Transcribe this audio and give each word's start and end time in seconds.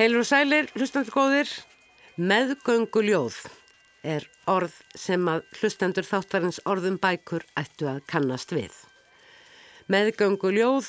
Heilur 0.00 0.22
og 0.22 0.28
sælir, 0.30 0.70
hlustandur 0.72 1.12
góðir, 1.12 1.50
meðgönguljóð 2.16 3.34
er 4.08 4.24
orð 4.48 4.72
sem 4.96 5.26
að 5.28 5.42
hlustandur 5.58 6.06
þáttarins 6.08 6.56
orðum 6.64 6.94
bækur 7.02 7.42
ættu 7.60 7.84
að 7.90 7.98
kannast 8.08 8.54
við. 8.56 8.72
Meðgönguljóð 9.92 10.88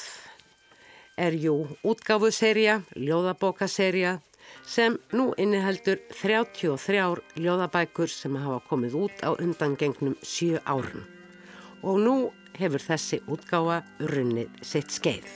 er 1.20 1.36
jú 1.44 1.56
útgáfuserja, 1.92 2.78
ljóðabókaserja 2.96 4.14
sem 4.64 4.96
nú 5.12 5.34
inniheldur 5.36 6.00
33 6.14 7.04
ljóðabækur 7.36 8.08
sem 8.14 8.38
hafa 8.40 8.62
komið 8.70 8.96
út 8.96 9.26
á 9.28 9.36
undangengnum 9.36 10.16
7 10.24 10.62
árun 10.64 11.04
og 11.84 12.00
nú 12.00 12.16
hefur 12.56 12.88
þessi 12.88 13.20
útgáfa 13.28 13.82
runnið 14.08 14.56
sitt 14.64 14.96
skeið. 14.96 15.28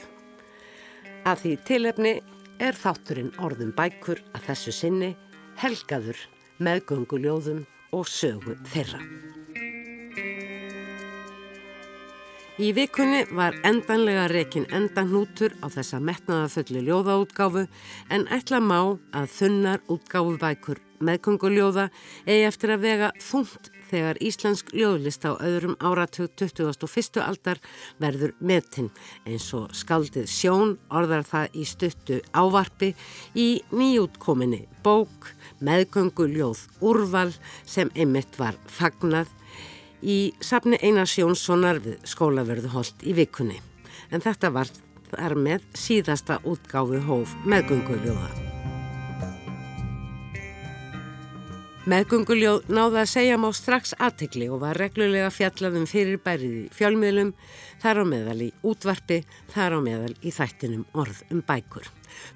Að 1.28 1.44
því 1.44 1.54
tilefni 1.68 2.16
er 2.59 2.77
þátturinn 2.77 3.34
orðum 3.44 3.73
bækur 3.76 4.22
að 4.36 4.50
þessu 4.50 4.73
sinni 4.76 5.12
helgaður 5.62 6.20
meðgönguljóðum 6.63 7.66
og 7.96 8.07
sögu 8.10 8.55
þeirra. 8.71 9.02
Í 12.55 12.70
vikunni 12.71 13.26
var 13.35 13.57
endanlega 13.68 14.30
rekin 14.32 14.63
endanhútur 14.71 15.57
á 15.60 15.68
þessa 15.68 15.99
metnaðaföllu 15.99 16.85
ljóðaútgáfu 16.88 17.65
en 18.15 18.24
ætla 18.32 18.62
má 18.63 18.80
að 19.12 19.27
þunnar 19.35 19.84
útgáfu 19.91 20.37
bækur 20.40 20.80
meðgönguljóða 21.04 21.90
eigi 22.24 22.46
eftir 22.48 22.71
að 22.77 22.85
vega 22.87 23.10
þungt 23.20 23.74
þegar 23.96 24.20
íslensk 24.24 24.74
ljóðlist 24.76 25.24
á 25.24 25.40
öðrum 25.40 25.77
áratug 25.79 26.34
21. 26.35 27.21
aldar 27.24 27.62
verður 28.02 28.35
metin 28.40 28.91
eins 29.27 29.48
og 29.55 29.71
skaldið 29.77 30.27
sjón 30.32 30.76
orðar 30.91 31.24
það 31.27 31.55
í 31.55 31.65
stuttu 31.70 32.20
ávarpi 32.35 32.91
í 33.40 33.48
nýjútkominni 33.71 34.65
bók 34.84 35.32
meðgöngu 35.63 36.27
ljóð 36.34 36.65
úrval 36.84 37.32
sem 37.63 37.91
einmitt 37.96 38.40
var 38.41 38.60
fagnað 38.68 39.32
í 40.04 40.34
safni 40.43 40.80
Einars 40.84 41.15
Jónssonar 41.18 41.80
við 41.82 42.02
skólaverðuholt 42.05 43.05
í 43.07 43.15
vikunni. 43.18 43.62
En 44.12 44.21
þetta 44.21 44.52
var 44.54 44.70
þar 45.09 45.37
með 45.40 45.70
síðasta 45.77 46.41
útgáfu 46.43 47.02
hóf 47.07 47.37
meðgöngu 47.48 48.04
ljóða. 48.04 48.45
Meðgönguljóð 51.86 52.72
náða 52.74 53.04
að 53.04 53.10
segja 53.12 53.36
má 53.38 53.52
strax 53.54 53.91
aðtegli 54.02 54.48
og 54.50 54.64
var 54.64 54.80
reglulega 54.82 55.28
fjallaðum 55.30 55.84
fyrir 55.86 56.18
bærið 56.18 56.55
í 56.58 56.64
fjölmiðlum, 56.74 57.30
þar 57.84 58.00
á 58.02 58.04
meðal 58.10 58.40
í 58.42 58.48
útvarpi, 58.66 59.20
þar 59.54 59.77
á 59.77 59.80
meðal 59.86 60.16
í 60.26 60.34
þættinum 60.34 60.88
orð 60.98 61.22
um 61.30 61.44
bækur. 61.46 61.86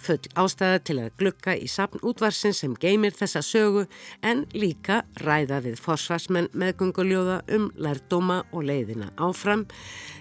Föll 0.06 0.22
ástæða 0.38 0.84
til 0.86 1.00
að 1.02 1.18
glukka 1.18 1.58
í 1.58 1.66
sapn 1.66 2.06
útvarsin 2.06 2.54
sem 2.54 2.78
geymir 2.78 3.18
þessa 3.18 3.42
sögu 3.42 3.88
en 4.22 4.46
líka 4.54 5.02
ræða 5.24 5.64
við 5.66 5.82
forsvarsmenn 5.82 6.54
meðgönguljóða 6.54 7.42
um 7.58 7.72
lærdóma 7.74 8.44
og 8.54 8.70
leiðina 8.70 9.10
áfram 9.18 9.66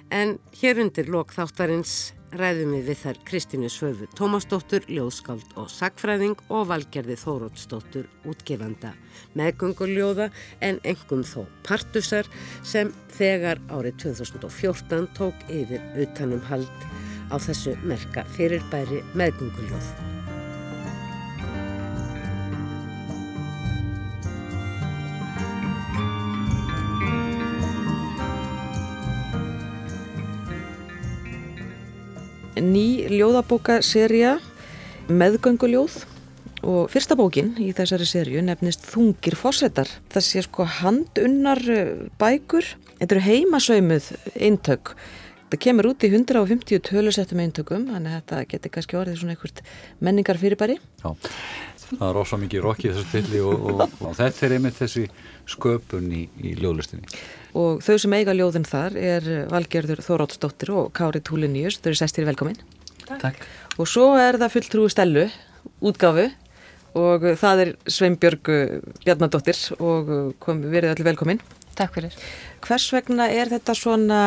en 0.09 0.39
hér 0.63 0.81
undir 0.87 1.13
lok 1.13 1.37
þáttarins 1.37 2.15
ræðum 2.37 2.75
við 2.77 2.89
við 2.91 3.01
þær 3.03 3.21
Kristínu 3.29 3.71
Svöfu 3.73 4.09
Tómasdóttur, 4.19 4.85
ljóðskáld 4.91 5.55
og 5.61 5.71
sagfræðing 5.73 6.37
og 6.53 6.69
valgerði 6.69 7.17
Þórótsdóttur 7.21 8.09
útgefanda 8.29 8.93
meðgönguljóða 9.39 10.29
en 10.65 10.83
engum 10.85 11.25
þó 11.25 11.47
partusar 11.67 12.29
sem 12.67 12.93
þegar 13.17 13.63
árið 13.73 13.99
2014 14.05 15.09
tók 15.17 15.49
yfir 15.49 15.83
utanum 16.05 16.45
hald 16.51 16.87
á 17.33 17.37
þessu 17.41 17.77
merka 17.85 18.27
fyrirbæri 18.37 19.03
meðgönguljóð. 19.15 20.18
Ný 32.65 33.09
ljóðabókaserja 33.13 34.39
meðgönguljóð 35.09 36.03
og 36.67 36.91
fyrsta 36.91 37.17
bókin 37.19 37.55
í 37.63 37.71
þessari 37.77 38.07
serju 38.09 38.43
nefnist 38.45 38.87
Þungir 38.89 39.37
fósettar. 39.39 39.91
Það 40.11 40.27
sé 40.27 40.43
sko 40.47 40.67
handunnar 40.81 41.63
eh, 41.71 41.95
bækur, 42.21 42.67
þetta 42.99 43.17
eru 43.17 43.25
heimasauðmuð 43.29 44.11
eintök. 44.35 44.95
Það 45.49 45.63
kemur 45.65 45.89
út 45.89 46.05
í 46.05 46.11
150 46.13 46.83
tölusettum 46.85 47.41
eintökum, 47.41 47.87
þannig 47.89 48.13
að 48.13 48.19
þetta 48.19 48.41
getur 48.51 48.75
kannski 48.75 48.99
orðið 49.01 49.21
svona 49.23 49.37
einhvert 49.37 49.63
menningar 50.05 50.41
fyrirbæri. 50.41 50.77
Já, 51.01 51.15
það 51.87 52.05
er 52.11 52.21
ósá 52.21 52.37
mikið 52.43 52.65
rokkið 52.67 52.99
þessu 52.99 53.13
tilli 53.15 53.41
og, 53.41 53.69
og, 53.71 53.85
og 54.03 54.19
þetta 54.19 54.45
er 54.45 54.57
einmitt 54.59 54.77
þessi 54.83 55.07
sköpun 55.49 56.11
í, 56.13 56.27
í 56.45 56.53
ljóðlistinni. 56.59 57.09
Og 57.57 57.81
þau 57.85 57.97
sem 58.03 58.17
eiga 58.19 58.35
ljóðin 58.37 58.67
þar 58.69 58.97
er 59.01 59.29
Valgerður 59.49 60.03
Þórótsdóttir 60.05 60.73
og 60.75 60.91
Kári 60.97 61.23
Túliníus, 61.25 61.79
þau 61.81 61.93
eru 61.93 62.01
sestir 62.01 62.29
velkomin. 62.29 62.59
Takk. 63.09 63.47
Og 63.81 63.89
svo 63.89 64.11
er 64.21 64.37
það 64.41 64.55
fulltrúi 64.57 64.91
stelu, 64.93 65.29
útgáfu 65.81 66.27
og 66.99 67.25
það 67.39 67.63
er 67.63 67.71
Sveinbjörg 67.89 68.51
Bjarnadóttir 69.05 69.61
og 69.79 70.13
kom, 70.43 70.61
verið 70.65 70.93
allir 70.93 71.09
velkomin. 71.13 71.41
Takk 71.79 71.95
fyrir. 71.95 72.15
Hvers 72.65 72.89
vegna 72.91 73.29
er 73.31 73.53
þetta 73.53 73.75
svona 73.79 74.21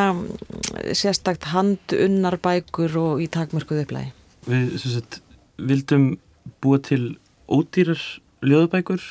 sérstakt 0.95 1.49
handunnar 1.51 2.39
bækur 2.41 2.95
og 3.01 3.23
í 3.23 3.27
takmörkuðu 3.31 3.85
upplægi? 3.85 4.13
Við 4.47 4.77
sagt, 4.85 5.19
vildum 5.59 6.13
búa 6.63 6.79
til 6.81 7.17
ódýrar 7.51 7.99
ljóðabækur 8.41 9.01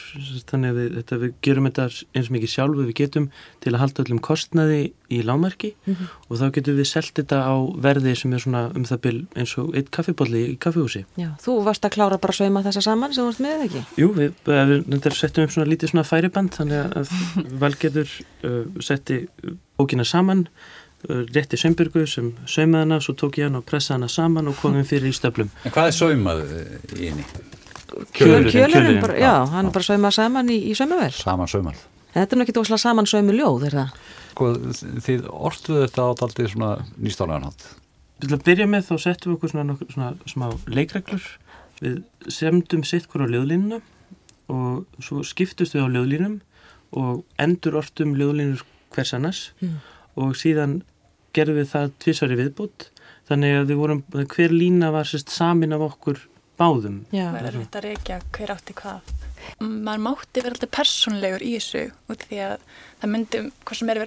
þannig 0.50 0.70
að 0.72 0.78
við, 0.78 0.88
þetta, 0.96 1.18
við 1.22 1.34
gerum 1.46 1.66
þetta 1.68 1.84
eins 2.18 2.30
mikið 2.34 2.50
sjálfu 2.50 2.86
við 2.88 2.96
getum 2.98 3.28
til 3.62 3.72
að 3.72 3.80
halda 3.84 4.02
öllum 4.04 4.20
kostnaði 4.26 4.80
í 5.10 5.20
lámarki 5.26 5.70
mm 5.76 5.94
-hmm. 5.94 6.08
og 6.26 6.40
þá 6.40 6.44
getum 6.56 6.78
við 6.80 6.88
selgt 6.90 7.14
þetta 7.20 7.38
á 7.46 7.54
verði 7.86 8.14
sem 8.18 8.34
er 8.34 8.42
svona 8.42 8.62
um 8.74 8.84
það 8.84 9.00
byl 9.06 9.14
eins 9.36 9.54
og 9.58 9.76
eitt 9.78 9.90
kaffibólli 9.94 10.42
í 10.50 10.56
kaffihúsi 10.58 11.04
Já, 11.16 11.30
þú 11.38 11.62
varst 11.64 11.84
að 11.86 11.94
klára 11.94 12.18
bara 12.18 12.34
að 12.34 12.40
sauma 12.42 12.64
þessa 12.66 12.82
saman 12.82 13.14
sem 13.14 13.22
þú 13.22 13.28
varst 13.30 13.44
með 13.46 13.64
ekki? 13.68 13.84
Jú, 13.96 14.12
við, 14.18 14.32
við 14.44 15.14
settum 15.14 15.44
upp 15.44 15.54
svona 15.54 15.70
lítið 15.70 15.94
svona 15.94 16.04
færiband 16.10 16.50
þannig 16.50 16.96
að 16.96 17.08
valgetur 17.62 18.08
uh, 18.44 18.66
setti 18.80 19.28
bókina 19.78 20.04
saman 20.04 20.48
uh, 21.08 21.22
rétti 21.30 21.56
Sveinbjörgu 21.56 22.06
sem 22.06 22.34
saumaði 22.46 22.82
hana 22.82 23.00
svo 23.00 23.14
tók 23.14 23.38
ég 23.38 23.46
hana 23.46 23.62
og 23.62 23.66
pressaði 23.70 24.00
hana 24.00 24.08
saman 24.08 24.50
og 24.50 24.58
komum 24.58 24.84
fyrir 24.84 25.10
í 25.10 25.14
stöflum 25.14 25.50
En 25.64 25.70
hvað 25.70 25.86
er 25.86 25.98
saumað 26.02 26.46
í 26.98 27.06
henni? 27.06 27.24
Kjölurinn, 28.16 28.50
kjölurinn 28.52 29.00
bara, 29.02 29.18
já, 29.20 29.34
hann 29.52 29.68
er 29.68 29.74
bara 29.74 29.86
saumað 29.86 30.16
saman 30.16 30.50
í, 30.52 30.58
í 30.70 30.76
saumavel. 30.78 31.12
Saman 31.16 31.50
saumal. 31.50 31.76
En 32.10 32.22
þetta 32.22 32.36
er 32.36 32.40
náttúrulega 32.40 32.64
ósláð 32.64 32.82
saman 32.82 33.08
saumu 33.10 33.36
ljóð, 33.36 33.66
er 33.68 33.76
það? 33.78 34.00
Sko, 34.30 34.48
þið 35.06 35.28
ortuðu 35.30 35.84
þetta 35.84 36.06
á 36.06 36.08
aldrei 36.10 36.48
svona 36.50 36.72
nýstáleganhátt. 36.96 37.68
Til 38.20 38.34
að 38.36 38.44
byrja 38.48 38.66
með 38.68 38.86
þá 38.88 38.94
settum 39.04 39.32
við 39.32 39.38
okkur 39.38 39.52
svona, 39.54 39.76
svona 39.94 40.10
smá 40.28 40.46
leikreglur. 40.68 41.28
Við 41.80 42.00
semdum 42.28 42.84
sitt 42.84 43.08
hver 43.08 43.24
á 43.24 43.32
ljóðlínuna 43.32 43.80
og 44.50 45.02
svo 45.04 45.22
skiptust 45.26 45.76
við 45.76 45.86
á 45.86 45.92
ljóðlínum 45.94 46.40
og 46.98 47.22
endur 47.40 47.78
ortum 47.80 48.16
ljóðlínur 48.18 48.64
hvers 48.94 49.14
annars 49.16 49.42
mm. 49.62 49.76
og 50.20 50.34
síðan 50.38 50.80
gerðum 51.36 51.60
við 51.60 51.70
það 51.70 51.92
tvísari 52.02 52.38
viðbútt 52.40 52.88
þannig 53.30 53.60
að 53.60 53.70
við 53.70 53.80
vorum, 53.80 54.02
hver 54.10 54.54
lína 54.54 54.90
var 54.94 55.06
sérst 55.06 55.30
samin 55.32 55.76
af 55.76 55.86
okkur 55.86 56.18
báðum. 56.60 57.00
Það 57.10 57.40
er 57.40 57.48
verið 57.48 57.66
að 57.80 57.86
reykja 57.86 58.20
hver 58.36 58.54
átti 58.54 58.76
hvað. 58.80 59.12
Maður 59.60 60.02
mátti 60.04 60.42
vera 60.44 60.54
alltaf 60.54 60.72
personlegur 60.76 61.44
í 61.44 61.54
þessu 61.56 61.86
út 62.12 62.24
því 62.28 62.40
að 62.44 62.56
það 63.00 63.12
myndi, 63.14 63.42
hvað 63.64 63.80
sem 63.80 63.92
er, 63.94 64.02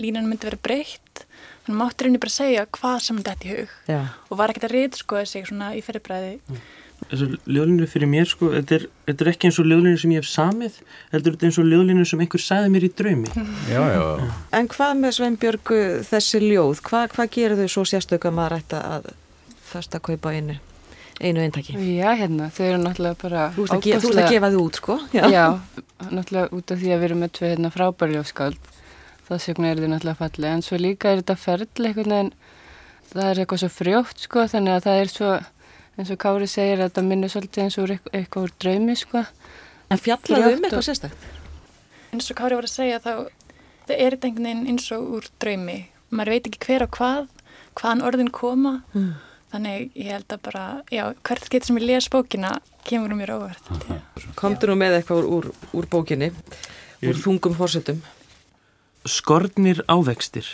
línan 0.00 0.28
myndi 0.30 0.48
vera 0.48 0.60
breytt. 0.64 1.24
Þannig 1.66 1.78
mátti 1.78 2.06
reyni 2.06 2.22
bara 2.22 2.34
segja 2.34 2.68
hvað 2.74 3.02
sem 3.06 3.18
þetta 3.22 3.46
í 3.48 3.56
hug 3.56 3.74
Já. 3.90 3.98
og 4.28 4.38
var 4.40 4.52
ekkert 4.52 4.70
að 4.70 4.76
reyðskoða 4.78 5.26
sig 5.30 5.44
svona 5.46 5.74
í 5.76 5.82
fyrirbræði. 5.84 6.38
Mm. 6.48 6.62
Þessu 7.10 7.28
ljóðlinu 7.50 7.86
fyrir 7.90 8.10
mér 8.10 8.28
sko, 8.30 8.48
þetta 8.54 8.76
er, 8.76 8.84
þetta 9.08 9.24
er 9.24 9.30
ekki 9.32 9.48
eins 9.48 9.58
og 9.58 9.68
ljóðlinu 9.68 9.98
sem 9.98 10.12
ég 10.14 10.22
hef 10.22 10.28
samið, 10.30 10.76
þetta 11.10 11.30
er 11.32 11.46
eins 11.48 11.58
og 11.58 11.66
ljóðlinu 11.68 12.04
sem 12.08 12.22
einhver 12.22 12.42
sagði 12.42 12.72
mér 12.72 12.86
í 12.86 12.90
draumi. 12.98 13.32
Já, 13.72 13.80
já, 13.90 14.02
já. 14.22 14.28
En 14.58 14.70
hvað 14.70 14.92
með 15.00 15.16
Sveinbjörgu 15.18 15.80
þessi 16.08 16.42
ljóð, 16.46 16.82
hvað, 16.86 17.08
hvað 17.16 17.32
gerir 17.36 17.62
þau 17.62 17.74
svo 17.74 17.86
sérstöku 17.90 18.30
að 18.30 18.58
ætti 18.60 18.78
að 18.78 19.10
fasta 19.72 20.02
kaupa 20.02 20.34
einu? 20.36 20.60
Einu 21.20 21.42
eintaki. 21.42 21.74
Já, 21.96 22.12
hérna, 22.18 22.48
þau 22.52 22.64
eru 22.66 22.78
náttúrulega 22.82 23.18
bara 23.20 23.46
Þú 23.56 23.66
ert 23.66 23.74
að, 23.76 23.82
ge 23.84 23.96
að 24.22 24.30
gefa 24.32 24.50
þau 24.52 24.60
út, 24.62 24.78
sko. 24.80 24.96
Já. 25.14 25.24
Já, 25.32 25.44
náttúrulega 26.08 26.56
út 26.56 26.72
af 26.72 26.80
því 26.80 26.92
að 26.92 27.02
við 27.02 27.08
erum 27.08 27.22
með 27.22 27.32
tvei 27.38 27.48
hérna, 27.50 27.72
frábærljófskáld, 27.74 28.70
þess 29.28 29.50
vegna 29.50 29.70
er 29.70 29.82
þau 29.82 29.90
náttúrulega 29.92 30.20
fallið, 30.22 30.48
en 30.52 30.64
svo 30.66 30.80
líka 30.80 31.12
er 31.12 31.22
þetta 31.22 31.36
ferðli 31.42 31.90
einhvern 31.90 32.14
veginn, 32.16 32.32
það 33.12 33.28
er 33.28 33.42
eitthvað 33.42 33.62
svo 33.62 33.70
frjótt, 33.76 34.24
sko, 34.26 34.46
þannig 34.54 34.76
að 34.76 34.86
það 34.88 35.02
er 35.02 35.12
svo, 35.12 35.32
eins 35.98 36.14
og 36.14 36.22
Kári 36.24 36.48
segir 36.50 36.84
að 36.86 36.94
það 36.96 37.10
minnur 37.10 37.34
svolítið 37.34 37.66
eins 37.66 37.78
og 37.78 37.94
eitthvað 38.12 38.48
úr 38.48 38.56
draumi, 38.64 38.96
sko. 38.98 39.24
En 39.92 40.00
fjallaðu 40.00 40.56
um 40.56 40.66
eitthvað 40.66 40.86
sérstaklega? 40.88 41.38
Eins 42.12 42.30
og 42.32 42.38
Kári 42.40 42.56
var 42.58 42.68
að 42.68 42.74
segja 42.74 43.02
þá, 43.04 43.12
það 43.88 43.98
er 43.98 44.16
þetta 44.16 44.28
einhvern 44.30 44.48
veginn 44.48 44.72
eins 44.72 44.88
og 44.96 45.12
úr 45.18 45.28
draumi, 45.42 45.78
maður 46.12 46.34
veit 46.34 46.48
ekki 46.48 46.64
hver 46.66 46.86
og 46.86 46.96
hvað, 46.96 47.28
hvaðan 47.76 48.04
orðin 48.08 48.32
koma, 48.32 48.80
mm 48.96 49.12
Þannig 49.52 49.92
ég 49.98 50.10
held 50.14 50.32
að 50.32 50.42
bara, 50.48 50.64
já, 50.88 51.04
hvert 51.28 51.48
getur 51.52 51.68
sem 51.68 51.80
ég 51.82 51.88
les 51.90 52.08
bókina 52.08 52.56
kemur 52.88 53.12
um 53.12 53.20
mér 53.20 53.34
óvert. 53.36 53.72
Komdu 54.38 54.70
nú 54.70 54.78
með 54.80 54.98
eitthvað 54.98 55.22
úr, 55.22 55.30
úr, 55.36 55.70
úr 55.76 55.88
bókinni, 55.92 56.32
úr 57.04 57.18
þungum 57.20 57.56
fórsetum. 57.58 58.00
Skornir 59.04 59.82
ávextir 59.90 60.46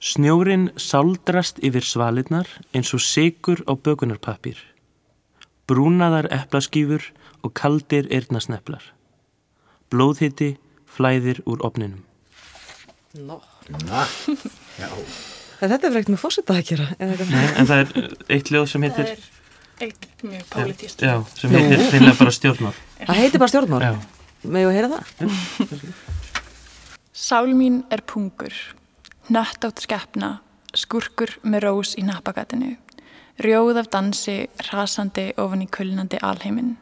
Snjórin 0.00 0.70
saldrast 0.80 1.58
yfir 1.60 1.84
svalirnar 1.84 2.48
eins 2.72 2.94
og 2.96 3.02
sigur 3.04 3.60
á 3.68 3.76
bökunarpappir. 3.76 4.56
Brúnaðar 5.68 6.30
eplaskýfur 6.32 7.10
og 7.44 7.52
kaldir 7.52 8.08
eirnasneplar. 8.08 8.80
Blóðhitti 9.92 10.54
flæðir 10.88 11.42
úr 11.44 11.60
opninum. 11.68 12.00
Nó. 13.12 13.42
Na, 13.84 14.06
já. 14.80 14.88
Þetta 15.60 15.86
er 15.90 15.92
frekt 15.96 16.08
með 16.14 16.20
fórseta 16.22 16.54
að 16.56 16.62
gera. 16.70 16.86
eða 16.98 17.10
eitthvað. 17.14 17.30
Nei, 17.34 17.48
en 17.60 17.68
það 17.68 17.82
er 17.84 17.90
uh, 18.00 18.14
eitt 18.36 18.50
ljóð 18.54 18.66
sem 18.72 18.84
Það 18.86 19.00
heitir, 19.00 19.10
er 19.10 19.86
eitt 19.86 20.06
mjög 20.24 20.46
pólitíst. 20.54 21.02
já, 21.04 21.14
sem 21.36 21.54
heitir 21.56 21.82
reynilega 21.92 22.18
bara 22.20 22.34
stjórnmál. 22.36 22.72
Það 23.04 23.20
heitir 23.20 23.42
bara 23.42 23.52
stjórnmál. 23.54 23.82
Já. 23.84 23.92
Megum 24.40 24.70
við 24.72 24.78
heyra 24.78 24.90
það? 24.94 25.04
Sál 27.12 27.50
mín 27.54 27.82
er 27.92 28.00
pungur, 28.08 28.54
nött 29.28 29.64
átt 29.66 29.82
skeppna, 29.84 30.30
skurkur 30.76 31.34
með 31.44 31.66
rós 31.66 31.92
í 32.00 32.04
nappagatinu, 32.06 32.76
rjóð 33.44 33.80
af 33.82 33.90
dansi, 33.92 34.38
rasandi 34.70 35.26
ofan 35.40 35.64
í 35.66 35.68
kulnandi 35.68 36.20
alheiminn. 36.24 36.76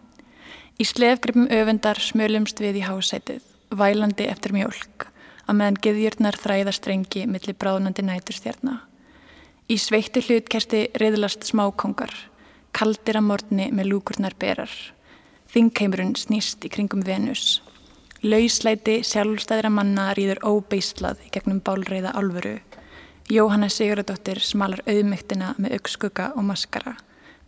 Í 0.78 0.86
slefgripum 0.86 1.48
öfundar 1.50 1.98
smölumst 1.98 2.60
við 2.62 2.78
í 2.78 2.86
hásætið, 2.86 3.42
vælandi 3.74 4.28
eftir 4.30 4.54
mjölk, 4.54 5.08
að 5.48 5.58
meðan 5.60 5.80
geðjurnar 5.84 6.36
þræða 6.38 6.74
strengi 6.76 7.24
millir 7.26 7.56
bráðnandi 7.56 8.04
næturstjarna. 8.04 8.82
Í 9.68 9.76
sveitti 9.80 10.22
hlutkersti 10.24 10.82
riðlast 11.00 11.46
smákongar, 11.48 12.12
kaldir 12.76 13.18
að 13.20 13.26
morgni 13.28 13.68
með 13.72 13.90
lúkurnar 13.92 14.36
berar. 14.40 14.72
Þingheimurinn 15.52 16.14
snýst 16.16 16.64
í 16.64 16.72
kringum 16.72 17.04
Venus. 17.04 17.60
Lauslæti 18.22 18.98
sjálfstæðra 19.06 19.70
manna 19.72 20.10
rýður 20.16 20.42
óbeislað 20.44 21.20
í 21.24 21.32
gegnum 21.32 21.62
bálreiða 21.64 22.12
álfuru. 22.18 22.58
Jóhanna 23.28 23.68
Sigurðardóttir 23.72 24.40
smalar 24.40 24.80
auðmygtina 24.88 25.54
með 25.60 25.78
augskugga 25.78 26.32
og 26.34 26.48
maskara. 26.48 26.96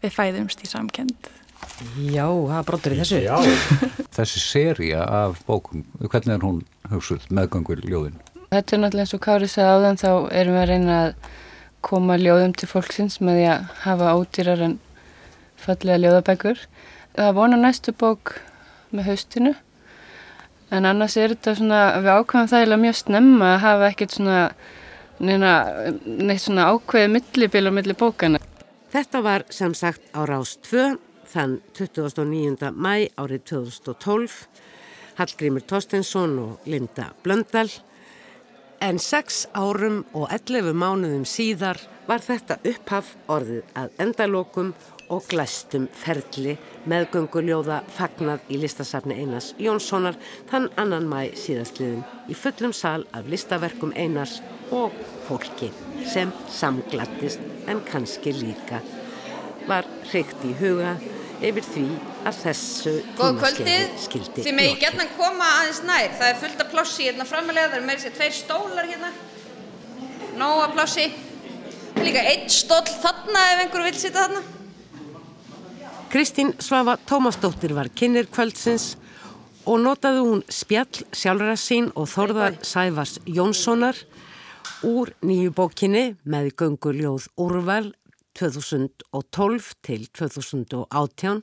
Við 0.01 0.17
fæðumst 0.17 0.65
í 0.65 0.69
samkend. 0.69 1.40
Já, 2.11 2.27
það 2.29 2.67
brotur 2.69 2.95
í 2.95 2.99
þessu. 3.01 3.21
Já, 3.25 3.37
Þessi 4.17 4.43
seria 4.43 5.05
af 5.05 5.39
bókum, 5.47 5.85
hvernig 6.03 6.35
er 6.35 6.45
hún 6.45 6.59
hugsuð 6.91 7.25
meðgangur 7.33 7.81
ljóðin? 7.87 8.19
Þetta 8.51 8.77
er 8.77 8.83
náttúrulega 8.83 9.07
eins 9.07 9.15
og 9.17 9.23
Kári 9.25 9.49
sagði 9.49 9.77
áðan 9.77 10.01
þá 10.01 10.11
erum 10.41 10.57
við 10.57 10.61
að 10.61 10.71
reyna 10.73 10.99
að 11.01 11.31
koma 11.87 12.19
ljóðum 12.21 12.55
til 12.59 12.69
fólksins 12.69 13.21
með 13.25 13.39
því 13.39 13.47
að 13.55 13.69
hafa 13.85 14.15
ódýrar 14.19 14.65
en 14.67 14.77
fallega 15.61 16.01
ljóðabækur. 16.03 16.65
Það 17.17 17.35
vona 17.39 17.61
næstu 17.61 17.95
bók 17.97 18.35
með 18.91 19.13
haustinu 19.13 19.55
en 20.71 20.87
annars 20.87 21.17
er 21.19 21.35
þetta 21.35 21.57
svona, 21.59 21.81
við 22.03 22.13
ákvæmum 22.15 22.51
það 22.51 22.61
eiginlega 22.61 22.85
mjög 22.85 22.99
snemma 23.01 23.53
að 23.55 23.63
hafa 23.65 23.89
ekkert 23.91 24.17
svona 24.17 24.41
neina, 25.21 25.55
neitt 26.05 26.45
svona 26.45 26.69
ákveðið 26.75 27.15
millibil 27.17 27.65
og 27.71 27.77
milli 27.79 27.97
bókana. 27.99 28.43
Þetta 28.91 29.23
var 29.23 29.47
sem 29.55 29.75
sagt 29.79 30.03
á 30.15 30.27
Rás 30.27 30.57
2 30.67 31.10
þann 31.31 31.61
29. 31.79 32.73
mæ 32.75 33.09
árið 33.21 33.45
2012 33.53 34.41
Hallgrímur 35.21 35.65
Tostensson 35.69 36.39
og 36.43 36.67
Linda 36.67 37.11
Blöndal 37.25 37.71
en 38.81 38.99
sex 38.99 39.45
árum 39.55 40.05
og 40.17 40.31
11 40.33 40.73
mánuðum 40.73 41.27
síðar 41.29 41.79
var 42.09 42.25
þetta 42.25 42.57
upphaf 42.67 43.13
orðið 43.31 43.75
að 43.79 44.01
endalokum 44.03 44.73
og 45.11 45.27
glæstum 45.31 45.89
ferli 46.01 46.55
meðgönguljóða 46.91 47.81
fagnað 47.95 48.47
í 48.49 48.61
listasafni 48.63 49.19
Einars 49.21 49.53
Jónssonar 49.61 50.17
þann 50.51 50.71
annan 50.81 51.09
mæ 51.11 51.35
síðastliðin 51.39 52.05
í 52.31 52.39
fullum 52.39 52.75
sal 52.77 53.05
af 53.13 53.29
listaverkum 53.31 53.95
Einars 53.99 54.39
og 54.71 54.95
fólki 55.29 55.71
sem 56.09 56.33
samglattist 56.49 57.43
en 57.71 57.83
kannski 57.91 58.33
líka 58.39 58.81
var 59.69 59.87
hreikt 60.09 60.47
í 60.47 60.55
huga 60.63 60.97
yfir 61.41 61.65
því 61.65 61.87
að 62.29 62.39
þessu 62.45 62.95
tímaskeiði 63.17 63.77
skildi 64.05 64.45
þið 64.45 64.57
megi 64.59 64.75
lokið. 64.75 64.85
gætna 64.85 65.07
koma 65.17 65.49
aðeins 65.61 65.83
nær, 65.89 66.15
það 66.19 66.29
er 66.29 66.39
fullt 66.45 66.63
af 66.65 66.71
plássi 66.75 67.09
hérna 67.09 67.27
framalega, 67.29 67.71
það 67.73 67.79
eru 67.79 67.89
meira 67.89 68.05
sér 68.05 68.17
tveir 68.19 68.37
stólar 68.37 68.89
hérna, 68.91 69.11
nóga 70.41 70.71
plássi, 70.75 71.07
líka 72.01 72.25
einn 72.33 72.49
stóll 72.53 72.89
þarna 73.03 73.45
ef 73.55 73.65
einhver 73.65 73.87
vil 73.89 73.99
sitja 73.99 74.17
þarna. 74.25 74.43
Kristín 76.11 76.57
Svafa 76.59 76.97
Tómasdóttir 77.07 77.73
var 77.77 77.89
kynir 77.95 78.27
kvöldsins 78.35 78.97
og 79.65 79.79
notaði 79.85 80.25
hún 80.27 80.41
spjall 80.51 81.05
sjálfra 81.15 81.55
sín 81.61 81.93
og 81.95 82.09
Þorðar 82.11 82.57
Sæfars 82.67 83.21
Jónssonar 83.31 83.99
úr 84.87 85.13
nýju 85.23 85.53
bókinni 85.55 86.17
með 86.25 86.51
gönguljóð 86.59 87.29
Úrval 87.39 87.93
2012 88.39 89.71
til 89.87 90.05
2018 90.17 91.41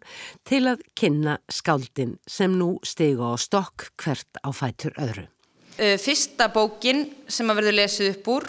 til 0.47 0.61
að 0.71 0.83
kynna 0.97 1.37
skáldin 1.51 2.17
sem 2.29 2.53
nú 2.59 2.75
stiga 2.85 3.33
á 3.33 3.35
stokk 3.39 3.89
hvert 4.01 4.41
á 4.43 4.49
fætur 4.55 4.95
öðru. 4.99 5.27
Uh, 5.77 5.97
Fyrsta 6.01 6.49
bókin 6.53 7.05
sem 7.29 7.49
að 7.49 7.61
verður 7.61 7.77
lesið 7.81 8.13
upp 8.15 8.31
úr 8.33 8.47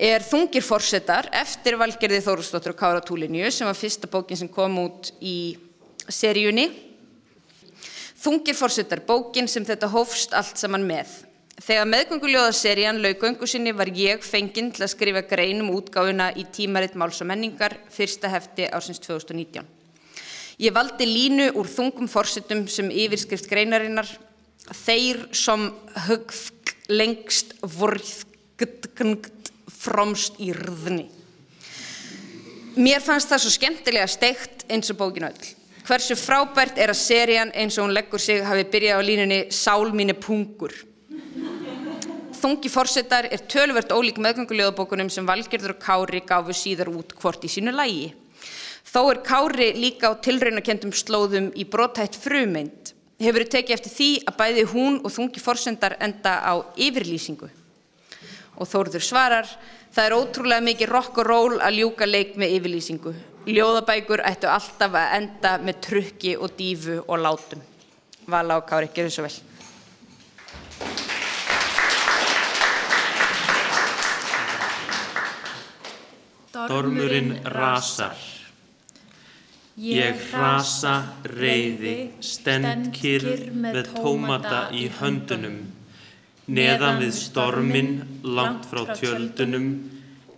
er 0.00 0.24
Þungir 0.24 0.64
forsetar 0.64 1.28
eftir 1.36 1.76
Valgerði 1.80 2.22
Þórustóttur 2.24 2.72
og 2.72 2.78
Kára 2.80 3.02
Túlinju 3.04 3.50
sem 3.52 3.68
var 3.68 3.76
fyrsta 3.76 4.08
bókin 4.08 4.38
sem 4.40 4.48
kom 4.48 4.78
út 4.80 5.12
í 5.20 5.58
seríunni. 6.08 6.70
Þungir 8.20 8.56
forsetar, 8.56 9.00
bókin 9.04 9.48
sem 9.48 9.64
þetta 9.64 9.88
hófst 9.92 10.34
allt 10.36 10.60
saman 10.60 10.84
með. 10.88 11.12
Þegar 11.60 11.88
meðgönguljóðaserían 11.92 13.02
lauk 13.04 13.18
göngu 13.20 13.46
sinni 13.50 13.74
var 13.76 13.90
ég 13.92 14.22
fenginn 14.24 14.70
til 14.72 14.86
að 14.86 14.94
skrifa 14.94 15.20
grein 15.28 15.60
um 15.60 15.74
útgáfuna 15.74 16.30
í 16.32 16.46
tímaritt 16.48 16.96
Máls 16.96 17.20
og 17.20 17.28
menningar 17.28 17.74
fyrsta 17.92 18.30
hefti 18.32 18.64
ársins 18.72 19.02
2019. 19.04 19.66
Ég 20.60 20.72
valdi 20.72 21.04
línu 21.04 21.50
úr 21.60 21.68
þungum 21.68 22.08
forsetum 22.08 22.64
sem 22.68 22.88
yfirskrift 22.88 23.48
greinarinnar 23.50 24.08
Þeir 24.70 25.26
som 25.36 25.68
högfk 26.06 26.74
lengst 26.92 27.56
vorðgtt 27.60 29.50
fromst 29.80 30.36
í 30.40 30.52
rðni. 30.56 31.08
Mér 32.80 33.02
fannst 33.04 33.32
það 33.32 33.44
svo 33.44 33.52
skemmtilega 33.56 34.08
steikt 34.08 34.64
eins 34.70 34.92
og 34.92 35.00
bókin 35.00 35.28
öll. 35.28 35.48
Hversu 35.84 36.16
frábært 36.16 36.78
er 36.78 36.92
að 36.92 37.02
serían 37.02 37.50
eins 37.52 37.76
og 37.76 37.88
hún 37.88 37.96
leggur 37.96 38.22
sig 38.22 38.44
hafi 38.46 38.68
byrjað 38.70 39.00
á 39.00 39.02
línunni 39.04 39.40
Sál 39.52 39.90
mínu 39.92 40.16
pungur. 40.22 40.72
Þungi 42.40 42.70
forsetar 42.72 43.26
er 43.28 43.42
tölvert 43.52 43.90
ólík 43.92 44.16
meðgönguljóðabókunum 44.24 45.10
sem 45.12 45.26
Valgerður 45.28 45.74
og 45.74 45.80
Kári 45.82 46.22
gafu 46.24 46.54
síðar 46.56 46.88
út 46.88 47.12
hvort 47.20 47.42
í 47.44 47.50
sínu 47.52 47.74
lægi. 47.74 48.14
Þó 48.88 49.00
er 49.10 49.20
Kári 49.26 49.66
líka 49.76 50.08
á 50.08 50.16
tilraunakendum 50.24 50.94
slóðum 50.96 51.50
í 51.52 51.66
brotætt 51.68 52.16
frumeind. 52.16 52.94
Hefur 53.20 53.44
þið 53.44 53.52
tekið 53.52 53.74
eftir 53.76 53.92
því 53.92 54.08
að 54.24 54.38
bæði 54.38 54.64
hún 54.72 54.96
og 55.04 55.12
þungi 55.12 55.42
forsetar 55.44 55.98
enda 56.00 56.38
á 56.40 56.54
yfirlýsingu. 56.80 57.50
Og 58.56 58.72
Þórður 58.72 59.04
svarar, 59.04 59.52
það 59.92 60.08
er 60.08 60.16
ótrúlega 60.16 60.68
mikið 60.70 60.94
rock 60.94 61.20
og 61.20 61.28
roll 61.28 61.60
að 61.60 61.82
ljúka 61.82 62.08
leik 62.08 62.40
með 62.40 62.56
yfirlýsingu. 62.56 63.14
Ljóðabækur 63.52 64.24
ættu 64.24 64.48
alltaf 64.48 64.96
að 64.96 65.14
enda 65.20 65.54
með 65.60 65.84
trukki 65.90 66.34
og 66.40 66.56
dífu 66.56 67.02
og 67.04 67.20
látum. 67.20 67.60
Vala 68.32 68.62
og 68.62 68.68
Kári, 68.68 68.88
gerðu 68.96 69.18
svo 69.18 69.28
vel. 69.28 69.49
Dormurinn 76.50 77.36
rasar. 77.46 78.18
Ég 79.78 80.18
hrasa 80.32 80.94
reyði, 81.22 82.10
stend 82.20 82.90
kyrr 82.96 83.52
með 83.54 83.92
tómata 83.94 84.64
í 84.74 84.88
höndunum. 84.98 85.60
Neðan 86.50 86.98
við 87.04 87.14
stormin, 87.14 87.92
langt 88.26 88.66
frá 88.66 88.82
tjöldunum, 88.98 89.68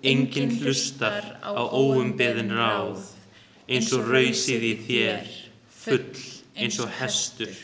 enginn 0.04 0.52
hlustar 0.60 1.40
á 1.40 1.62
óumbeðin 1.64 2.52
ráð, 2.52 3.06
eins 3.64 3.88
og 3.96 4.10
rausið 4.12 4.66
í 4.68 4.72
þér, 4.84 5.30
full 5.82 6.22
eins 6.60 6.76
og 6.84 6.92
hestur. 7.00 7.54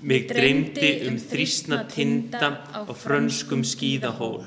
Mig 0.00 0.30
dreymdi 0.32 0.94
um 1.10 1.20
þrýsna 1.20 1.84
tinda 1.92 2.54
á 2.72 2.88
frönskum 2.96 3.64
skíðahól. 3.68 4.46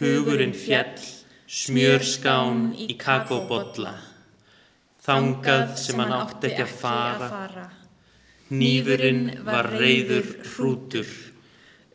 Hugurinn 0.00 0.52
fjall, 0.58 0.98
smjörskán 1.46 2.72
í 2.74 2.96
kakóbolla. 2.98 3.94
Þangað 5.06 5.76
sem 5.78 6.00
hann 6.02 6.14
átti 6.16 6.50
ekki 6.50 6.64
að 6.64 6.72
fara. 6.80 7.66
Hnífurinn 8.48 9.22
var 9.46 9.70
reyður 9.70 10.32
hrútur. 10.52 11.06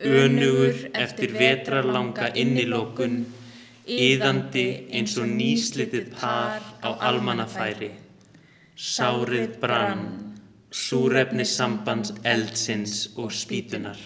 Önugur 0.01 0.87
eftir 0.95 1.35
vetrarlanga 1.35 2.31
innilókun. 2.39 3.25
Íðandi 3.91 4.65
eins 4.95 5.17
og 5.19 5.27
nýslitið 5.27 6.13
par 6.15 6.63
á 6.79 6.89
almannafæri. 7.11 7.91
Sárið 8.79 9.57
brann, 9.59 10.05
súrefni 10.71 11.43
sambands 11.45 12.13
eldsins 12.23 13.09
og 13.19 13.35
spýtunar. 13.35 13.99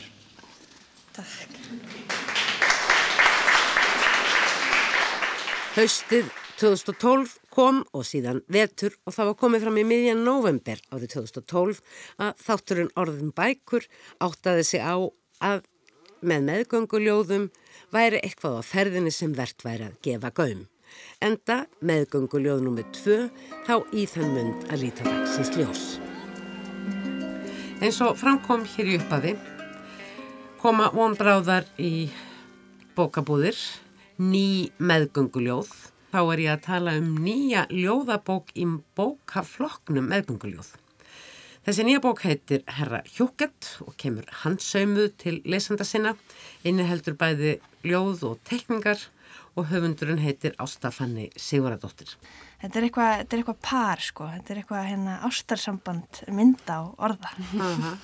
Haustið 5.75 6.29
2012 6.55 7.31
kom 7.51 7.81
og 7.91 8.05
síðan 8.07 8.37
vetur 8.47 8.93
og 9.03 9.11
það 9.11 9.27
var 9.27 9.33
komið 9.41 9.65
fram 9.65 9.79
í 9.81 9.83
miðjan 9.83 10.21
november 10.23 10.79
árið 10.87 11.17
2012 11.17 11.81
að 12.23 12.45
þátturinn 12.45 12.93
orðin 12.95 13.33
bækur 13.35 13.89
áttaði 14.23 14.63
sig 14.69 14.79
á 14.79 14.95
að 15.43 15.67
með 16.23 16.47
meðgönguljóðum 16.47 17.49
væri 17.91 18.23
eitthvað 18.23 18.55
á 18.55 18.61
ferðinni 18.63 19.11
sem 19.11 19.35
verðt 19.35 19.67
væri 19.67 19.89
að 19.89 19.99
gefa 20.07 20.31
gaum. 20.39 20.63
Enda 21.19 21.65
meðgönguljóð 21.83 22.63
nummið 22.63 22.95
tvö 23.01 23.21
þá 23.67 23.75
í 23.91 24.07
þann 24.15 24.31
mund 24.31 24.67
að 24.71 24.85
líta 24.87 25.11
dagsins 25.11 25.55
ljós. 25.59 25.85
Eins 27.83 27.99
og 27.99 28.15
framkom 28.15 28.63
hér 28.77 28.95
í 28.95 28.99
uppafi 29.03 29.35
koma 30.63 30.93
vonbráðar 30.95 31.67
í 31.75 32.07
bókabúðir 32.95 33.59
ný 34.21 34.71
meðgönguljóð. 34.79 35.69
Þá 36.15 36.19
er 36.23 36.41
ég 36.45 36.53
að 36.53 36.65
tala 36.65 36.95
um 36.99 37.11
nýja 37.19 37.65
ljóðabók 37.73 38.53
í 38.55 38.67
bókafloknum 38.95 40.07
meðgönguljóð. 40.13 40.69
Þessi 41.65 41.85
nýja 41.87 42.01
bók 42.03 42.21
heitir 42.21 42.61
Herra 42.69 42.99
Hjókett 43.09 43.71
og 43.81 43.95
kemur 43.97 44.27
handsauðmuð 44.43 45.07
til 45.17 45.39
lesanda 45.49 45.87
sinna. 45.87 46.13
Inni 46.61 46.85
heldur 46.85 47.17
bæði 47.17 47.55
ljóð 47.81 48.21
og 48.29 48.43
tekningar 48.45 49.01
og 49.55 49.71
höfundurinn 49.71 50.21
heitir 50.21 50.53
Ástafanni 50.61 51.31
Siguradóttir. 51.39 52.11
Þetta 52.61 52.79
er 52.79 52.87
eitthvað, 52.87 53.13
þetta 53.21 53.35
er 53.35 53.41
eitthvað 53.41 53.63
par 53.65 54.03
sko, 54.03 54.27
þetta 54.35 54.53
er 54.53 54.61
eitthvað 54.61 54.89
hérna 54.91 55.15
ástarsamband 55.25 56.21
mynda 56.35 56.77
og 56.83 57.07
orða. 57.09 57.33
Aha. 57.57 57.95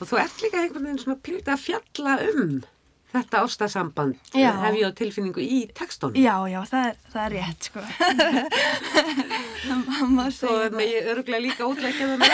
Og 0.00 0.08
þú 0.08 0.20
ert 0.20 0.44
líka 0.44 0.60
einhvern 0.60 0.86
veginn 0.86 1.02
svona 1.02 1.22
pyrta 1.24 1.56
að 1.56 1.64
fjalla 1.66 2.18
um 2.34 2.60
þetta 3.10 3.40
ástarsamband 3.44 4.14
Já. 4.34 4.50
hef 4.62 4.74
ég 4.78 4.86
á 4.86 4.90
tilfinningu 5.00 5.40
í 5.42 5.44
tekstónu. 5.76 6.14
Já, 6.20 6.36
já, 6.50 6.60
það 6.70 6.82
er, 6.90 6.96
það 7.12 7.22
er 7.26 7.32
rétt 7.36 7.62
sko. 7.70 7.80
Svo 10.40 10.50
er 10.56 10.70
það. 10.72 10.82
ég 10.86 11.00
öruglega 11.12 11.44
líka 11.44 11.62
útleikja 11.68 12.04
það 12.10 12.18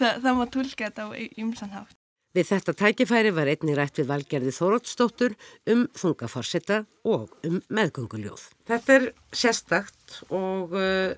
það. 0.00 0.14
Það 0.24 0.32
má 0.38 0.44
tólka 0.56 0.82
þetta 0.88 1.02
á 1.06 1.08
ymsanhátt. 1.42 1.94
Við 2.36 2.46
þetta 2.50 2.72
tækifæri 2.76 3.30
var 3.32 3.48
einnig 3.48 3.76
rætt 3.78 3.96
við 3.96 4.10
Valgerði 4.10 4.52
Þóróttsdóttur 4.52 5.32
um 5.72 5.86
þungaforsetta 5.96 6.82
og 7.08 7.32
um 7.48 7.62
meðgönguljóð. 7.72 8.42
Þetta 8.68 8.90
er 8.98 9.04
sérstakt 9.32 10.18
og, 10.28 10.76
uh, 10.76 11.16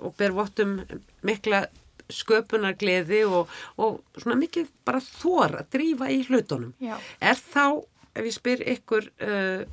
og 0.00 0.16
ber 0.16 0.32
vottum 0.32 0.80
mikla 1.28 1.68
sköpunargleði 2.12 3.22
og, 3.28 3.52
og 3.80 4.02
svona 4.18 4.36
mikið 4.40 4.68
bara 4.86 5.00
þór 5.04 5.60
að 5.62 5.70
drífa 5.76 6.10
í 6.12 6.20
hlutunum. 6.28 6.74
Já. 6.82 6.96
Er 7.20 7.40
þá, 7.40 7.80
ef 8.14 8.28
ég 8.28 8.36
spyr 8.36 8.64
ykkur 8.74 9.08
uh, 9.24 9.64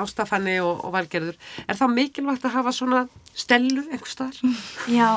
Ástafanni 0.00 0.56
og, 0.64 0.80
og 0.86 0.94
Valgerður, 0.94 1.36
er 1.68 1.76
þá 1.76 1.84
mikilvægt 1.92 2.46
að 2.48 2.54
hafa 2.56 2.72
svona 2.74 3.02
stellu 3.36 3.82
einhver 3.84 4.08
staðar? 4.08 4.38
Já, 4.98 5.10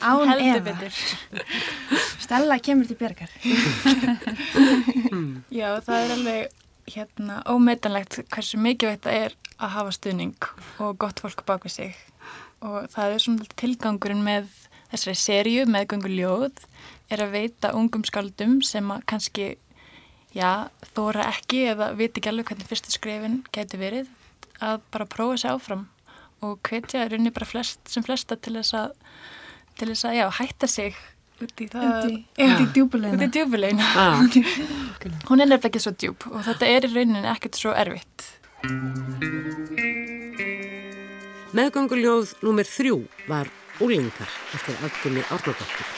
án 0.00 0.62
betur. 0.64 1.00
Stella 2.24 2.56
kemur 2.58 2.88
til 2.88 2.98
björgar. 2.98 3.30
Já, 5.58 5.68
það 5.84 5.98
er 5.98 6.14
alveg 6.16 6.62
hérna 6.86 7.40
ómetanlegt 7.50 8.20
hversu 8.30 8.58
mikilvægt 8.62 9.06
það 9.06 9.26
er 9.26 9.36
að 9.56 9.72
hafa 9.74 9.94
stuðning 9.96 10.50
og 10.84 10.98
gott 11.02 11.22
fólk 11.22 11.42
bak 11.48 11.64
við 11.66 11.74
sig 11.74 11.96
og 12.64 12.86
það 12.92 13.14
er 13.14 13.24
svona 13.24 13.56
tilgangurinn 13.58 14.24
með 14.24 14.48
þessari 14.92 15.16
serju 15.20 15.66
meðgöngu 15.70 16.10
ljóð 16.12 16.64
er 17.12 17.22
að 17.24 17.34
veita 17.36 17.72
ungum 17.78 18.04
skaldum 18.06 18.58
sem 18.66 18.88
að 18.94 19.04
kannski 19.10 19.48
já, 20.36 20.68
þóra 20.94 21.28
ekki 21.32 21.64
eða 21.72 21.90
viti 21.98 22.20
ekki 22.20 22.32
alveg 22.32 22.50
hvernig 22.52 22.70
fyrstu 22.70 22.94
skrefin 22.94 23.40
geti 23.54 23.78
verið 23.80 24.08
að 24.62 24.80
bara 24.94 25.06
prófa 25.10 25.36
sér 25.42 25.56
áfram 25.56 25.86
og 26.44 26.58
hvetja 26.68 27.02
er 27.06 27.14
unni 27.16 27.30
bara 27.32 27.48
flest, 27.48 27.80
sem 27.88 28.04
flesta 28.04 28.36
til 28.36 28.56
þess 28.58 28.74
að 28.76 28.90
til 29.76 29.88
þess 29.92 30.04
að 30.08 30.16
já, 30.18 30.26
hætta 30.40 30.68
sig 30.68 30.96
út 31.44 31.60
í 31.60 31.66
það 31.68 31.86
Út 31.86 32.10
í, 32.10 32.18
út 32.46 32.60
í 32.62 32.66
djúbulegina. 32.72 33.16
út 33.16 33.24
í 33.26 33.30
djúbulegina 33.36 33.88
Ah. 33.96 34.20
hún 35.28 35.40
er 35.42 35.48
nefnilega 35.50 35.68
ekki 35.70 35.82
svo 35.84 35.92
djúb 35.96 36.26
og 36.30 36.40
þetta 36.46 36.70
er 36.72 36.86
í 36.88 36.92
rauninni 36.94 37.28
ekkert 37.32 37.58
svo 37.60 37.74
erfitt 37.76 38.30
Meðgönguljóð 41.56 42.32
númer 42.44 42.66
þrjú 42.68 42.96
var 43.30 43.48
Úlingar 43.80 44.28
eftir 44.56 44.76
Algunni 44.80 45.22
Árnadóttur. 45.28 45.88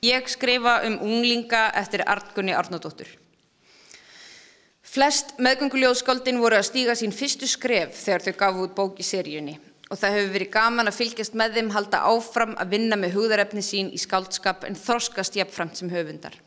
Ég 0.00 0.28
skrifa 0.30 0.78
um 0.86 0.94
unglinga 1.02 1.72
eftir 1.74 2.04
Artgunni 2.06 2.54
Arnódóttur. 2.54 3.08
Flest 4.82 5.34
meðgönguljóðskáldin 5.42 6.38
voru 6.40 6.56
að 6.56 6.68
stíga 6.70 6.94
sín 6.96 7.12
fyrstu 7.12 7.48
skref 7.50 7.98
þegar 7.98 8.24
þau 8.24 8.36
gafu 8.42 8.62
út 8.64 8.76
bók 8.78 9.02
í 9.02 9.04
seríunni 9.04 9.58
og 9.90 9.98
það 9.98 10.14
hefur 10.16 10.32
verið 10.36 10.52
gaman 10.54 10.88
að 10.88 10.98
fylgjast 11.00 11.36
með 11.36 11.58
þeim 11.58 11.70
halda 11.74 12.04
áfram 12.08 12.54
að 12.56 12.76
vinna 12.76 12.96
með 12.96 13.18
hugðarefni 13.18 13.64
sín 13.64 13.90
í 13.92 13.98
skáldskap 14.00 14.64
en 14.68 14.78
þroskast 14.78 15.36
jafnframt 15.36 15.80
sem 15.80 15.90
höfundar. 15.92 16.38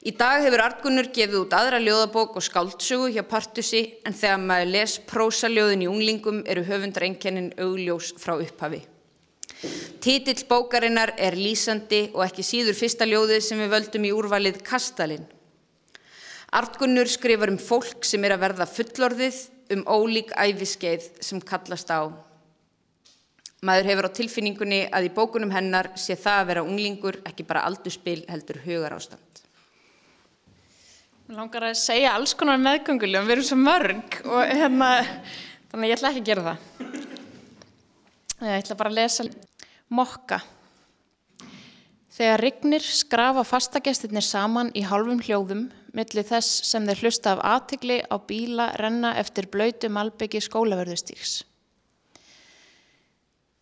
Í 0.00 0.14
dag 0.16 0.40
hefur 0.40 0.62
Artgunnur 0.64 1.10
gefið 1.12 1.42
út 1.42 1.52
aðra 1.52 1.76
ljóðabók 1.82 2.38
og 2.40 2.44
skáldsögu 2.46 3.10
hjá 3.12 3.20
Partusi 3.28 3.82
en 4.08 4.14
þegar 4.16 4.38
maður 4.40 4.70
les 4.72 4.94
prósaljóðin 5.10 5.82
í 5.84 5.88
unglingum 5.90 6.38
eru 6.48 6.62
höfundarengkennin 6.64 7.50
augljós 7.60 8.14
frá 8.16 8.32
upphafi. 8.38 8.80
Titill 10.00 10.46
bókarinnar 10.48 11.12
er 11.20 11.36
lýsandi 11.36 12.06
og 12.14 12.24
ekki 12.24 12.46
síður 12.48 12.78
fyrsta 12.78 13.04
ljóðið 13.04 13.44
sem 13.44 13.60
við 13.60 13.74
völdum 13.74 14.06
í 14.08 14.14
úrvalið 14.16 14.62
Kastalinn. 14.64 15.26
Artgunnur 16.56 17.12
skrifar 17.12 17.52
um 17.52 17.60
fólk 17.60 18.08
sem 18.08 18.24
er 18.24 18.38
að 18.38 18.44
verða 18.46 18.68
fullorðið 18.72 19.42
um 19.76 19.84
ólík 19.84 20.32
æfiskeið 20.32 21.10
sem 21.20 21.44
kallast 21.44 21.92
á. 21.92 22.08
Maður 23.60 23.92
hefur 23.92 24.08
á 24.08 24.16
tilfinningunni 24.16 24.80
að 24.88 25.10
í 25.10 25.14
bókunum 25.20 25.52
hennar 25.52 25.92
sé 26.00 26.16
það 26.16 26.40
að 26.40 26.50
vera 26.54 26.64
unglingur 26.64 27.20
ekki 27.28 27.44
bara 27.44 27.68
aldurspil 27.68 28.22
heldur 28.32 28.64
hugar 28.64 28.96
ástand. 28.96 29.44
Mér 31.30 31.44
langar 31.44 31.62
að 31.62 31.76
segja 31.78 32.10
alls 32.18 32.32
konar 32.34 32.56
meðgöngulegum, 32.58 33.28
við 33.28 33.32
erum 33.36 33.44
svo 33.46 33.56
mörg 33.60 34.14
og 34.26 34.40
hérna, 34.50 34.86
þannig 35.70 35.84
að 35.84 35.90
ég 35.92 35.92
ætla 35.94 36.08
ekki 36.08 36.20
að 36.22 36.26
gera 36.26 36.42
það. 36.46 36.62
Ég 38.48 38.54
ætla 38.56 38.76
bara 38.80 38.90
að 38.90 38.96
lesa 38.96 39.26
Mokka. 39.94 40.38
Þegar 42.16 42.42
rignir 42.42 42.82
skrafa 42.82 43.44
fastagestirnir 43.46 44.26
saman 44.26 44.72
í 44.74 44.82
hálfum 44.82 45.20
hljóðum 45.22 45.60
milli 45.94 46.24
þess 46.26 46.64
sem 46.66 46.88
þeir 46.88 47.04
hlusta 47.04 47.36
af 47.36 47.42
aðtigli 47.52 48.00
á 48.10 48.16
bíla 48.18 48.66
renna 48.82 49.12
eftir 49.22 49.46
blöytu 49.52 49.86
malbyggi 49.86 50.40
skólaverðustíks. 50.48 51.36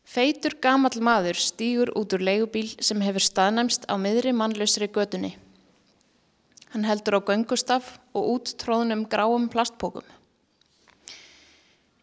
Feitur 0.09 0.57
gamall 0.57 1.05
maður 1.05 1.37
stýgur 1.37 1.93
út 2.01 2.17
úr 2.17 2.25
leigubíl 2.31 2.73
sem 2.81 3.05
hefur 3.05 3.29
staðnæmst 3.29 3.85
á 3.93 3.95
miðri 4.01 4.33
mannlausri 4.33 4.89
götunni. 4.89 5.35
Hann 6.73 6.85
heldur 6.85 7.17
á 7.17 7.21
göngustaf 7.25 7.95
og 8.13 8.33
út 8.35 8.53
tróðnum 8.61 9.07
gráum 9.09 9.49
plastpókum. 9.49 10.05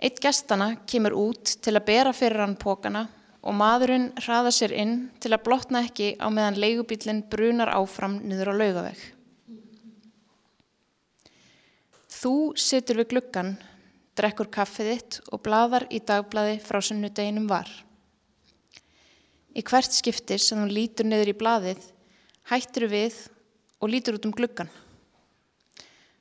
Eitt 0.02 0.18
gestana 0.22 0.74
kemur 0.90 1.14
út 1.16 1.56
til 1.62 1.76
að 1.76 1.86
bera 1.88 2.14
fyrir 2.14 2.42
hann 2.44 2.58
pókana 2.60 3.06
og 3.46 3.54
maðurinn 3.56 4.10
hraða 4.26 4.52
sér 4.54 4.74
inn 4.74 4.96
til 5.22 5.32
að 5.36 5.44
blotna 5.46 5.84
ekki 5.86 6.16
á 6.18 6.28
meðan 6.34 6.58
leigubílinn 6.60 7.24
brunar 7.30 7.72
áfram 7.78 8.18
niður 8.26 8.52
á 8.52 8.54
laugaveg. 8.58 9.00
Þú 12.10 12.36
situr 12.58 13.04
við 13.04 13.12
gluggan, 13.14 13.54
drekkur 14.18 14.50
kaffið 14.50 14.92
þitt 14.92 15.20
og 15.30 15.44
bladar 15.46 15.86
í 15.94 16.02
dagblaði 16.02 16.58
frá 16.66 16.80
sunnudeginum 16.82 17.46
var. 17.52 17.70
Í 19.56 19.62
hvert 19.62 19.94
skipti 19.94 20.40
sem 20.42 20.60
þú 20.64 20.74
lítur 20.74 21.08
niður 21.08 21.32
í 21.32 21.38
blaðið, 21.38 21.84
hættir 22.50 22.88
við 22.92 23.20
og 23.86 23.92
lítur 23.94 24.18
út 24.18 24.26
um 24.26 24.34
gluggan. 24.34 24.72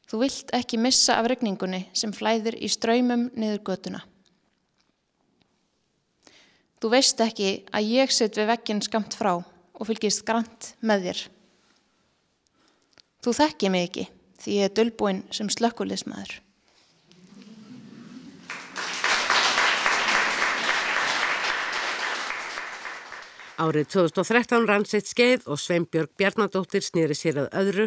Þú 0.04 0.20
vilt 0.20 0.52
ekki 0.52 0.76
missa 0.76 1.16
af 1.16 1.30
regningunni 1.32 1.86
sem 1.96 2.12
flæðir 2.12 2.58
í 2.60 2.68
ströymum 2.68 3.30
niður 3.32 3.62
götuna. 3.70 4.02
Þú 6.84 6.90
veist 6.92 7.20
ekki 7.24 7.54
að 7.72 7.88
ég 7.88 8.12
sitt 8.12 8.36
við 8.36 8.50
vegginn 8.52 8.84
skamt 8.84 9.16
frá 9.16 9.38
og 9.40 9.88
fylgist 9.88 10.26
grant 10.28 10.74
með 10.84 11.08
þér. 11.08 11.22
Þú 13.24 13.36
þekki 13.40 13.72
mig 13.72 13.88
ekki 13.88 14.08
því 14.44 14.58
ég 14.58 14.68
er 14.68 14.76
dölbúinn 14.76 15.24
sem 15.32 15.48
slökkulismæður. 15.48 16.43
Árið 23.54 23.86
2013 23.92 24.64
rann 24.66 24.82
sitt 24.82 25.06
skeið 25.06 25.44
og 25.46 25.60
Sveinbjörg 25.62 26.10
Bjarnadóttir 26.18 26.82
snýri 26.82 27.14
sér 27.14 27.36
að 27.44 27.52
öðru 27.60 27.84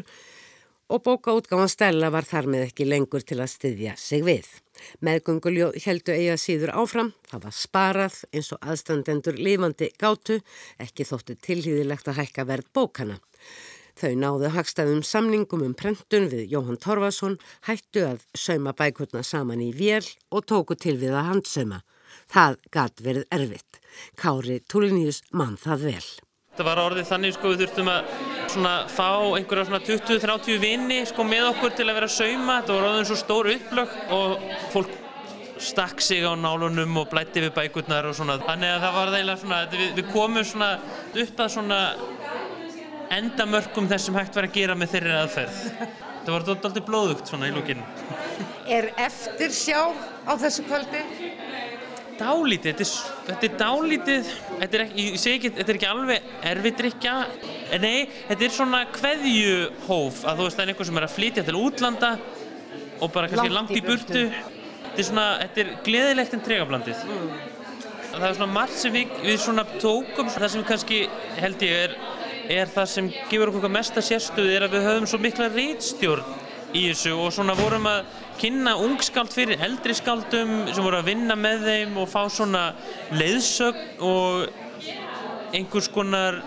og 0.88 1.02
bókaútgáðan 1.04 1.72
Stella 1.74 2.08
var 2.14 2.24
þar 2.24 2.48
með 2.54 2.64
ekki 2.70 2.86
lengur 2.88 3.26
til 3.28 3.42
að 3.44 3.52
styðja 3.52 3.96
sig 4.00 4.24
við. 4.24 4.48
Meðgönguljóð 5.04 5.76
heldu 5.84 6.16
eiga 6.16 6.38
síður 6.40 6.72
áfram, 6.72 7.10
það 7.28 7.44
var 7.50 7.58
sparað 7.58 8.22
eins 8.32 8.54
og 8.56 8.64
aðstandendur 8.64 9.36
lifandi 9.36 9.90
gátu, 10.00 10.40
ekki 10.80 11.04
þóttu 11.10 11.36
tilhýðilegt 11.36 12.08
að 12.08 12.22
hækka 12.22 12.48
verð 12.48 12.72
bókana. 12.72 13.20
Þau 14.00 14.14
náðu 14.24 14.54
hagstæðum 14.56 15.04
samningum 15.04 15.68
um 15.68 15.76
prentun 15.76 16.30
við 16.32 16.48
Jóhann 16.54 16.80
Torfason, 16.80 17.36
hættu 17.68 18.08
að 18.08 18.24
sauma 18.32 18.72
bækurna 18.72 19.20
saman 19.20 19.68
í 19.68 19.74
vél 19.76 20.06
og 20.32 20.48
tóku 20.48 20.80
til 20.80 20.96
við 21.02 21.12
að 21.18 21.32
handsauma. 21.34 21.84
Það 22.32 22.58
gatt 22.74 23.04
verið 23.04 23.28
erfitt. 23.38 23.82
Kári 24.20 24.62
Túliníus 24.70 25.24
mann 25.32 25.58
það 25.62 25.90
vel. 25.92 26.06
Það 26.58 26.70
var 26.72 26.80
orðið 26.82 27.10
þannig 27.12 27.34
sko 27.36 27.50
við 27.52 27.60
þurftum 27.64 27.90
að 27.94 28.14
svona 28.50 28.72
fá 28.90 29.10
einhverja 29.38 29.66
svona 29.68 29.82
20-30 29.86 30.62
vini 30.64 31.02
sko 31.06 31.26
með 31.28 31.52
okkur 31.52 31.76
til 31.78 31.86
að 31.86 32.00
vera 32.00 32.10
sauma. 32.10 32.62
Það 32.66 32.80
var 32.80 32.88
orðið 32.92 33.10
svo 33.12 33.18
stór 33.22 33.52
upplög 33.54 33.94
og 34.18 34.48
fólk 34.74 34.96
stakk 35.62 36.02
sig 36.02 36.26
á 36.26 36.34
nálunum 36.38 36.98
og 37.02 37.10
blætti 37.12 37.44
við 37.46 37.54
bækurnar 37.54 38.10
og 38.10 38.18
svona. 38.18 38.40
Þannig 38.42 38.74
að 38.74 38.84
það 38.86 38.98
var 38.98 39.14
eiginlega 39.14 39.44
svona, 39.44 39.62
við, 39.74 39.88
við 40.00 40.12
komum 40.14 40.46
svona 40.46 40.72
upp 41.24 41.46
að 41.46 41.54
svona 41.54 41.80
endamörkum 43.18 43.88
þess 43.90 44.10
sem 44.10 44.18
hægt 44.18 44.38
var 44.38 44.48
að 44.50 44.58
gera 44.58 44.76
með 44.78 44.94
þeirri 44.96 45.16
aðferð. 45.22 45.62
Það 46.28 46.34
var 46.34 46.46
doldið 46.48 46.86
blóðugt 46.90 47.30
svona 47.30 47.48
í 47.48 47.54
lúkinn. 47.56 47.84
Er 48.68 48.90
eftir 49.00 49.54
sjá 49.56 49.80
á 50.28 50.34
þessu 50.36 50.66
kvöldi? 50.68 51.04
Dálítið, 52.18 52.72
þetta 52.72 52.84
er, 52.84 52.92
þetta 53.28 53.48
er 53.48 53.58
dálítið, 53.60 54.30
þetta 54.48 54.78
er 54.78 54.84
ekki, 54.88 55.04
ég 55.06 55.22
segi 55.22 55.38
ekki, 55.38 55.52
þetta 55.60 55.74
er 55.74 55.78
ekki 55.80 55.90
alveg 55.92 56.32
erfiðdrykja, 56.52 57.14
nei, 57.84 58.08
þetta 58.30 58.48
er 58.48 58.56
svona 58.56 58.80
kveðjuhóf 58.96 60.24
að 60.24 60.40
þú 60.40 60.48
veist 60.48 60.58
það 60.58 60.64
er 60.64 60.72
einhver 60.74 60.90
sem 60.90 61.00
er 61.02 61.08
að 61.08 61.14
flytja 61.18 61.46
til 61.48 61.58
útlanda 61.60 62.12
og 62.98 63.14
bara 63.14 63.30
kannski 63.32 63.54
langt, 63.54 63.76
í 63.78 63.84
burtu. 63.86 64.24
Þetta 64.32 65.04
er 65.04 65.08
svona, 65.12 65.28
þetta 65.44 65.64
er 65.64 65.72
gleðilegt 65.86 66.34
en 66.34 66.44
tregablandið. 66.48 67.06
Mm. 67.06 67.32
Það 68.08 68.28
er 68.32 68.38
svona 68.40 68.54
margt 68.56 68.80
sem 68.82 68.96
við, 68.96 69.14
við 69.22 69.40
svona 69.44 69.66
tókum, 69.78 70.32
það 70.34 70.50
sem 70.56 70.66
kannski 70.66 71.02
held 71.38 71.66
ég 71.68 71.84
er, 71.86 71.96
er 72.58 72.72
það 72.74 72.92
sem 72.96 73.10
gefur 73.30 73.52
okkur 73.52 73.74
mesta 73.74 74.02
sérstöði 74.02 74.56
er 74.58 74.66
að 74.66 74.78
við 74.78 74.88
höfum 74.88 75.10
svo 75.12 75.20
mikla 75.22 75.52
rítstjórn 75.54 76.36
í 76.76 76.88
þessu 76.90 77.14
og 77.16 77.30
svona 77.36 77.56
vorum 77.58 77.86
að 77.92 78.08
kynna 78.38 78.76
ungskáld 78.82 79.34
fyrir 79.34 79.62
eldri 79.66 79.96
skáldum 79.98 80.68
sem 80.70 80.84
voru 80.84 81.00
að 81.00 81.10
vinna 81.12 81.38
með 81.40 81.66
þeim 81.68 81.98
og 82.02 82.10
fá 82.12 82.28
svona 82.32 82.64
leiðsögn 83.18 84.04
og 84.06 85.56
einhvers 85.56 85.90
konar 85.94 86.42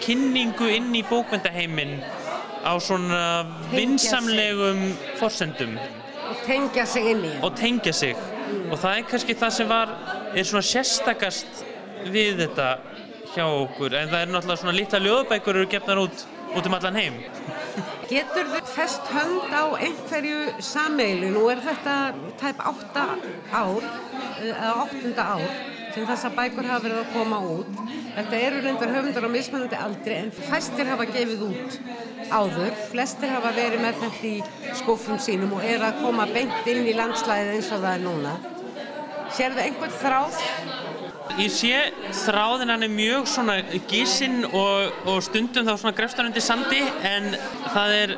kynningu 0.00 0.70
inn 0.72 0.90
í 0.96 1.04
bókmyndaheimin 1.06 1.98
á 2.64 2.72
svona 2.82 3.22
vinsamlegum 3.72 4.90
forsendum. 5.20 5.76
Og 6.30 6.44
tengja 6.46 6.86
sig 6.86 7.10
inn 7.14 7.24
í. 7.26 7.32
Og 7.44 7.56
tengja 7.58 7.92
sig. 7.92 8.16
Mm. 8.50 8.72
og 8.72 8.80
það 8.82 8.96
er 8.96 9.04
kannski 9.06 9.34
það 9.38 9.52
sem 9.54 9.68
var 9.70 9.90
er 10.34 10.46
svona 10.48 10.66
sérstakast 10.66 11.60
við 12.10 12.40
þetta 12.42 12.68
hjá 13.34 13.44
okkur. 13.46 13.94
En 13.94 14.10
það 14.10 14.24
er 14.24 14.32
náttúrulega 14.32 14.62
svona 14.64 14.74
lítla 14.74 15.02
ljóðbækur 15.04 15.60
eru 15.60 15.70
gefnar 15.70 16.02
út 16.02 16.24
út 16.50 16.66
um 16.66 16.74
allan 16.74 16.98
heim 16.98 17.18
Getur 18.10 18.48
þið 18.50 18.70
fest 18.74 19.10
hönd 19.14 19.52
á 19.54 19.64
einhverju 19.78 20.38
sameilu? 20.64 21.30
Nú 21.34 21.44
er 21.52 21.60
þetta 21.64 21.96
tæp 22.40 22.62
8 22.72 23.04
ár, 23.54 23.90
eða 24.42 24.72
8. 24.86 25.12
ár 25.18 25.44
sem 25.94 26.06
þessa 26.06 26.30
bækur 26.34 26.68
hafa 26.70 26.84
verið 26.84 27.00
að 27.00 27.14
koma 27.14 27.40
út. 27.52 27.80
Þetta 28.14 28.42
eru 28.46 28.60
reyndar 28.64 28.92
höfundar 28.94 29.26
á 29.26 29.30
mismunandi 29.30 29.78
aldri 29.78 30.16
en 30.18 30.30
fæstir 30.34 30.90
hafa 30.90 31.06
gefið 31.10 31.46
út 31.48 31.78
áður. 32.30 32.76
Flestir 32.92 33.32
hafa 33.34 33.52
verið 33.56 33.82
með 33.84 33.98
þetta 34.04 34.30
í 34.30 34.76
skófum 34.78 35.18
sínum 35.22 35.56
og 35.56 35.66
er 35.66 35.82
að 35.86 36.02
koma 36.04 36.28
beint 36.30 36.70
inn 36.70 36.86
í 36.86 36.94
landslæðið 36.98 37.56
eins 37.56 37.72
og 37.74 37.84
það 37.84 37.96
er 37.96 38.06
núna. 38.06 38.36
Sér 39.34 39.56
þið 39.56 39.66
einhvern 39.66 39.98
þráð? 40.02 40.40
Ég 41.38 41.52
sé 41.54 41.76
þráðin 42.24 42.72
hann 42.72 42.84
er 42.84 42.92
mjög 42.92 43.28
svona 43.30 43.58
gísinn 43.90 44.42
og, 44.48 44.90
og 45.08 45.20
stundum 45.24 45.68
þá 45.68 45.74
svona 45.76 45.96
grefstar 45.96 46.26
undir 46.28 46.44
sandi 46.44 46.80
en 47.06 47.30
það 47.70 47.94
er, 47.96 48.14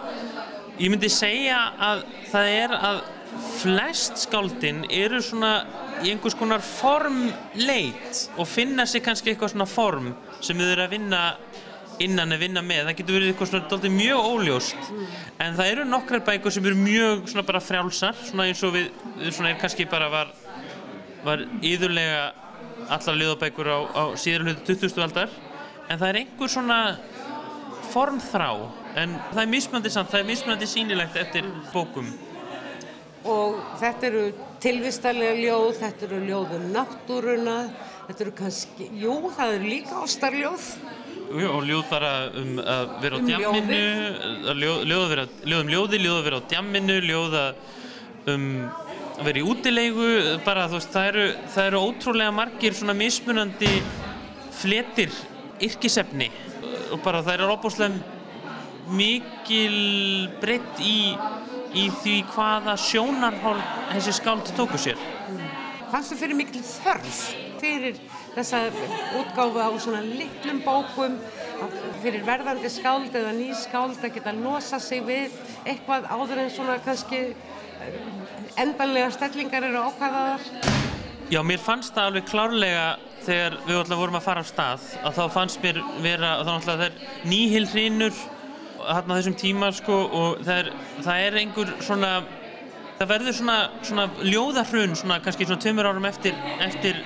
ég 0.81 0.93
myndi 0.93 1.11
segja 1.13 1.59
að 1.91 2.07
það 2.33 2.53
er 2.57 2.77
að 2.79 3.03
flest 3.61 4.25
skáldin 4.25 4.83
eru 4.91 5.21
svona 5.25 5.53
í 6.03 6.11
einhvers 6.13 6.37
konar 6.39 6.65
formleit 6.65 8.25
og 8.37 8.49
finna 8.49 8.87
sig 8.89 9.05
kannski 9.05 9.33
eitthvað 9.33 9.55
svona 9.55 9.69
form 9.71 10.13
sem 10.41 10.59
þau 10.59 10.71
eru 10.73 10.87
að 10.87 10.97
vinna 10.97 11.23
innan 12.03 12.35
að 12.35 12.43
vinna 12.47 12.63
með, 12.65 12.87
það 12.89 12.99
getur 12.99 13.17
verið 13.19 13.33
eitthvað 13.33 13.51
svona 13.51 13.71
doldið 13.71 13.95
mjög 13.95 14.29
óljóst 14.33 14.87
mm. 14.89 15.03
en 15.45 15.59
það 15.59 15.73
eru 15.75 15.89
nokkrar 15.89 16.23
bækur 16.27 16.55
sem 16.55 16.69
eru 16.71 16.79
mjög 16.81 17.27
svona 17.31 17.45
bara 17.47 17.63
frjálsar 17.63 18.17
svona 18.25 18.47
eins 18.49 18.63
og 18.67 18.75
við, 18.75 18.89
svona 19.29 19.53
er 19.53 19.61
kannski 19.61 19.87
bara 19.91 20.09
var, 20.13 20.33
var 21.27 21.45
íðurlega 21.61 22.25
allar 22.97 23.19
liðabækur 23.21 23.71
á, 23.73 23.79
á 23.93 24.05
síður 24.21 24.49
hlutu 24.49 24.77
20. 24.77 25.03
aldar 25.07 25.33
en 25.89 25.99
það 25.99 26.09
er 26.09 26.21
einhver 26.23 26.53
svona 26.53 26.81
formþrá 27.93 28.51
en 29.01 29.17
það 29.33 29.43
er 29.45 29.51
mismöndi 29.53 29.93
samt, 29.93 30.13
það 30.13 30.23
er 30.23 30.29
mismöndi 30.29 30.69
sínilegt 30.69 31.17
eftir 31.17 31.49
bókum. 31.73 32.09
Og 33.23 33.59
þetta 33.81 34.09
eru 34.09 34.23
tilvistalega 34.63 35.35
ljóð, 35.39 35.73
þetta 35.79 36.07
eru 36.09 36.21
ljóð 36.27 36.55
um 36.59 36.69
náttúruna 36.75 37.59
þetta 38.09 38.25
eru 38.27 38.35
kannski, 38.39 38.89
jú 38.99 39.15
það 39.37 39.55
eru 39.57 39.71
líka 39.71 40.03
ástarljóð. 40.03 40.69
Jú, 41.33 41.49
og 41.49 41.63
ljóð 41.65 41.85
bara 41.89 42.13
um 42.37 42.59
að 42.61 42.91
vera 43.01 43.17
á 43.17 43.19
um 43.19 43.29
djamminu 43.31 43.79
ljóð, 44.61 44.83
ljóð, 44.91 45.05
vera, 45.13 45.27
ljóð 45.47 45.63
um 45.63 45.73
ljóði, 45.73 46.01
ljóð 46.03 46.19
að 46.19 46.27
vera 46.27 46.41
á 46.41 46.49
djamminu 46.53 46.99
ljóð 47.07 47.39
um 48.33 48.45
að 49.23 49.29
vera 49.29 49.39
í 49.39 49.47
útilegu 49.47 50.07
bara 50.43 50.65
þú 50.67 50.79
veist 50.81 50.91
það 50.91 51.09
eru, 51.13 51.25
það 51.55 51.67
eru 51.69 51.81
ótrúlega 51.87 52.35
margir 52.35 52.75
svona 52.75 52.95
mismunandi 52.99 53.71
fletir 54.59 55.13
yrkisefni 55.63 56.27
og 56.91 56.99
bara 57.05 57.21
það 57.23 57.37
eru 57.37 57.53
óbúslega 57.55 58.91
mikil 58.99 59.77
breytt 60.43 60.83
í, 60.83 61.15
í 61.79 61.85
því 62.03 62.17
hvaða 62.33 62.75
sjónarhórn 62.83 63.63
þessi 63.93 64.17
skáld 64.19 64.51
tóku 64.57 64.81
sér. 64.81 64.99
Fannst 65.93 66.11
þú 66.11 66.19
fyrir 66.25 66.39
mikil 66.41 66.65
þörf 66.67 67.23
fyrir 67.63 68.03
þessa 68.35 68.65
útgáfu 69.21 69.63
á 69.63 69.71
svona 69.79 70.03
litlum 70.03 70.65
bókum 70.67 71.15
fyrir 72.03 72.27
verðandi 72.27 72.75
skáld 72.75 73.15
eða 73.15 73.37
ný 73.39 73.53
skáld 73.55 74.03
að 74.03 74.17
geta 74.19 74.35
losa 74.35 74.83
sig 74.83 75.07
við 75.07 75.39
eitthvað 75.63 76.11
áður 76.11 76.43
en 76.43 76.55
svona 76.59 76.81
kannski 76.83 77.29
endanlega 78.61 79.11
stellingar 79.15 79.67
eru 79.69 79.87
ákvæðaðar? 79.89 80.47
Já, 81.33 81.41
mér 81.47 81.63
fannst 81.63 81.95
það 81.97 82.11
alveg 82.11 82.29
klárlega 82.29 82.87
þegar 83.23 83.57
við 83.65 83.79
alltaf 83.79 84.01
vorum 84.03 84.19
að 84.19 84.27
fara 84.27 84.43
á 84.45 84.47
stað 84.47 84.87
að 85.01 85.19
þá 85.19 85.25
fannst 85.37 85.63
mér 85.63 85.81
vera 86.05 86.37
að 86.43 86.53
það 86.67 86.85
er 86.89 87.03
nýhil 87.31 87.65
hrínur 87.71 88.15
hérna 88.83 89.19
þessum 89.19 89.37
tíma 89.39 89.71
sko 89.77 89.99
og 90.19 90.43
það 90.43 90.57
er, 90.59 90.71
það 91.07 91.27
er 91.27 91.39
einhver 91.43 91.75
svona 91.87 92.13
það 92.99 93.13
verður 93.13 93.37
svona, 93.39 93.59
svona 93.87 94.07
ljóðahrun 94.23 94.97
svona 94.99 95.21
kannski 95.23 95.47
svona 95.47 95.63
tveimur 95.63 95.89
árum 95.91 96.09
eftir, 96.11 96.35
eftir 96.63 96.99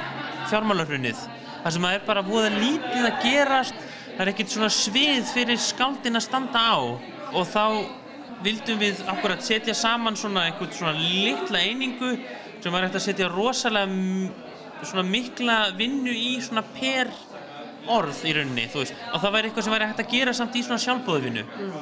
fjármálarhrunnið 0.50 1.20
þar 1.62 1.76
sem 1.76 1.86
það 1.86 1.98
er 1.98 2.08
bara 2.08 2.24
búið 2.26 2.48
að 2.48 2.58
lítið 2.64 3.06
að 3.10 3.22
gerast 3.24 3.78
það 4.16 4.24
er 4.24 4.32
ekkert 4.32 4.56
svona 4.56 4.72
svið 4.72 5.30
fyrir 5.34 5.62
skáldin 5.62 6.18
að 6.18 6.26
standa 6.26 6.64
á 6.64 6.78
og 7.36 7.48
þá 7.52 7.64
vildum 8.46 8.80
við 8.80 9.02
akkurat 9.10 9.44
setja 9.44 9.74
saman 9.76 10.16
svona 10.18 10.46
einhvern 10.48 10.74
svona 10.74 10.96
litla 10.98 11.62
einingu 11.62 12.14
sem 12.62 12.72
var 12.72 12.86
hægt 12.86 12.98
að 12.98 13.06
setja 13.08 13.30
rosalega 13.30 13.86
svona 14.84 15.06
mikla 15.08 15.56
vinnu 15.76 16.12
í 16.12 16.36
svona 16.44 16.64
per 16.76 17.10
orð 17.90 18.24
í 18.26 18.34
rauninni, 18.34 18.66
þú 18.70 18.82
veist, 18.82 18.96
og 19.14 19.22
það 19.22 19.34
væri 19.36 19.48
eitthvað 19.48 19.66
sem 19.66 19.74
væri 19.76 19.88
hægt 19.90 20.02
að 20.02 20.12
gera 20.12 20.34
samt 20.36 20.56
í 20.58 20.62
svona 20.66 20.82
sjálfbóðvinnu 20.82 21.44
mm. 21.46 21.74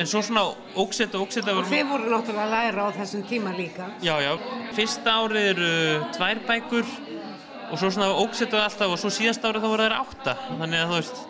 en 0.00 0.08
svo 0.08 0.22
svona 0.24 0.44
ógsetta 0.80 1.18
og 1.18 1.26
ógsetta 1.26 1.56
og 1.56 1.68
þið 1.68 1.90
voru 1.90 2.12
náttúrulega 2.12 2.46
að 2.46 2.54
læra 2.54 2.86
á 2.88 2.90
þessum 2.96 3.24
tíma 3.28 3.52
líka. 3.56 3.90
Já, 4.04 4.14
já, 4.24 4.32
fyrsta 4.76 5.16
árið 5.20 5.50
eru 5.50 5.72
tvær 6.16 6.40
bækur 6.48 6.94
og 7.72 7.80
svo 7.80 7.90
svona 7.92 8.08
ógsetta 8.22 8.62
alltaf 8.64 8.94
og 8.94 9.02
svo 9.02 9.12
síðast 9.12 9.44
árið 9.44 9.66
þá 9.66 9.68
voru 9.74 9.88
það 9.88 9.98
átta. 10.00 10.36
Þannig 10.48 10.80
að 10.80 10.94
þú 10.94 10.98
veist, 11.00 11.22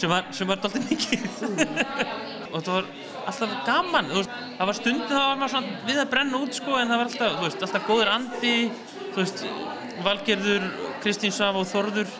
sem 0.00 0.12
var, 0.12 0.32
var 0.52 0.64
doldið 0.64 0.88
mikið. 0.90 1.28
Mm. 1.50 1.84
og 2.54 2.58
það 2.62 2.72
var 2.78 2.90
alltaf 3.30 3.56
gaman, 3.66 4.12
veist, 4.14 4.36
það 4.58 4.70
var 4.70 4.78
stundu 4.78 5.08
þá 5.10 5.18
var 5.22 5.40
maður 5.40 5.54
svona 5.54 5.80
við 5.88 6.00
að 6.02 6.12
brenna 6.12 6.42
út 6.44 6.58
sko 6.58 6.78
en 6.80 6.92
það 6.92 7.00
var 7.00 7.10
alltaf, 7.10 7.36
veist, 7.42 7.66
alltaf 7.66 7.88
góður 7.88 8.12
andi 8.14 8.54
þú 9.00 9.18
veist, 9.22 9.44
Valgerður 10.04 10.70
Kristín 11.02 11.34
Saf 11.34 11.56
og 11.56 11.68
Þorður 11.70 12.14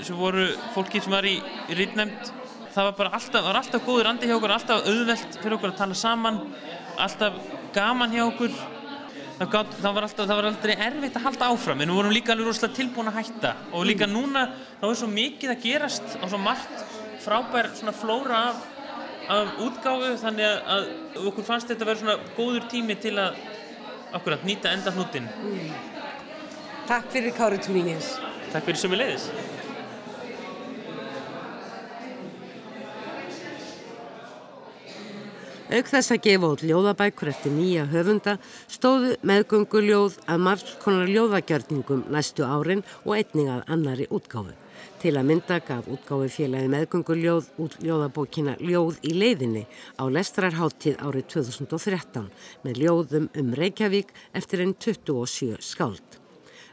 sem 0.00 0.16
voru 0.16 0.46
fólki 0.74 1.02
sem 1.02 1.12
var 1.12 1.26
í, 1.28 1.36
í 1.68 1.78
rítnæmt 1.78 2.32
það 2.74 2.90
var 2.90 2.98
bara 2.98 3.14
alltaf, 3.18 3.46
var 3.46 3.60
alltaf 3.60 3.86
góður 3.86 4.10
andi 4.12 4.28
hjá 4.30 4.36
okkur 4.36 4.54
alltaf 4.56 4.90
auðvelt 4.90 5.40
fyrir 5.40 5.56
okkur 5.58 5.72
að 5.72 5.80
tala 5.80 5.98
saman 5.98 6.42
alltaf 7.00 7.40
gaman 7.74 8.14
hjá 8.14 8.24
okkur 8.26 8.54
það, 8.54 9.50
gat, 9.54 9.76
það 9.80 9.96
var 9.96 10.06
alltaf, 10.06 10.26
það 10.26 10.36
var 10.40 10.50
aldrei 10.50 10.74
erfitt 10.76 11.18
að 11.18 11.26
halda 11.28 11.50
áfram 11.54 11.82
en 11.82 11.92
við 11.92 12.00
vorum 12.00 12.14
líka 12.14 12.34
alveg 12.34 12.50
rosalega 12.50 12.78
tilbúin 12.78 13.10
að 13.10 13.20
hætta 13.20 13.54
og 13.72 13.86
líka 13.88 14.08
mm. 14.08 14.16
núna 14.16 14.46
þá 14.80 14.86
er 14.90 14.98
svo 15.02 15.10
mikið 15.12 15.54
að 15.54 15.64
gerast 15.64 16.18
og 16.20 16.28
svo 16.32 16.42
margt 16.42 16.84
frábær 17.20 17.72
svona 17.76 17.96
flóra 17.96 18.44
af 18.50 18.62
af 19.30 19.60
útgáfu 19.62 20.16
þannig 20.18 20.46
að, 20.74 20.90
okkur 21.30 21.46
fannst 21.46 21.70
þetta 21.70 21.86
að 21.86 21.90
vera 21.92 22.02
svona 22.02 22.34
góður 22.36 22.66
tími 22.72 22.96
til 22.98 23.14
að 23.20 23.38
okkur 24.18 24.36
að 24.36 24.46
nýta 24.48 24.74
enda 24.74 24.92
hnutin. 24.94 25.30
Takk 26.90 27.10
fyrir 27.14 27.34
Kári 27.36 27.60
Túningins. 27.62 28.16
Takk 28.50 28.66
fyrir 28.66 28.80
sömu 28.82 28.98
leiðis. 28.98 29.28
Auk 35.70 35.86
þess 35.86 36.10
að 36.10 36.24
gefa 36.24 36.48
út 36.50 36.62
ljóðabækur 36.66 37.28
eftir 37.30 37.52
nýja 37.54 37.84
höfunda 37.92 38.32
stóðu 38.66 39.12
meðgönguljóð 39.30 40.16
að 40.26 40.42
margs 40.42 40.72
konar 40.82 41.06
ljóðagjörningum 41.06 42.08
næstu 42.10 42.42
árin 42.42 42.82
og 43.04 43.14
einning 43.20 43.52
að 43.54 43.62
annari 43.76 44.08
útgáfu. 44.10 44.56
Til 45.00 45.14
að 45.16 45.30
mynda 45.30 45.56
gaf 45.64 45.86
útgáfi 45.88 46.26
félagi 46.28 46.68
meðgönguljóð 46.68 47.46
út 47.64 47.76
ljóðabókina 47.80 48.58
Ljóð 48.60 48.98
í 49.08 49.14
leiðinni 49.16 49.62
á 49.96 50.04
Lestrarháttíð 50.12 50.98
árið 51.00 51.24
2013 51.32 52.26
með 52.66 52.80
ljóðum 52.82 53.30
um 53.32 53.54
Reykjavík 53.56 54.12
eftir 54.36 54.60
einn 54.60 54.74
27 54.76 55.56
skáld. 55.64 56.18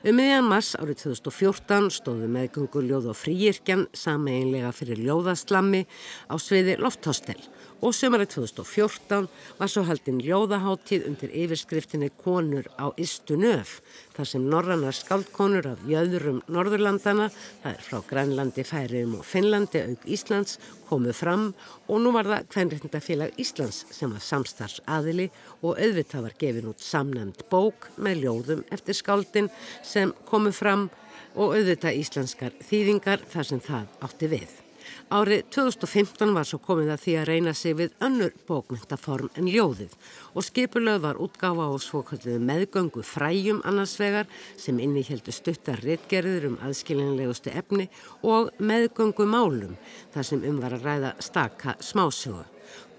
Um 0.04 0.20
miðjan 0.20 0.44
mars 0.44 0.74
árið 0.76 1.06
2014 1.06 1.88
stóðu 2.02 2.28
meðgönguljóð 2.36 3.08
og 3.14 3.16
fríirkjan 3.16 3.88
sameinlega 3.96 4.74
fyrir 4.76 5.00
ljóðaslammi 5.08 5.86
á 6.28 6.36
sviði 6.36 6.76
Lofthostel 6.84 7.40
og 7.82 7.94
sömarið 7.94 8.32
2014 8.34 9.28
var 9.60 9.70
svo 9.70 9.84
haldinn 9.86 10.22
ljóðaháttíð 10.26 11.06
undir 11.12 11.34
yfirskriftinni 11.44 12.10
Konur 12.24 12.66
á 12.74 12.90
Istu 12.98 13.38
Nöf 13.38 13.78
þar 14.16 14.30
sem 14.32 14.48
norrannar 14.50 14.98
skaldkonur 14.98 15.70
af 15.74 15.84
jöðurum 15.86 16.42
Norðurlandana, 16.50 17.30
það 17.62 17.76
er 17.76 17.86
frá 17.86 18.02
Grænlandi, 18.10 18.66
Færiðum 18.66 19.18
og 19.20 19.26
Finnlandi 19.28 19.84
auk 19.86 20.06
Íslands, 20.10 20.58
komu 20.90 21.14
fram 21.14 21.52
og 21.88 22.02
nú 22.02 22.14
var 22.16 22.30
það 22.32 22.52
Kvenréttindafélag 22.56 23.42
Íslands 23.42 23.84
sem 23.94 24.14
var 24.14 24.26
samstarfsaðili 24.26 25.30
og 25.62 25.78
auðvitað 25.78 26.30
var 26.30 26.38
gefin 26.42 26.72
út 26.74 26.82
samnæmt 26.84 27.46
bók 27.52 27.92
með 27.98 28.24
ljóðum 28.26 28.64
eftir 28.74 28.98
skaldin 28.98 29.52
sem 29.86 30.16
komu 30.26 30.54
fram 30.56 30.90
og 31.38 31.54
auðvitað 31.54 32.00
íslenskar 32.02 32.56
þýðingar 32.66 33.28
þar 33.30 33.54
sem 33.54 33.62
það 33.62 34.08
átti 34.08 34.32
við. 34.34 34.64
Árið 35.08 35.46
2015 35.56 36.34
var 36.36 36.48
svo 36.48 36.60
komið 36.60 36.90
að 36.94 37.04
því 37.04 37.14
að 37.20 37.28
reyna 37.30 37.54
sig 37.56 37.76
við 37.80 37.94
önnur 38.04 38.34
bókmyndaform 38.50 39.30
en 39.40 39.48
ljóðið 39.48 39.94
og 40.34 40.46
skipulöð 40.48 41.00
var 41.06 41.22
útgáfa 41.24 41.70
á 41.70 41.74
svokalluðu 41.80 42.42
meðgöngu 42.44 43.04
fræjum 43.08 43.62
annarsvegar 43.68 44.28
sem 44.60 44.82
innihjeldu 44.84 45.32
stuttar 45.32 45.80
rittgerður 45.86 46.50
um 46.52 46.60
aðskilinlegustu 46.68 47.54
efni 47.56 47.88
og 48.24 48.52
meðgöngu 48.60 49.28
málum 49.32 49.78
þar 50.16 50.30
sem 50.32 50.44
um 50.44 50.62
var 50.64 50.76
að 50.76 50.88
ræða 50.90 51.14
staka 51.24 51.78
smásögu. 51.80 52.44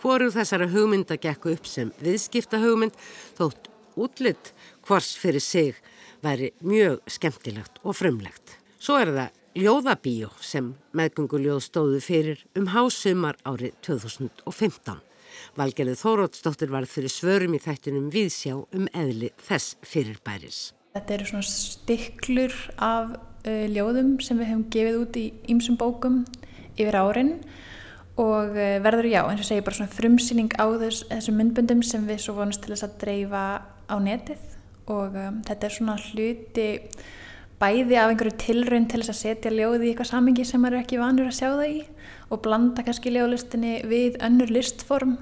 Hvoru 0.01 0.31
þessara 0.33 0.69
hugmynda 0.71 1.19
gekku 1.19 1.53
upp 1.53 1.67
sem 1.67 1.91
viðskipta 2.01 2.61
hugmynd 2.63 2.97
þótt 3.37 3.69
útlitt 3.99 4.53
hvors 4.87 5.17
fyrir 5.19 5.43
sig 5.43 5.75
væri 6.23 6.53
mjög 6.61 7.03
skemmtilegt 7.11 7.83
og 7.85 7.97
frumlegt. 7.99 8.57
Svo 8.79 8.99
er 8.99 9.13
það 9.13 9.38
ljóðabíó 9.59 10.29
sem 10.45 10.73
meðgönguljóð 10.95 11.61
stóðu 11.65 12.01
fyrir 12.03 12.43
um 12.59 12.69
hásumar 12.71 13.39
árið 13.49 13.75
2015. 13.87 15.01
Valgerið 15.59 15.99
Þórótsdóttir 15.99 16.71
var 16.71 16.87
fyrir 16.87 17.11
svörum 17.11 17.57
í 17.57 17.61
þættinum 17.63 18.09
viðsjá 18.15 18.55
um 18.59 18.87
eðli 18.95 19.33
þess 19.43 19.75
fyrirbæris. 19.83 20.61
Þetta 20.95 21.17
eru 21.17 21.29
svona 21.31 21.49
stiklur 21.49 22.55
af 22.77 23.17
uh, 23.17 23.67
ljóðum 23.73 24.17
sem 24.25 24.39
við 24.39 24.53
hefum 24.53 24.65
gefið 24.75 25.01
út 25.03 25.19
í 25.19 25.27
ýmsum 25.51 25.79
bókum 25.81 26.23
yfir 26.79 26.99
árin 26.99 27.35
og 28.19 28.55
uh, 28.55 28.79
verður 28.85 29.11
já, 29.11 29.23
eins 29.25 29.43
og 29.43 29.51
segi 29.51 29.67
bara 29.67 29.81
svona 29.81 29.95
frumsýning 29.95 30.55
á 30.55 30.67
þess, 30.79 31.07
þessum 31.11 31.39
myndböndum 31.43 31.83
sem 31.87 32.07
við 32.07 32.23
svo 32.25 32.39
vonast 32.39 32.63
til 32.63 32.77
þess 32.77 32.87
að 32.87 32.99
dreifa 33.03 33.47
á 33.91 33.97
netið 34.03 34.59
og 34.89 35.19
um, 35.19 35.43
þetta 35.47 35.67
er 35.67 35.75
svona 35.75 35.99
hluti 36.09 36.69
bæði 37.59 37.99
af 37.99 38.13
einhverju 38.13 38.39
tilraun 38.39 38.87
til 38.91 39.03
þess 39.03 39.13
að 39.15 39.21
setja 39.21 39.53
ljóði 39.53 39.89
í 39.89 39.93
eitthvað 39.93 40.11
samingi 40.13 40.47
sem 40.47 40.63
maður 40.63 40.79
er 40.79 40.85
ekki 40.85 41.01
vanur 41.01 41.31
að 41.31 41.39
sjá 41.41 41.49
það 41.49 41.71
í 41.73 41.79
og 42.29 42.43
blanda 42.45 42.85
kannski 42.87 43.13
ljóðlistinni 43.15 43.75
við 43.91 44.19
önnur 44.25 44.53
listform 44.55 45.17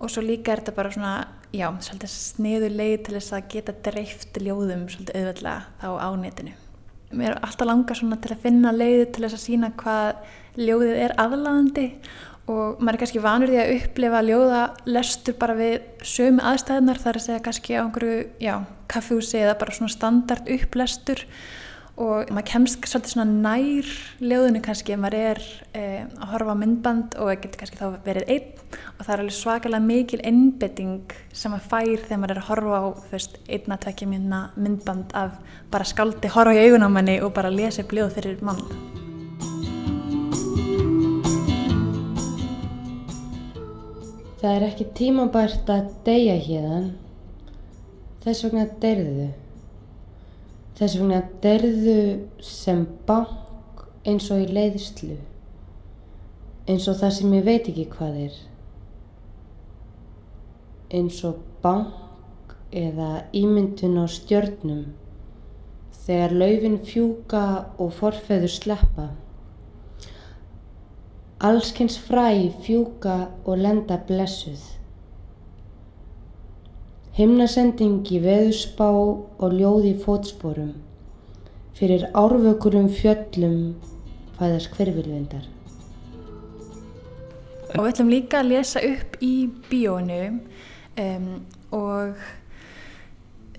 og 0.00 0.12
svo 0.12 0.24
líka 0.24 0.52
er 0.52 0.62
þetta 0.62 0.76
bara 0.76 0.92
svona, 0.94 1.14
já, 1.54 1.68
svolítið 1.84 2.12
sniður 2.12 2.76
leið 2.80 2.96
til 3.06 3.16
þess 3.18 3.36
að 3.36 3.48
geta 3.54 3.74
dreift 3.86 4.38
ljóðum 4.40 4.86
svolítið 4.92 5.18
auðvöldlega 5.20 5.56
þá 5.80 5.88
á 6.00 6.08
netinu. 6.20 6.54
Mér 7.14 7.34
er 7.36 7.42
alltaf 7.46 7.68
langa 7.68 7.94
svona 7.94 8.18
til 8.22 8.32
að 8.34 8.42
finna 8.42 8.72
leiði 8.74 9.04
til 9.14 9.24
þess 9.26 9.38
að 9.38 9.44
sína 9.44 9.70
hvað 9.78 10.62
ljóðið 10.64 11.02
er 11.04 11.14
aðlaðandi 11.22 11.88
og 12.50 12.80
maður 12.80 12.96
er 12.96 13.00
kannski 13.02 13.22
vanur 13.24 13.52
því 13.52 13.60
að 13.60 13.74
upplifa 13.78 14.22
ljóðalestur 14.24 15.36
bara 15.40 15.56
við 15.58 15.76
sömu 16.04 16.44
aðstæðunar 16.50 17.00
þar 17.00 17.18
að 17.20 17.26
segja 17.28 17.44
kannski 17.44 17.78
á 17.78 17.84
einhverju, 17.84 18.18
já, 18.42 18.54
kaffjúsi 18.90 19.40
eða 19.40 19.54
bara 19.60 19.76
svona 19.78 19.94
standard 19.94 20.50
upplestur 20.52 21.24
og 21.94 22.30
maður 22.34 22.48
kemst 22.48 22.86
svolítið 22.90 23.12
svona 23.12 23.26
nær 23.30 23.90
ljóðinu 24.18 24.62
kannski 24.64 24.96
ef 24.96 25.00
maður 25.02 25.16
er 25.20 25.40
eh, 25.78 26.00
að 26.18 26.32
horfa 26.32 26.56
á 26.58 26.62
myndband 26.62 27.14
og 27.22 27.30
getur 27.38 27.60
kannski 27.60 27.78
þá 27.78 28.00
verið 28.02 28.32
einn 28.34 28.48
og 28.98 29.04
það 29.04 29.12
er 29.14 29.22
alveg 29.22 29.36
svakalega 29.36 29.86
mikil 29.86 30.20
innbytting 30.26 31.14
sem 31.30 31.54
maður 31.54 31.68
fær 31.70 32.02
þegar 32.08 32.20
maður 32.24 32.34
er 32.34 32.42
að 32.42 32.48
horfa 32.48 32.80
á 32.82 32.86
fyrst 33.12 33.38
einna 33.46 33.78
tvekja 33.84 34.10
mínuna 34.10 34.40
myndband 34.58 35.14
af 35.14 35.38
bara 35.70 35.86
skaldi 35.86 36.32
horfa 36.34 36.56
í 36.56 36.66
augun 36.66 36.88
á 36.88 36.90
manni 36.90 37.16
og 37.22 37.30
bara 37.36 37.54
lesa 37.54 37.86
upp 37.86 37.94
ljóð 37.94 38.18
fyrir 38.18 38.42
mann. 38.42 38.66
Það 44.42 44.58
er 44.58 44.66
ekki 44.66 44.90
tímabært 44.98 45.70
að 45.72 45.86
deyja 46.04 46.34
hérðan, 46.42 46.90
þess 48.26 48.44
vegna 48.44 48.66
deyrðu. 48.82 49.30
Þess 50.74 50.96
vegna 50.98 51.20
derðu 51.42 51.98
sem 52.42 52.82
bank 53.06 53.84
eins 54.04 54.26
og 54.34 54.42
í 54.42 54.48
leiðslu, 54.50 55.16
eins 56.66 56.88
og 56.90 56.98
það 56.98 57.14
sem 57.18 57.36
ég 57.38 57.46
veit 57.46 57.68
ekki 57.70 57.86
hvað 57.92 58.18
er. 58.24 58.40
Eins 60.94 61.20
og 61.26 61.38
bank 61.62 62.56
eða 62.74 63.24
ímyndun 63.38 64.00
á 64.02 64.06
stjörnum 64.10 64.84
þegar 66.04 66.34
laufin 66.42 66.80
fjúka 66.84 67.44
og 67.78 67.94
forfeður 67.96 68.50
sleppa. 68.52 69.08
Allskens 71.44 71.96
fræ 72.02 72.50
fjúka 72.66 73.28
og 73.44 73.62
lenda 73.62 74.00
blessuð. 74.08 74.62
Himnasending 77.14 78.02
í 78.10 78.18
veðusspá 78.18 78.88
og 78.90 79.52
ljóði 79.54 79.92
fótsporum. 80.02 80.72
Fyrir 81.78 82.08
árvökulum 82.10 82.88
fjöllum 82.90 83.76
fæðast 84.34 84.74
hverfylvindar. 84.74 85.44
Og 87.74 87.84
við 87.84 87.90
ætlum 87.92 88.10
líka 88.10 88.40
að 88.40 88.50
lesa 88.50 88.82
upp 88.86 89.14
í 89.22 89.34
bíónu 89.70 90.20
um, 91.02 91.30
og 91.74 92.18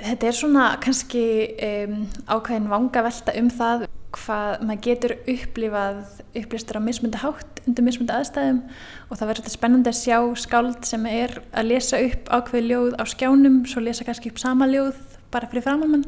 þetta 0.03 0.29
er 0.29 0.37
svona 0.39 0.67
kannski 0.83 1.25
um, 1.55 2.01
ákveðin 2.27 2.71
vanga 2.71 3.03
velta 3.07 3.35
um 3.39 3.51
það 3.51 3.87
hvað 4.15 4.63
maður 4.65 4.81
getur 4.85 5.13
upplifað 5.35 6.21
upplýstur 6.39 6.79
á 6.79 6.87
mismundi 6.87 7.21
hátt 7.21 7.61
undir 7.65 7.85
mismundi 7.85 8.15
aðstæðum 8.15 8.61
og 9.09 9.19
það 9.19 9.29
verður 9.31 9.53
spennandi 9.53 9.91
að 9.91 9.99
sjá 9.99 10.17
skáld 10.39 10.87
sem 10.87 11.05
er 11.09 11.37
að 11.51 11.69
lesa 11.73 11.99
upp 12.05 12.31
ákveði 12.31 12.69
ljóð 12.69 12.97
á 12.97 13.03
skjánum 13.11 13.61
svo 13.69 13.83
lesa 13.83 14.07
kannski 14.07 14.31
upp 14.31 14.41
sama 14.41 14.69
ljóð 14.69 14.97
bara 15.33 15.49
fyrir 15.51 15.65
framann 15.65 16.05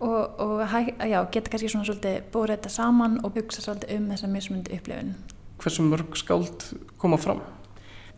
og, 0.00 0.40
og 0.40 0.60
já, 1.08 1.20
geta 1.32 1.52
kannski 1.52 1.70
svona 1.70 1.88
svolítið 1.88 2.18
búið 2.32 2.54
þetta 2.56 2.72
saman 2.74 3.20
og 3.24 3.34
byggsa 3.36 3.64
svolítið 3.64 3.96
um 3.96 4.10
þessa 4.14 4.30
mismundi 4.32 4.76
upplifun. 4.76 5.14
Hversu 5.60 5.84
mörg 5.84 6.16
skáld 6.16 6.66
koma 7.00 7.18
fram? 7.20 7.42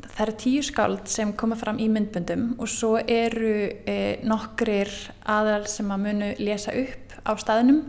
Það 0.03 0.25
eru 0.25 0.35
tíu 0.39 0.63
skáld 0.67 1.07
sem 1.11 1.31
koma 1.39 1.57
fram 1.59 1.79
í 1.83 1.87
myndbundum 1.91 2.57
og 2.59 2.71
svo 2.71 2.97
eru 3.01 3.55
eh, 3.87 4.23
nokkrir 4.27 4.91
aðal 5.31 5.67
sem 5.71 5.91
að 5.95 6.05
munu 6.07 6.33
lesa 6.43 6.75
upp 6.75 7.17
á 7.23 7.33
staðinum 7.39 7.85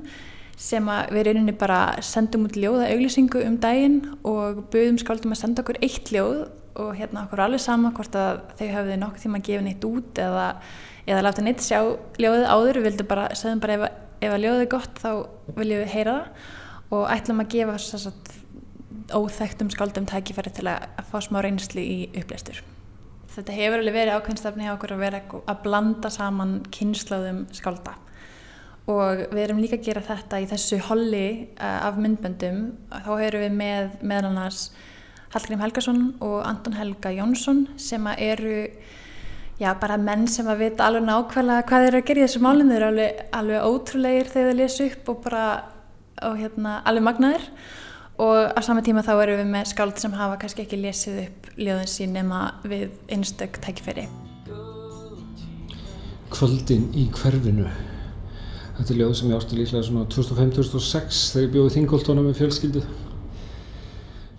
sem 0.64 0.88
við 1.12 1.28
reyninni 1.28 1.54
bara 1.60 1.98
sendum 2.06 2.46
út 2.48 2.56
ljóða 2.56 2.88
auglýsingu 2.94 3.42
um 3.44 3.58
daginn 3.62 4.00
og 4.24 4.64
buðum 4.72 5.00
skáldum 5.02 5.36
að 5.36 5.42
senda 5.42 5.64
okkur 5.64 5.80
eitt 5.84 6.12
ljóð 6.14 6.46
og 6.80 6.94
hérna 6.98 7.26
okkur 7.26 7.44
alveg 7.44 7.62
sama 7.62 7.92
hvort 7.96 8.16
að 8.18 8.40
þau 8.60 8.68
hafði 8.72 9.00
nokkuð 9.02 9.26
tíma 9.26 9.42
að 9.42 9.50
gefa 9.50 9.66
neitt 9.66 9.88
út 9.88 10.22
eða, 10.24 10.46
eða 11.06 11.26
láta 11.26 11.44
neitt 11.46 11.64
sjá 11.64 11.80
ljóðið 12.22 12.48
áður, 12.48 12.80
við 12.80 12.88
vildum 12.88 13.10
bara, 13.12 13.26
segðum 13.38 13.64
bara 13.64 13.76
ef, 13.78 13.98
ef 14.24 14.36
að 14.36 14.46
ljóðið 14.46 14.64
er 14.64 14.72
gott 14.72 15.02
þá 15.04 15.10
viljum 15.58 15.84
við 15.84 15.92
heyra 15.98 16.16
það. 16.20 16.48
Og 16.94 17.08
ætlum 17.10 17.42
að 17.42 17.54
gefa 17.56 17.76
sagt, 17.82 18.32
óþægtum 19.14 19.72
skáldum 19.74 20.06
tækifæri 20.10 20.54
til 20.54 20.68
að, 20.70 20.88
að 21.02 21.10
fá 21.10 21.18
smá 21.26 21.40
reynsli 21.42 21.84
í 21.84 22.00
upplæstur. 22.22 22.62
Þetta 23.34 23.56
hefur 23.58 23.82
alveg 23.82 23.98
verið 23.98 24.20
ákveðnstafni 24.20 24.68
hjá 24.68 24.76
okkur 24.76 24.94
að 24.94 25.06
vera 25.08 25.22
að 25.42 25.62
blanda 25.66 26.12
saman 26.14 26.60
kynnslóðum 26.74 27.48
skálda 27.58 27.96
og 28.92 29.22
við 29.32 29.44
erum 29.46 29.62
líka 29.64 29.78
að 29.78 29.86
gera 29.86 30.04
þetta 30.04 30.42
í 30.44 30.48
þessu 30.50 30.80
holli 30.90 31.28
uh, 31.56 31.88
af 31.88 32.00
myndböndum. 32.02 32.66
Þá 32.92 33.14
erum 33.28 33.46
við 33.46 33.56
með 33.62 33.94
meðal 34.02 34.32
annars 34.32 34.66
Hallgrím 35.34 35.64
Helgason 35.64 36.02
og 36.22 36.42
Anton 36.46 36.76
Helga 36.78 37.10
Jónsson 37.14 37.64
sem 37.82 38.06
eru 38.18 38.68
já, 39.58 39.72
bara 39.80 39.98
menn 39.98 40.28
sem 40.30 40.50
að 40.50 40.66
vita 40.68 40.88
alveg 40.88 41.08
nákvæmlega 41.08 41.68
hvað 41.70 41.86
þeir 41.86 41.94
eru 41.94 42.02
að 42.02 42.10
gera 42.10 42.22
í 42.22 42.26
þessu 42.26 42.42
málinn, 42.44 42.74
þeir 42.74 42.82
eru 42.82 42.90
alveg, 42.92 43.24
alveg 43.40 43.70
ótrúlegir 43.70 44.30
þegar 44.34 44.52
þeir 44.52 44.60
lesa 44.60 44.90
upp 44.90 45.10
og 45.14 45.24
bara 45.24 45.46
og, 46.24 46.36
hérna, 46.42 46.76
alveg 46.84 47.08
magnaðir. 47.08 47.48
Og 48.24 48.52
á 48.54 48.60
sama 48.62 48.84
tíma 48.86 49.02
þá 49.02 49.16
erum 49.16 49.40
við 49.42 49.50
með 49.56 49.72
skáld 49.72 49.98
sem 50.02 50.14
hafa 50.20 50.38
kannski 50.44 50.68
ekki 50.68 50.82
lesið 50.84 51.24
upp 51.24 51.50
ljóðin 51.58 51.90
sín 51.90 52.14
nema 52.14 52.44
við 52.68 52.92
einstök 53.10 53.58
tækifæri. 53.64 54.06
Kvöldin 56.34 56.92
í 56.98 57.08
hverfinu 57.14 57.72
Þetta 58.84 58.96
er 58.98 58.98
ljóð 59.00 59.12
sem 59.16 59.30
ég 59.32 59.38
átti 59.40 59.56
líklega 59.56 59.82
svona 59.88 60.06
2005-2006 60.12 61.20
þegar 61.32 61.44
ég 61.46 61.52
bjóði 61.54 61.72
þingoltóna 61.78 62.24
með 62.26 62.34
fjölskyldu. 62.36 62.82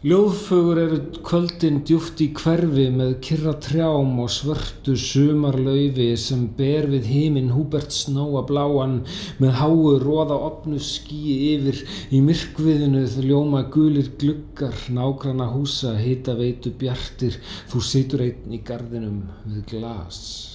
Ljóðfögur 0.05 0.81
eru 0.83 0.99
kvöldin 1.25 1.79
djúft 1.89 2.19
í 2.21 2.27
hverfi 2.37 2.85
með 2.93 3.15
kyrra 3.25 3.55
trjám 3.65 4.19
og 4.21 4.29
svörtu 4.35 4.99
sumarlaufi 5.01 6.11
sem 6.21 6.43
ber 6.59 6.91
við 6.93 7.09
híminn 7.09 7.55
Húbert 7.55 7.97
Snóa 7.97 8.43
bláan 8.45 8.99
með 9.41 9.57
háu 9.63 9.95
róða 10.03 10.37
opnu 10.51 10.77
skíi 10.77 11.55
yfir. 11.55 11.81
Í 12.13 12.21
myrkviðinu 12.27 13.07
þau 13.15 13.25
ljóma 13.31 13.63
gulir 13.73 14.11
gluggar 14.21 14.77
nágrana 14.93 15.49
húsa 15.55 15.97
hita 15.97 16.37
veitu 16.37 16.75
bjartir. 16.85 17.41
Þú 17.73 17.81
situr 17.95 18.27
einn 18.29 18.53
í 18.53 18.61
gardinum 18.61 19.23
við 19.49 19.65
glas 19.73 20.54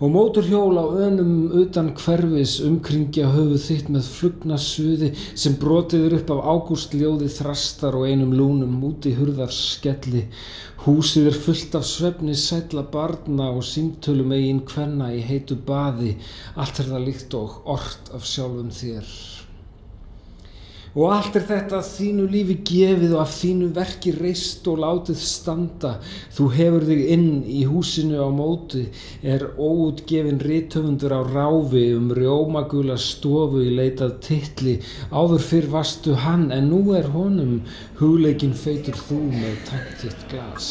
og 0.00 0.10
móturhjól 0.10 0.78
á 0.80 0.86
önum 1.06 1.52
utan 1.62 1.92
hverfis 1.94 2.56
umkringja 2.66 3.30
höfuð 3.34 3.62
þitt 3.68 3.90
með 3.94 4.08
flugna 4.16 4.58
suði 4.58 5.12
sem 5.16 5.54
brotiður 5.60 6.16
upp 6.18 6.32
af 6.34 6.42
ágústljóði 6.54 7.30
þrastar 7.36 7.98
og 7.98 8.08
einum 8.10 8.34
lúnum 8.34 8.82
úti 8.90 9.14
hurðar 9.18 9.54
skelli. 9.54 10.26
Húsið 10.84 11.30
er 11.30 11.38
fullt 11.46 11.78
af 11.78 11.86
svefni 11.88 12.34
sætla 12.36 12.82
barna 12.96 13.52
og 13.54 13.62
símtölum 13.64 14.34
eigin 14.36 14.64
kvenna 14.68 15.12
í 15.14 15.22
heitu 15.24 15.56
baði. 15.56 16.16
Allt 16.58 16.82
er 16.82 16.90
það 16.90 17.08
líkt 17.08 17.38
og 17.38 17.62
orrt 17.76 18.12
af 18.12 18.26
sjálfum 18.28 18.74
þér. 18.74 19.08
Og 20.94 21.10
allt 21.10 21.34
er 21.34 21.42
þetta 21.42 21.80
að 21.80 21.88
þínu 21.90 22.24
lífi 22.30 22.54
gefið 22.70 23.14
og 23.16 23.22
af 23.24 23.32
þínu 23.34 23.70
verki 23.74 24.12
reist 24.14 24.68
og 24.70 24.78
látið 24.84 25.18
standa. 25.18 25.90
Þú 26.36 26.46
hefur 26.54 26.86
þig 26.86 27.00
inn 27.16 27.26
í 27.50 27.64
húsinu 27.66 28.20
á 28.22 28.30
móti, 28.30 28.84
er 29.26 29.42
óutgefin 29.58 30.38
rítöfundur 30.38 31.16
á 31.18 31.20
ráfi 31.26 31.88
um 31.98 32.12
rjómagula 32.14 32.94
stofu 32.94 33.64
í 33.66 33.74
leitað 33.74 34.20
titli. 34.22 34.76
Áður 35.10 35.42
fyrr 35.42 35.70
vastu 35.74 36.14
hann 36.14 36.52
en 36.54 36.70
nú 36.70 36.84
er 36.94 37.10
honum 37.10 37.64
hugleikin 37.98 38.54
feitur 38.54 38.94
þú 38.94 39.18
með 39.34 39.58
tantitt 39.66 40.28
glas. 40.30 40.68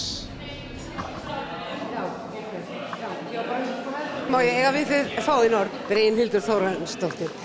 Má 4.31 4.39
ég 4.39 4.55
eiga 4.55 4.71
við 4.71 4.93
þið 4.93 5.17
fáðin 5.27 5.57
orð, 5.59 5.81
Brynhildur 5.91 6.47
Þóransdóttir. 6.47 7.42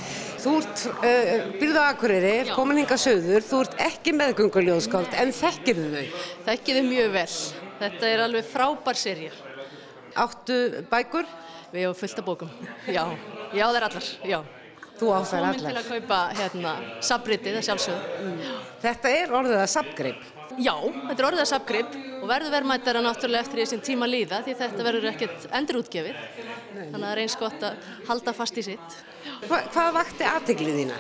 Þú 0.49 0.59
ert 0.63 0.83
uh, 0.89 1.49
byrðu 1.61 1.81
aðkuriri, 1.83 2.29
komin 2.57 2.79
hinga 2.81 2.97
söður, 2.97 3.45
þú 3.45 3.59
ert 3.67 3.75
ekki 3.85 4.15
meðgönguljóðskáld 4.17 5.17
en 5.21 5.33
þekkir 5.37 5.81
þau? 5.83 6.23
Þekkir 6.47 6.79
þau 6.79 6.87
mjög 6.87 7.11
vel. 7.19 7.27
Þetta 7.83 8.09
er 8.09 8.23
alveg 8.25 8.49
frábær 8.49 8.97
serja. 8.97 9.35
Áttu 10.17 10.57
bækur? 10.89 11.29
Við 11.75 11.85
hefum 11.85 11.99
fullt 12.01 12.23
af 12.23 12.29
bókum, 12.31 12.55
já. 12.89 13.03
Já, 13.53 13.67
það 13.67 13.77
er 13.77 13.87
allar, 13.91 14.09
já. 14.31 14.39
Þú 14.97 15.13
átt 15.19 15.29
þær 15.35 15.39
allar? 15.51 15.59
Svo 15.59 15.69
minn 15.69 15.69
til 15.69 15.83
að 15.83 15.93
kaupa 15.93 16.23
hérna, 16.41 16.75
sabritið, 17.11 17.59
það 17.59 17.69
sjálfsögðu. 17.69 18.17
Mm. 18.25 18.59
Þetta 18.87 19.15
er 19.19 19.39
orðið 19.43 19.61
að 19.61 19.71
sabgrip? 19.75 20.27
Já, 20.59 20.75
þetta 20.83 21.19
er 21.19 21.27
orðið 21.29 21.43
að 21.43 21.51
sabgrip 21.53 21.97
og 22.19 22.25
verður 22.29 22.55
verðmættara 22.57 23.03
náttúrulega 23.05 23.45
eftir 23.47 23.61
því 23.61 23.67
sem 23.71 23.83
tíma 23.85 24.09
líða 24.11 24.41
því 24.47 24.55
þetta 24.59 24.87
verður 24.87 25.11
ekkert 25.13 25.47
endurútgefið. 25.59 26.19
Þannig 26.73 26.97
að 26.97 27.05
það 27.05 27.13
er 27.13 27.23
eins 27.23 27.37
gott 27.39 27.67
að 27.69 27.87
halda 28.09 28.35
fast 28.37 28.59
í 28.59 28.65
sitt. 28.67 28.97
Hva, 29.47 29.61
hvað 29.73 29.93
vakti 29.99 30.27
aðteglið 30.27 30.81
þína? 30.83 30.99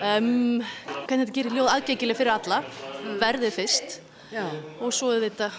Um, 0.00 0.62
hvernig 1.08 1.26
þetta 1.26 1.36
gerir 1.36 1.56
ljóð 1.58 1.72
aðgengileg 1.74 2.18
fyrir 2.20 2.32
alla, 2.32 2.60
verðið 3.20 3.56
fyrst 3.58 3.98
Já. 4.32 4.46
og 4.80 4.94
svo 4.96 5.10
er 5.12 5.26
þetta 5.26 5.50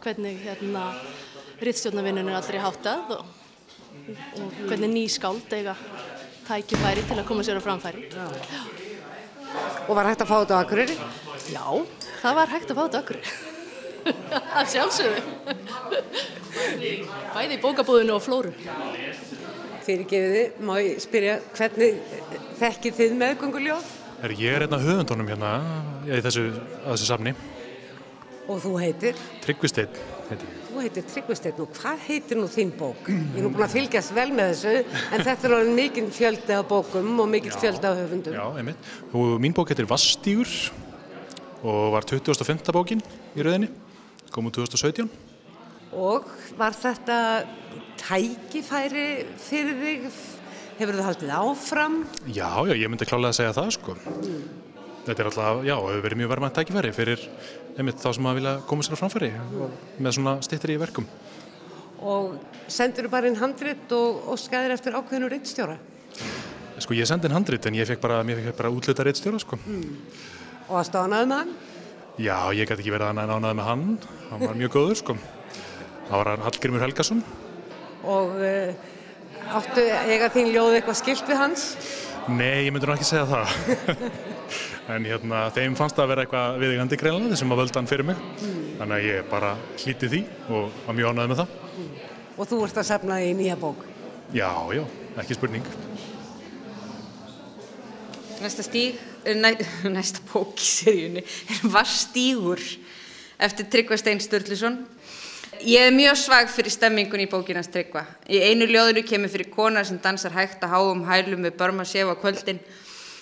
hvernig 0.00 0.42
hérna, 0.42 0.90
rittstjórnavinnun 1.60 2.28
er 2.32 2.40
allri 2.40 2.60
háttað 2.60 3.14
og, 3.16 3.32
og 4.40 4.60
hvernig 4.66 4.92
ný 4.92 5.04
skáld 5.12 5.54
eiga 5.54 5.76
tækifæri 6.48 7.06
til 7.06 7.18
að 7.20 7.26
koma 7.28 7.46
sér 7.46 7.60
á 7.60 7.64
framfæri. 7.64 8.08
Já. 8.10 8.26
Og 9.88 9.96
var 9.96 10.10
hægt 10.10 10.22
að 10.24 10.30
fá 10.30 10.36
þetta 10.42 10.58
á 10.58 10.62
Akureyri? 10.64 10.96
Já, 11.50 11.64
það 12.20 12.36
var 12.40 12.52
hægt 12.54 12.70
að 12.72 12.78
fá 12.78 12.82
þetta 12.84 13.00
á 13.00 13.02
Akureyri. 13.02 13.38
Það 14.50 14.68
sjálfsögðu. 14.74 15.20
Bæði 17.34 17.56
í 17.56 17.60
bókabúðinu 17.62 18.16
og 18.16 18.24
flóru. 18.24 18.52
Fyrirgefiði, 19.84 20.44
má 20.66 20.74
ég 20.80 21.00
spyrja 21.02 21.38
hvernig 21.56 22.00
þekkið 22.60 22.98
þið 23.00 23.18
meðgönguljóð? 23.24 23.92
Er 24.20 24.34
ég 24.36 24.56
er 24.56 24.66
einna 24.66 24.80
höfundunum 24.80 25.30
hérna 25.32 25.52
í 26.04 26.20
þessu, 26.20 26.50
þessu 26.84 27.08
safni. 27.08 27.34
Og 28.50 28.58
þú 28.60 28.74
heitir? 28.82 29.20
Tryggvisteinn 29.44 30.00
heitir. 30.30 30.50
Þú 30.70 30.82
heitir 30.84 31.06
Tryggvisteinn 31.10 31.62
og 31.64 31.72
hvað 31.78 32.04
heitir 32.06 32.38
nú 32.38 32.48
þín 32.50 32.72
bók? 32.78 33.08
Ég 33.08 33.38
er 33.40 33.46
nú 33.46 33.52
búin 33.54 33.66
að 33.66 33.74
fylgjast 33.76 34.14
vel 34.16 34.28
með 34.34 34.52
þessu 34.52 35.00
en 35.00 35.24
þetta 35.26 35.48
er 35.48 35.56
alveg 35.56 35.72
mikinn 35.78 36.12
fjöldi 36.14 36.56
af 36.56 36.68
bókum 36.70 37.24
og 37.24 37.30
mikinn 37.32 37.56
fjöldi 37.56 37.88
af 37.88 37.98
höfundum. 38.00 38.36
Já, 38.36 38.44
einmitt. 38.60 38.92
Og 39.12 39.40
mín 39.42 39.56
bók 39.56 39.72
heitir 39.72 39.88
Vastígur 39.90 40.50
og 41.62 41.92
var 41.94 42.06
2005. 42.08 42.72
bókin 42.72 43.02
í 43.36 43.44
rauðinni, 43.44 43.70
kom 44.32 44.48
úr 44.48 44.54
2017. 44.54 45.10
Og 45.90 46.28
var 46.58 46.76
þetta 46.76 47.18
tækifæri 48.00 49.08
fyrir 49.40 49.80
þig? 49.80 50.10
Hefur 50.80 50.96
þú 50.96 51.04
haldið 51.04 51.32
áfram? 51.36 51.96
Já, 52.24 52.48
já, 52.64 52.72
ég 52.72 52.88
myndi 52.88 53.04
klálega 53.04 53.34
að 53.34 53.36
segja 53.36 53.56
það, 53.58 53.72
sko. 53.76 53.96
Mm. 54.00 54.44
Þetta 55.04 55.20
er 55.20 55.28
alltaf, 55.28 55.58
já, 55.66 55.74
hefur 55.76 56.04
verið 56.06 56.20
mjög 56.22 56.30
verðmænt 56.32 56.56
tækifæri 56.56 56.92
fyrir 56.96 57.26
einmitt 57.76 58.00
þá 58.00 58.08
sem 58.16 58.28
að 58.30 58.38
vilja 58.40 58.54
koma 58.70 58.86
sér 58.86 58.96
á 58.96 59.00
framfæri 59.02 59.30
með 60.00 60.16
svona 60.16 60.34
stittir 60.44 60.72
í 60.72 60.78
verkum. 60.80 61.08
Og 62.00 62.38
sendur 62.72 63.08
þú 63.08 63.12
bara 63.12 63.28
inn 63.28 63.36
handrit 63.40 63.92
og, 63.92 64.22
og 64.32 64.40
skæðir 64.40 64.72
eftir 64.78 64.96
ákveðinu 64.96 65.28
reittstjóra? 65.34 65.76
Sko, 66.80 66.96
ég 66.96 67.08
sendi 67.08 67.28
inn 67.28 67.36
handrit 67.36 67.66
en 67.68 67.76
ég 67.76 67.88
fekk 67.90 68.00
bara, 68.00 68.22
bara 68.24 68.72
útluta 68.72 69.04
reittstjóra, 69.04 69.40
sko. 69.42 69.60
Mm. 69.60 69.98
Og 70.70 70.78
að 70.78 70.86
stánaði 70.86 71.26
með 71.26 71.40
hann? 71.40 71.52
Já, 72.20 72.36
ég 72.54 72.68
gæti 72.68 72.84
ekki 72.84 72.92
verið 72.94 73.08
að 73.10 73.16
nánaði 73.18 73.56
með 73.58 73.66
hann. 73.66 73.84
Hann 74.30 74.42
var 74.44 74.58
mjög 74.60 74.74
góður, 74.76 74.98
sko. 75.00 75.16
Það 76.06 76.12
var 76.20 76.44
Hallgrimur 76.44 76.84
Helgason. 76.84 77.22
Og 78.06 78.36
uh, 78.38 78.84
áttu 79.58 79.82
eiga 80.06 80.30
þín 80.30 80.52
ljóð 80.54 80.76
eitthvað 80.78 80.98
skilt 81.00 81.26
við 81.26 81.40
hans? 81.40 81.64
Nei, 82.30 82.66
ég 82.66 82.70
myndi 82.70 82.86
nú 82.86 82.94
ekki 82.94 83.08
segja 83.08 83.26
það. 83.26 83.54
en 84.94 85.10
hérna, 85.10 85.42
þeim 85.56 85.74
fannst 85.78 85.98
það 85.98 86.06
að 86.06 86.12
vera 86.12 86.24
eitthvað 86.26 86.62
viðegandi 86.62 87.00
greinlega 87.02 87.34
þessum 87.34 87.54
að 87.56 87.62
völda 87.64 87.80
hann 87.80 87.90
fyrir 87.90 88.08
mig. 88.12 88.24
Mm. 88.38 88.64
Þannig 88.78 88.96
að 88.96 89.06
ég 89.08 89.28
bara 89.34 89.52
hlíti 89.82 90.10
því 90.14 90.24
og 90.54 90.80
var 90.86 90.98
mjög 91.00 91.10
ánæðið 91.10 91.32
með 91.32 91.42
það. 91.42 91.54
Mm. 91.74 91.92
Og 92.36 92.50
þú 92.52 92.64
ert 92.68 92.82
að 92.84 92.90
sefna 92.92 93.20
í 93.26 93.30
nýja 93.36 93.58
bók? 93.60 93.86
Já, 94.36 94.50
já, 94.76 94.84
ekki 95.18 95.38
spurning. 95.40 95.66
Næsta 98.40 98.64
stíg, 98.64 99.00
næ, 99.24 99.54
næsta 99.88 100.22
bók 100.30 100.60
í 100.60 100.66
seríunni 100.66 101.22
er 101.24 101.66
Vastígur 101.72 102.60
eftir 103.40 103.68
Tryggva 103.72 103.96
Steinn 103.96 104.20
Sturluson. 104.20 104.78
Ég 105.60 105.88
er 105.88 105.92
mjög 105.92 106.16
svag 106.16 106.48
fyrir 106.52 106.72
stemmingun 106.72 107.20
í 107.20 107.28
bókinans 107.28 107.68
Tryggva. 107.72 108.04
Í 108.28 108.40
einu 108.40 108.68
ljóðinu 108.68 109.04
kemur 109.04 109.32
fyrir 109.32 109.50
konar 109.52 109.84
sem 109.88 110.00
dansar 110.00 110.32
hægt 110.36 110.62
að 110.64 110.72
háum 110.76 111.04
hælum 111.08 111.44
við 111.44 111.58
börma 111.60 111.84
séf 111.84 112.08
á 112.08 112.16
kvöldin 112.16 112.60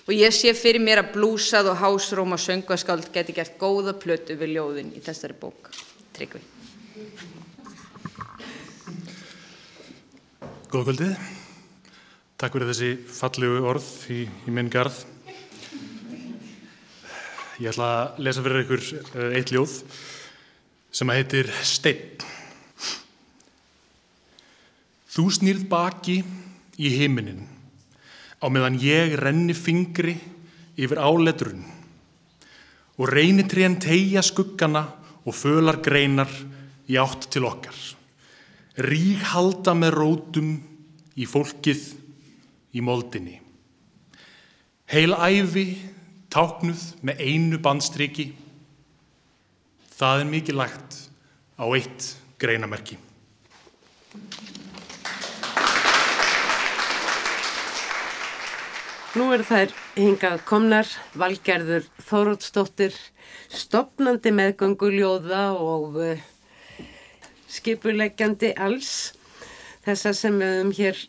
og 0.07 0.15
ég 0.15 0.35
sé 0.35 0.55
fyrir 0.55 0.83
mér 0.83 1.03
að 1.03 1.13
blúsað 1.17 1.73
og 1.73 1.83
hásróma 1.83 2.39
söngvaskáld 2.39 3.11
geti 3.15 3.35
gert 3.37 3.59
góða 3.59 3.97
plötu 3.99 4.39
við 4.39 4.55
ljóðin 4.55 4.95
í 4.95 5.03
þessari 5.03 5.35
bók. 5.41 5.73
Tryggvi. 6.15 6.41
Góða 10.69 10.85
kvöldið. 10.91 11.13
Takk 12.39 12.55
fyrir 12.55 12.71
þessi 12.71 12.89
fallegu 13.19 13.63
orð 13.67 13.87
í, 14.15 14.25
í 14.47 14.55
minn 14.55 14.71
garð. 14.71 15.03
Ég 17.59 17.73
ætla 17.73 17.87
að 17.91 18.19
lesa 18.23 18.43
fyrir 18.45 18.61
ykkur 18.63 18.83
uh, 19.19 19.23
eitt 19.35 19.51
ljóð 19.51 19.73
sem 20.95 21.11
að 21.11 21.17
heitir 21.19 21.49
Steinn. 21.67 22.21
Þú 25.11 25.25
snýrð 25.35 25.65
baki 25.67 26.21
í 26.79 26.93
heiminin 26.95 27.43
á 28.39 28.47
meðan 28.47 28.79
ég 28.79 29.17
renni 29.19 29.59
fingri 29.59 30.15
yfir 30.79 31.03
áletrun 31.03 31.67
og 32.95 33.11
reynitrén 33.11 33.75
tegja 33.83 34.23
skuggana 34.23 34.85
og 35.27 35.35
fölar 35.35 35.83
greinar 35.83 36.31
í 36.87 36.95
átt 36.95 37.27
til 37.35 37.43
okkar. 37.51 37.75
Rík 38.87 39.27
halda 39.35 39.75
með 39.75 39.97
rótum 39.99 40.55
í 41.19 41.27
fólkið 41.27 41.83
í 42.79 42.87
moldinni. 42.87 43.41
Heil 44.95 45.19
æfi 45.19 45.73
táknuð 46.33 46.85
með 47.03 47.25
einu 47.25 47.59
bandstriki 47.63 48.31
Það 49.99 50.21
er 50.23 50.29
mikið 50.31 50.55
lagt 50.55 50.97
á 51.59 51.67
eitt 51.75 52.05
greinamerki. 52.39 52.95
Nú 59.19 59.27
er 59.35 59.43
þær 59.43 59.75
hingað 59.97 60.45
komnar 60.47 60.93
Valgerður 61.19 61.89
Þórótsdóttir, 62.07 62.95
stopnandi 63.51 64.31
meðgönguljóða 64.39 65.43
og 65.59 65.99
uh, 65.99 66.23
skipuleggjandi 67.51 68.53
alls. 68.55 69.17
Þessa 69.83 70.15
sem 70.15 70.39
við 70.39 70.55
höfum 70.61 70.73
hér 70.79 71.03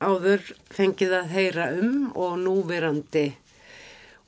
áður 0.00 0.48
fengið 0.72 1.12
að 1.18 1.36
heyra 1.36 1.68
um 1.76 2.08
og 2.16 2.40
núverandi 2.40 3.34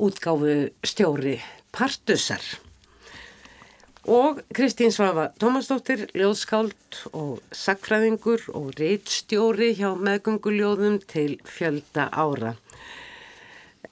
útgáfu 0.02 0.72
stjóri 0.82 1.38
Partusar. 1.72 2.42
Og 4.02 4.40
Kristín 4.50 4.90
Svafa 4.90 5.28
Tómasdóttir, 5.38 6.08
ljóðskáld 6.18 6.98
og 7.14 7.38
sagfræðingur 7.54 8.48
og 8.50 8.72
reitstjóri 8.80 9.70
hjá 9.78 9.92
meðgönguljóðum 9.94 10.98
til 11.06 11.36
fjölda 11.46 12.08
ára. 12.10 12.56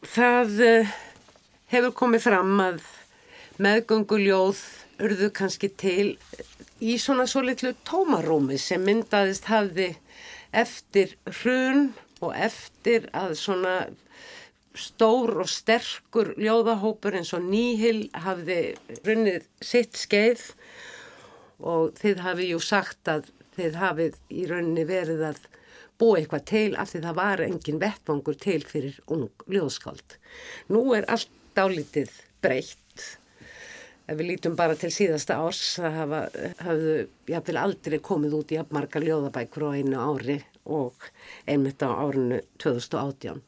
Það 0.02 0.58
uh, 0.66 0.90
hefur 1.70 1.94
komið 2.02 2.26
fram 2.26 2.58
að 2.64 2.82
meðgönguljóð 3.62 4.64
urðu 5.06 5.30
kannski 5.30 5.70
til 5.78 6.16
í 6.82 6.98
svona 6.98 7.28
svo 7.30 7.44
litlu 7.46 7.76
tómarúmi 7.86 8.58
sem 8.58 8.82
myndaðist 8.82 9.46
hafði 9.46 9.92
eftir 10.50 11.14
hrun 11.38 11.92
og 12.18 12.34
eftir 12.34 13.06
að 13.14 13.36
svona 13.38 13.76
stór 14.76 15.40
og 15.42 15.50
sterkur 15.50 16.34
ljóðahópur 16.38 17.16
eins 17.18 17.32
og 17.36 17.46
nýhil 17.50 18.08
hafði 18.24 18.60
runnið 19.06 19.46
sitt 19.64 19.98
skeið 19.98 20.44
og 21.60 21.96
þið 21.98 22.22
hafið 22.24 22.52
jú 22.54 22.60
sagt 22.64 23.10
að 23.10 23.30
þið 23.56 23.80
hafið 23.80 24.20
í 24.30 24.44
rauninni 24.48 24.84
verið 24.88 25.24
að 25.32 25.40
búa 26.00 26.20
eitthvað 26.20 26.46
til 26.48 26.68
af 26.80 26.92
því 26.92 27.02
það 27.04 27.18
var 27.18 27.42
engin 27.44 27.80
vettvangur 27.82 28.38
til 28.40 28.60
fyrir 28.64 29.00
ung 29.12 29.28
ljóðskáld. 29.52 30.16
Nú 30.72 30.84
er 30.96 31.08
allt 31.12 31.32
dálítið 31.56 32.12
breytt. 32.40 32.78
Ef 34.10 34.16
við 34.18 34.32
lítum 34.32 34.56
bara 34.58 34.74
til 34.78 34.90
síðasta 34.94 35.36
árs, 35.38 35.76
það 35.78 35.98
hafa, 35.98 36.20
hafðu 36.64 36.94
jáfnvel 37.30 37.60
aldrei 37.60 37.98
komið 38.02 38.38
út 38.40 38.54
í 38.54 38.62
marga 38.74 39.02
ljóðabækur 39.02 39.68
á 39.70 39.76
einu 39.76 40.00
ári 40.00 40.40
og 40.70 41.10
einmitt 41.46 41.84
á 41.84 41.90
árinu 41.90 42.40
2018. 42.62 43.42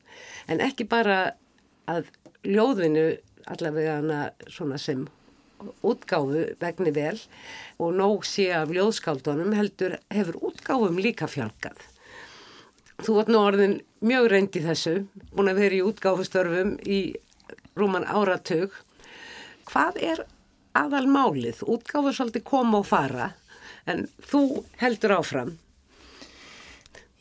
En 0.50 0.62
ekki 0.64 0.86
bara 0.88 1.34
að 1.90 2.08
ljóðinu 2.46 3.06
allavega 3.50 3.98
hana 4.00 4.20
svona 4.50 4.78
sem 4.80 5.06
útgáfu 5.86 6.44
vegni 6.60 6.92
vel 6.94 7.18
og 7.82 7.94
nóg 7.94 8.26
sé 8.26 8.48
af 8.54 8.72
ljóðskáldunum 8.74 9.54
heldur 9.56 9.96
hefur 10.10 10.38
útgáfum 10.50 10.98
líka 11.02 11.28
fjálkað. 11.30 11.78
Þú 13.02 13.16
vart 13.18 13.32
nú 13.32 13.42
orðin 13.42 13.76
mjög 14.04 14.28
reynd 14.30 14.58
í 14.58 14.62
þessu, 14.62 14.94
búin 15.34 15.50
að 15.50 15.62
vera 15.62 15.78
í 15.78 15.84
útgáfustörfum 15.86 16.76
í 16.82 17.00
rúman 17.78 18.06
áratug. 18.06 18.74
Hvað 19.70 19.98
er 20.02 20.24
aðal 20.78 21.06
málið? 21.10 21.64
Útgáfu 21.66 22.14
svolítið 22.14 22.46
koma 22.46 22.82
og 22.82 22.88
fara, 22.90 23.32
en 23.86 24.06
þú 24.30 24.62
heldur 24.82 25.16
áfram. 25.18 25.56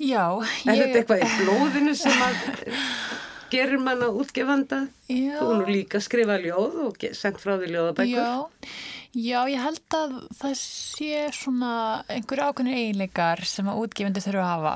Já. 0.02 0.42
Er 0.66 0.76
ég... 0.76 0.82
þetta 0.82 1.02
eitthvað 1.02 1.26
í 1.26 1.32
blóðinu 1.42 1.98
sem 1.98 2.24
að 2.26 2.46
gerir 3.52 3.84
manna 3.84 4.10
útgefanda? 4.10 4.86
Já. 5.12 5.38
Þú 5.38 5.60
nú 5.60 5.70
líka 5.70 6.02
skrifa 6.04 6.40
ljóð 6.42 6.82
og 6.88 7.06
sendt 7.18 7.42
frá 7.44 7.58
því 7.58 7.72
ljóðabækur. 7.76 8.18
Já. 8.18 8.74
Já, 9.12 9.44
ég 9.52 9.60
held 9.60 9.96
að 9.98 10.12
það 10.40 10.54
sé 10.56 11.24
svona 11.36 11.72
einhverju 12.08 12.48
ákveðinu 12.48 12.76
eiginleikar 12.80 13.42
sem 13.44 13.68
að 13.68 13.82
útgefandi 13.84 14.24
þurfa 14.24 14.44
að 14.46 14.52
hafa. 14.54 14.76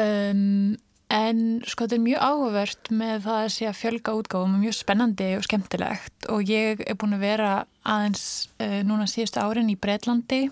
Um, 0.00 0.78
en 1.10 1.44
sko 1.66 1.86
þetta 1.86 1.96
er 1.98 2.02
mjög 2.08 2.24
áhugavert 2.26 2.90
með 2.94 3.14
það 3.26 3.38
að 3.44 3.52
sé 3.54 3.68
að 3.70 3.78
fjölga 3.80 4.16
útgáfum 4.18 4.56
og 4.56 4.64
mjög 4.64 4.76
spennandi 4.78 5.30
og 5.38 5.46
skemmtilegt 5.46 6.28
og 6.30 6.50
ég 6.50 6.82
er 6.86 6.98
búin 6.98 7.16
að 7.16 7.24
vera 7.26 7.52
aðeins 7.82 8.26
uh, 8.62 8.80
núna 8.86 9.08
síðustu 9.10 9.42
árin 9.42 9.72
í 9.72 9.78
Breitlandi 9.78 10.44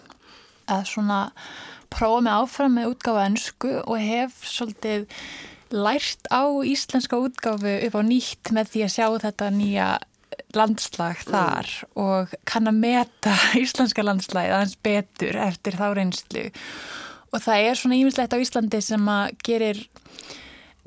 að 0.71 0.89
svona 0.91 1.21
prófa 1.91 2.23
mig 2.23 2.35
áfram 2.35 2.75
með 2.79 2.91
útgáfa 2.93 3.29
ennsku 3.31 3.73
og 3.85 4.03
hef 4.03 4.43
svolítið 4.47 5.07
lært 5.75 6.29
á 6.33 6.45
íslenska 6.65 7.19
útgáfu 7.21 7.75
upp 7.89 7.99
á 7.99 8.03
nýtt 8.05 8.53
með 8.57 8.73
því 8.73 8.85
að 8.87 8.95
sjá 8.95 9.07
þetta 9.27 9.51
nýja 9.55 9.89
landslag 10.57 11.21
þar 11.27 11.69
mm. 11.69 11.95
og 12.01 12.35
kann 12.49 12.71
að 12.71 12.81
meta 12.81 13.35
íslenska 13.65 14.05
landslagið 14.07 14.57
aðeins 14.57 14.77
betur 14.85 15.41
eftir 15.45 15.79
þá 15.79 15.87
reynslu. 15.99 16.45
Og 17.29 17.43
það 17.45 17.65
er 17.69 17.77
svona 17.77 17.99
ímislegt 17.99 18.33
á 18.33 18.41
Íslandi 18.41 18.81
sem 18.85 19.09
að 19.13 19.33
gerir 19.45 19.81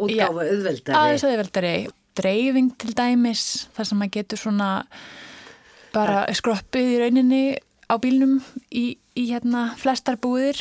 útgáfa 0.01 0.45
auðveldari. 0.47 0.95
aðeins 0.97 1.25
auðveldari. 1.27 1.75
Dreifing 2.17 2.71
til 2.81 2.91
dæmis 2.97 3.43
þar 3.75 3.87
sem 3.87 4.01
að 4.03 4.15
getur 4.17 4.39
svona 4.41 4.71
bara 5.93 6.25
skroppið 6.35 6.89
í 6.89 6.97
rauninni 6.99 7.43
á 7.87 7.95
bílnum 8.01 8.41
í, 8.67 8.97
í 9.15 9.23
hérna 9.29 9.69
flestar 9.79 10.17
búðir 10.19 10.59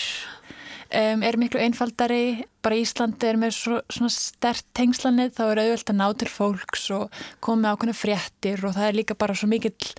um, 0.90 1.22
er 1.26 1.38
miklu 1.40 1.60
einfaldari 1.62 2.46
bara 2.64 2.78
Íslandi 2.80 3.28
er 3.30 3.38
með 3.40 3.54
svo, 3.56 3.78
svona 3.92 4.12
stert 4.14 4.66
tengslanið 4.76 5.36
þá 5.38 5.44
er 5.46 5.62
auðvelt 5.64 5.92
að 5.92 6.00
ná 6.00 6.08
til 6.20 6.30
fólks 6.32 6.88
og 6.96 7.22
koma 7.44 7.74
ákveðna 7.74 7.96
fréttir 7.96 8.66
og 8.66 8.76
það 8.76 8.88
er 8.88 8.98
líka 9.00 9.16
bara 9.18 9.36
svo 9.38 9.50
mikill 9.50 9.94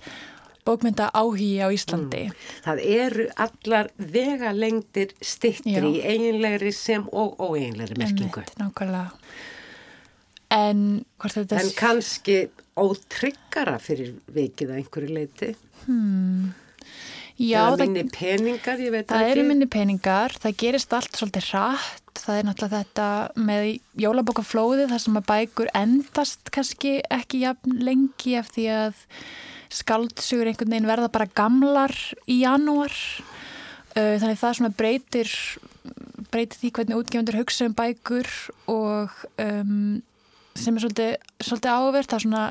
bókmynda 0.62 1.08
áhí 1.10 1.58
á 1.58 1.66
Íslandi. 1.74 2.28
Mm. 2.28 2.50
Það 2.66 2.82
eru 2.94 3.26
allar 3.44 3.90
vega 3.98 4.52
lengtir 4.54 5.14
stittri 5.18 5.96
í 5.98 6.02
eiginlegri 6.06 6.70
sem 6.76 7.08
og 7.10 7.40
óeiginlegri 7.42 7.98
merkingu. 7.98 8.44
Ennett, 8.44 8.58
nákvæmlega. 8.60 9.10
En, 10.52 10.80
en 11.02 11.70
kannski 11.74 12.36
ótryggara 12.78 13.78
fyrir 13.82 14.14
vikið 14.32 14.70
að 14.70 14.82
einhverju 14.82 15.14
leiti. 15.16 15.54
Hmm. 15.86 16.52
Já, 17.40 17.62
það 17.72 17.72
er 17.72 17.82
minni 17.86 18.04
peningar, 18.12 18.80
ég 18.82 18.92
veit 18.92 19.06
það 19.06 19.16
ekki. 19.16 19.24
Það 19.24 19.32
eru 19.32 19.44
minni 19.48 19.68
peningar, 19.72 20.34
það 20.42 20.58
gerist 20.62 20.96
allt 20.96 21.18
svolítið 21.18 21.48
rætt. 21.52 22.00
Það 22.22 22.38
er 22.38 22.46
náttúrulega 22.46 22.82
þetta 22.82 23.06
með 23.48 23.68
jólabokaflóði 24.02 24.88
þar 24.90 25.02
sem 25.06 25.16
að 25.18 25.28
bækur 25.30 25.72
endast 25.80 26.52
kannski 26.52 26.92
ekki 27.08 27.40
jafn 27.46 27.78
lengi 27.80 28.36
eftir 28.38 28.58
því 28.58 28.66
að 28.76 29.00
skaldsugur 29.72 30.50
einhvern 30.50 30.74
veginn 30.74 30.90
verða 30.90 31.10
bara 31.12 31.30
gamlar 31.32 31.94
í 32.28 32.42
janúar 32.42 32.92
uh, 32.92 34.16
þannig 34.20 34.40
það 34.40 34.58
svona 34.58 34.74
breytir 34.76 35.32
breytir 36.32 36.60
því 36.60 36.72
hvernig 36.76 37.00
útgefundur 37.00 37.38
hugsa 37.40 37.68
um 37.68 37.76
bækur 37.76 38.28
og 38.70 39.14
um, 39.40 40.02
sem 40.58 40.76
er 40.76 40.84
svolítið, 40.84 41.14
svolítið 41.40 41.72
áverð 41.72 42.10
það 42.10 42.18
er 42.18 42.26
svona 42.26 42.44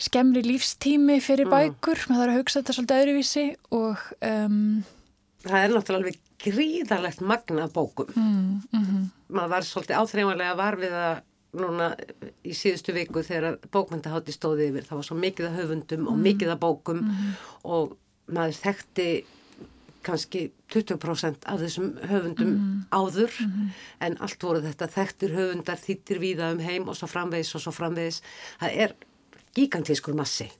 skemmri 0.00 0.42
lífstími 0.46 1.20
fyrir 1.24 1.48
mm. 1.48 1.54
bækur 1.54 2.04
maður 2.08 2.22
þarf 2.22 2.32
að 2.32 2.40
hugsa 2.40 2.60
þetta 2.60 2.76
svolítið 2.76 3.02
öðruvísi 3.04 3.46
og 3.76 4.04
um, 4.26 4.60
það 5.44 5.64
er 5.64 5.74
náttúrulega 5.74 6.00
alveg 6.00 6.20
gríðarlegt 6.40 7.24
magna 7.24 7.66
bókum 7.72 8.12
mm, 8.14 8.62
-hmm. 8.72 9.02
maður 9.28 9.52
var 9.54 9.66
svolítið 9.68 10.00
áþreifanlega 10.00 10.54
var 10.56 10.78
við 10.80 10.94
að 10.96 11.18
núna 11.60 11.90
í 12.46 12.54
síðustu 12.54 12.94
viku 12.94 13.24
þegar 13.26 13.58
bókmyndahátti 13.74 14.32
stóði 14.32 14.70
yfir 14.70 14.86
það 14.86 15.00
var 15.00 15.08
svo 15.08 15.18
mikið 15.18 15.48
að 15.48 15.58
höfundum 15.58 16.06
og 16.06 16.16
mm. 16.16 16.24
mikið 16.28 16.52
að 16.54 16.62
bókum 16.62 17.02
mm. 17.02 17.36
og 17.66 17.96
maður 18.30 18.58
þekkti 18.60 19.08
kannski 20.06 20.46
20% 20.72 21.44
af 21.50 21.60
þessum 21.60 21.90
höfundum 22.08 22.52
mm. 22.54 22.76
áður 22.94 23.34
mm. 23.44 23.70
en 24.06 24.16
allt 24.24 24.46
voru 24.46 24.62
þetta 24.64 24.88
þekktir 24.94 25.34
höfundar 25.36 25.80
þýttir 25.82 26.22
víða 26.22 26.52
um 26.54 26.62
heim 26.64 26.88
og 26.88 26.96
svo 26.96 27.10
framvegis 27.10 27.52
og 27.58 27.64
svo 27.66 27.74
framvegis 27.74 28.22
það 28.62 28.78
er 28.86 28.94
gigantískur 29.56 30.16
massi 30.18 30.50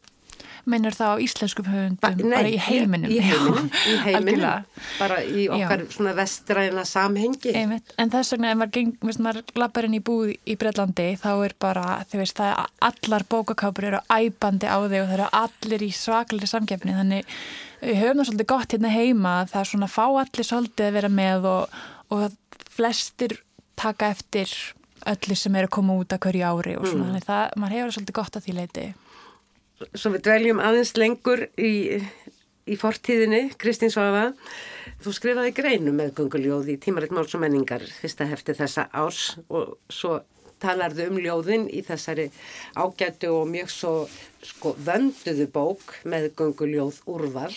Meinar 0.68 0.92
það 0.92 1.14
á 1.16 1.22
íslenskum 1.24 1.68
höfundum 1.70 1.98
ba 2.02 2.10
nei, 2.12 2.24
bara 2.28 2.50
í 2.50 2.58
heiminum? 2.60 3.10
Í 3.10 3.20
heiminum, 3.28 3.68
í 3.88 3.94
heiminum 4.04 4.66
bara 4.98 5.20
í 5.24 5.46
okkar 5.48 5.84
Já. 5.84 5.92
svona 5.94 6.12
vestræna 6.18 6.84
samhengi. 6.88 7.54
Einmitt. 7.56 7.94
En 8.00 8.12
þess 8.12 8.34
vegna 8.34 8.52
ef 8.52 8.60
maður, 8.60 8.72
geng, 8.76 8.92
maður 9.24 9.40
lappar 9.60 9.88
inn 9.88 9.96
í 9.96 10.02
búð 10.04 10.34
í 10.36 10.56
Breitlandi 10.60 11.08
þá 11.20 11.30
er 11.32 11.56
bara, 11.62 11.86
þau 12.10 12.18
veist, 12.20 12.36
það 12.36 12.52
er 12.52 12.74
allar 12.90 13.26
bókakápur 13.32 13.88
eru 13.90 14.02
æbandi 14.12 14.68
á 14.68 14.78
þig 14.84 15.00
og 15.00 15.08
það 15.08 15.16
eru 15.16 15.30
allir 15.40 15.86
í 15.86 15.90
svaklega 15.96 16.50
samgefni 16.50 16.96
þannig 16.98 17.38
höfum 17.80 18.20
það 18.20 18.28
svolítið 18.28 18.50
gott 18.52 18.74
hérna 18.76 18.92
heima 18.92 19.36
það 19.48 19.62
er 19.62 19.70
svona 19.72 19.88
fá 19.88 20.04
allir 20.04 20.46
svolítið 20.46 20.90
að 20.90 20.98
vera 20.98 21.12
með 21.14 21.48
og, 21.48 21.78
og 22.12 22.66
flestir 22.68 23.38
taka 23.80 24.12
eftir 24.12 24.52
öllu 25.12 25.36
sem 25.38 25.56
eru 25.56 25.70
að 25.70 25.76
koma 25.76 25.96
út 26.00 26.14
að 26.14 26.22
hverju 26.26 26.48
ári 26.50 26.74
og 26.78 26.88
svona, 26.88 27.04
mm. 27.04 27.10
þannig 27.10 27.28
það, 27.28 27.44
maður 27.56 27.76
hefur 27.76 27.96
svolítið 27.96 28.18
gott 28.20 28.36
að 28.36 28.46
því 28.46 28.56
leiti 28.58 28.88
svo 29.94 30.12
við 30.14 30.24
dveljum 30.26 30.60
aðeins 30.60 30.92
lengur 31.00 31.46
í, 31.56 31.72
í 32.68 32.76
fortíðinni, 32.80 33.42
Kristín 33.60 33.92
Svafa 33.92 34.30
þú 35.00 35.14
skrifaði 35.16 35.54
greinu 35.56 35.94
með 35.96 36.12
gunguljóð 36.18 36.74
í 36.74 36.76
tímaritt 36.82 37.14
máls 37.16 37.32
og 37.36 37.44
menningar 37.44 37.86
fyrsta 38.00 38.28
hefti 38.28 38.56
þessa 38.58 38.88
árs 38.92 39.32
og 39.48 39.78
svo 39.88 40.20
talarðu 40.60 41.08
um 41.08 41.20
ljóðin 41.24 41.68
í 41.72 41.80
þessari 41.86 42.28
ágættu 42.76 43.30
og 43.32 43.48
mjög 43.48 43.70
svo 43.72 43.94
sko 44.44 44.74
vönduðu 44.76 45.46
bók 45.52 45.94
með 46.04 46.30
gönguljóð 46.36 47.00
úrval 47.10 47.52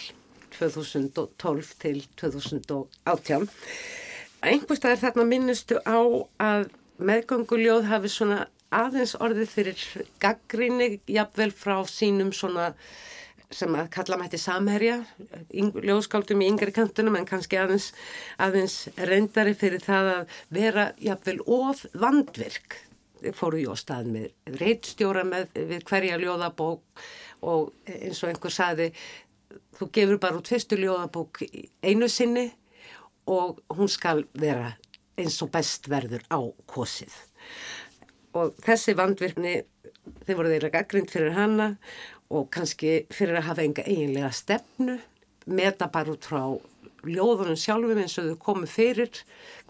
2012 0.54 1.74
til 1.82 2.04
2018. 2.22 3.50
Einhverstað 4.44 4.96
er 4.96 5.02
þarna 5.02 5.28
minnustu 5.28 5.80
á 5.84 6.00
að 6.44 6.70
meðgönguljóð 7.02 7.88
hafi 7.90 8.12
svona 8.12 8.44
aðeins 8.74 9.16
orðið 9.22 9.50
fyrir 9.50 9.82
gaggrinni 10.22 11.00
jafnvel 11.10 11.52
frá 11.56 11.82
sínum 11.90 12.34
svona 12.36 12.72
sem 13.54 13.76
að 13.78 13.90
kalla 13.94 14.18
mætti 14.18 14.40
samherja 14.42 14.96
ljóðskáldum 15.54 16.42
í 16.42 16.48
yngri 16.50 16.74
kantunum 16.74 17.20
en 17.20 17.28
kannski 17.30 17.60
aðeins, 17.62 17.92
aðeins 18.42 18.78
reyndari 18.98 19.54
fyrir 19.58 19.84
það 19.84 20.10
að 20.14 20.40
vera 20.58 20.88
jafnvel 21.02 21.38
of 21.46 21.84
vandvirk. 21.94 22.80
Fóru 23.38 23.62
í 23.62 23.68
óstað 23.70 24.10
með 24.12 24.58
reitstjóra 24.60 25.24
með 25.28 25.54
við 25.56 25.86
hverja 25.88 26.18
ljóðabók 26.20 27.06
og 27.48 27.70
eins 27.88 28.24
og 28.24 28.34
einhver 28.34 28.52
saði 28.52 28.90
þú 29.78 29.90
gefur 29.96 30.20
bara 30.26 30.40
út 30.40 30.50
fyrstu 30.52 30.80
ljóðabók 30.80 31.46
einu 31.86 32.10
sinni 32.12 32.50
og 33.30 33.62
hún 33.72 33.88
skal 33.92 34.26
vera 34.36 34.74
eins 35.20 35.40
og 35.46 35.52
best 35.54 35.90
verður 35.92 36.26
á 36.34 36.40
kosið. 36.70 37.14
Og 38.34 38.56
þessi 38.66 38.96
vandvirkni 38.98 39.56
þeir 40.26 40.38
voru 40.38 40.52
þeirra 40.52 40.74
gaggrind 40.74 41.12
fyrir 41.14 41.36
hanna 41.38 41.74
og 42.34 42.50
kannski 42.54 43.04
fyrir 43.14 43.40
að 43.40 43.50
hafa 43.52 43.66
enga 43.66 43.86
eiginlega 43.86 44.32
stefnu 44.34 44.98
meta 45.46 45.90
bara 45.92 46.14
út 46.14 46.26
frá 46.26 46.44
ljóðunum 47.04 47.58
sjálfum 47.60 48.00
eins 48.00 48.16
og 48.20 48.30
þau 48.30 48.38
komu 48.40 48.68
fyrir 48.70 49.12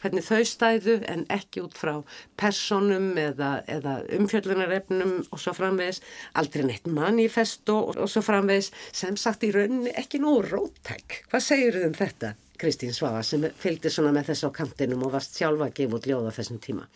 hvernig 0.02 0.26
þau 0.26 0.44
stæðu 0.46 1.00
en 1.10 1.24
ekki 1.34 1.64
út 1.64 1.78
frá 1.78 1.96
personum 2.40 3.14
eða, 3.18 3.56
eða 3.72 3.96
umfjöldunarefnum 4.20 5.16
og 5.24 5.42
svo 5.42 5.56
framvegis. 5.58 6.04
Aldrei 6.38 6.68
neitt 6.68 6.88
manifesto 6.88 7.80
og, 7.90 7.98
og 7.98 8.12
svo 8.12 8.24
framvegis. 8.26 8.70
Sem 8.94 9.18
sagt 9.18 9.48
í 9.48 9.54
rauninni 9.56 9.96
ekki 9.98 10.22
nú 10.22 10.40
róttæk. 10.46 11.24
Hvað 11.32 11.48
segir 11.48 11.80
þau 11.80 11.88
um 11.90 11.98
þetta 11.98 12.34
Kristín 12.64 12.96
Svafa 12.96 13.24
sem 13.28 13.44
fylgdi 13.60 13.92
svona 13.92 14.14
með 14.16 14.32
þessu 14.32 14.48
á 14.48 14.56
kantinum 14.56 15.04
og 15.04 15.18
varst 15.18 15.36
sjálfa 15.36 15.68
að 15.68 15.76
gefa 15.82 16.00
út 16.00 16.08
ljóða 16.08 16.32
þessum 16.38 16.62
tíma? 16.64 16.88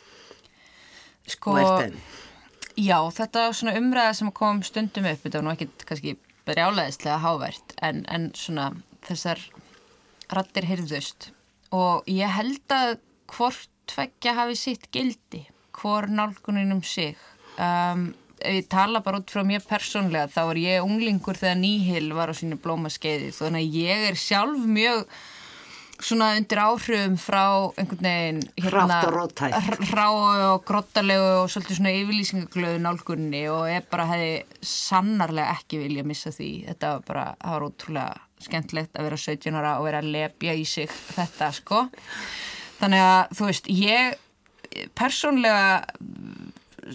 Sko, 1.28 1.58
já, 2.80 3.00
þetta 3.20 3.50
svona 3.52 3.76
umræða 3.76 4.14
sem 4.16 4.32
kom 4.32 4.64
stundum 4.64 5.10
upp, 5.12 5.24
þetta 5.26 5.42
var 5.42 5.48
nú 5.48 5.56
ekki 5.58 5.68
kannski 5.90 6.14
brjálæðislega 6.48 7.18
hávært, 7.20 7.74
en, 7.84 8.06
en 8.08 8.30
svona 8.38 8.70
þessar 9.10 9.42
rattir 10.32 10.68
hyrðust 10.70 11.34
og 11.76 12.08
ég 12.08 12.32
held 12.32 12.72
að 12.72 12.94
hvort 13.34 13.68
tveggja 13.92 14.36
hafi 14.38 14.56
sitt 14.60 14.88
gildi, 14.96 15.44
hvor 15.76 16.08
nálgunin 16.12 16.74
um 16.76 16.84
sig. 16.84 17.16
Um, 17.60 18.14
ef 18.38 18.60
ég 18.60 18.68
tala 18.72 19.02
bara 19.04 19.20
út 19.22 19.32
frá 19.32 19.44
mér 19.48 19.64
persónlega, 19.66 20.30
þá 20.32 20.42
er 20.46 20.60
ég 20.62 20.86
unglingur 20.86 21.40
þegar 21.40 21.60
Nýhil 21.60 22.12
var 22.16 22.32
á 22.32 22.36
sínu 22.38 22.60
blómaskeiði, 22.62 23.32
þannig 23.36 23.66
að 23.66 23.78
ég 23.82 24.06
er 24.12 24.20
sjálf 24.20 24.68
mjög 24.68 25.08
svona 26.04 26.34
undir 26.38 26.60
áhrifum 26.62 27.16
frá 27.20 27.44
einhvern 27.78 28.06
veginn 28.06 28.42
hérna, 28.62 29.00
Rátt 29.08 29.42
og 30.48 30.66
grottalegu 30.68 31.30
og 31.42 31.50
svolítið 31.52 31.80
svona 31.80 31.94
yfirlýsingaglöðu 31.98 32.84
nálgunni 32.84 33.44
og 33.54 33.66
ég 33.72 33.88
bara 33.92 34.08
hefði 34.12 34.32
sannarlega 34.62 35.56
ekki 35.58 35.82
vilja 35.82 36.06
missa 36.08 36.34
því. 36.36 36.52
Þetta 36.70 36.94
var 36.94 37.08
bara, 37.08 37.26
það 37.42 37.56
var 37.56 37.68
ótrúlega 37.70 38.46
skemmtlegt 38.48 38.98
að 38.98 39.10
vera 39.10 39.20
17 39.24 39.58
ára 39.58 39.74
og 39.80 39.88
vera 39.88 40.04
að 40.04 40.14
lepja 40.14 40.54
í 40.54 40.66
sig 40.70 40.94
þetta 41.18 41.52
sko. 41.58 41.84
Þannig 42.78 43.06
að 43.08 43.36
þú 43.40 43.50
veist, 43.50 43.70
ég 43.74 44.88
persónlega 44.98 45.68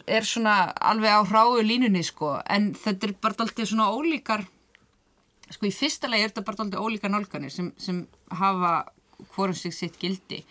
er 0.06 0.24
svona 0.24 0.72
alveg 0.80 1.10
á 1.10 1.20
hráu 1.28 1.60
línunni 1.64 2.02
sko 2.06 2.36
en 2.48 2.72
þetta 2.78 3.08
er 3.08 3.14
bara 3.20 3.44
alltaf 3.44 3.68
svona 3.68 3.90
ólíkar 3.92 4.46
sko 5.56 5.68
í 5.68 5.74
fyrsta 5.74 6.10
lagi 6.10 6.26
er 6.26 6.32
þetta 6.32 6.46
bara 6.46 6.64
alltaf 6.64 6.84
ólíka 6.84 7.10
nálganir 7.10 7.52
sem, 7.54 7.72
sem 7.78 8.04
hafa 8.38 8.72
hvorum 9.34 9.56
sig 9.56 9.74
sitt 9.74 9.98
gildi. 10.00 10.42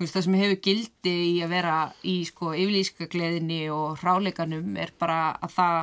Veist 0.00 0.16
það 0.16 0.26
sem 0.26 0.36
hefur 0.40 0.60
gildi 0.64 1.16
í 1.34 1.40
að 1.44 1.52
vera 1.52 1.78
í 2.08 2.20
sko 2.24 2.54
yfirlýska 2.56 3.08
gleðinni 3.12 3.66
og 3.74 3.98
hráleikanum 4.00 4.76
er 4.80 4.94
bara 4.98 5.34
að 5.36 5.56
það 5.58 5.80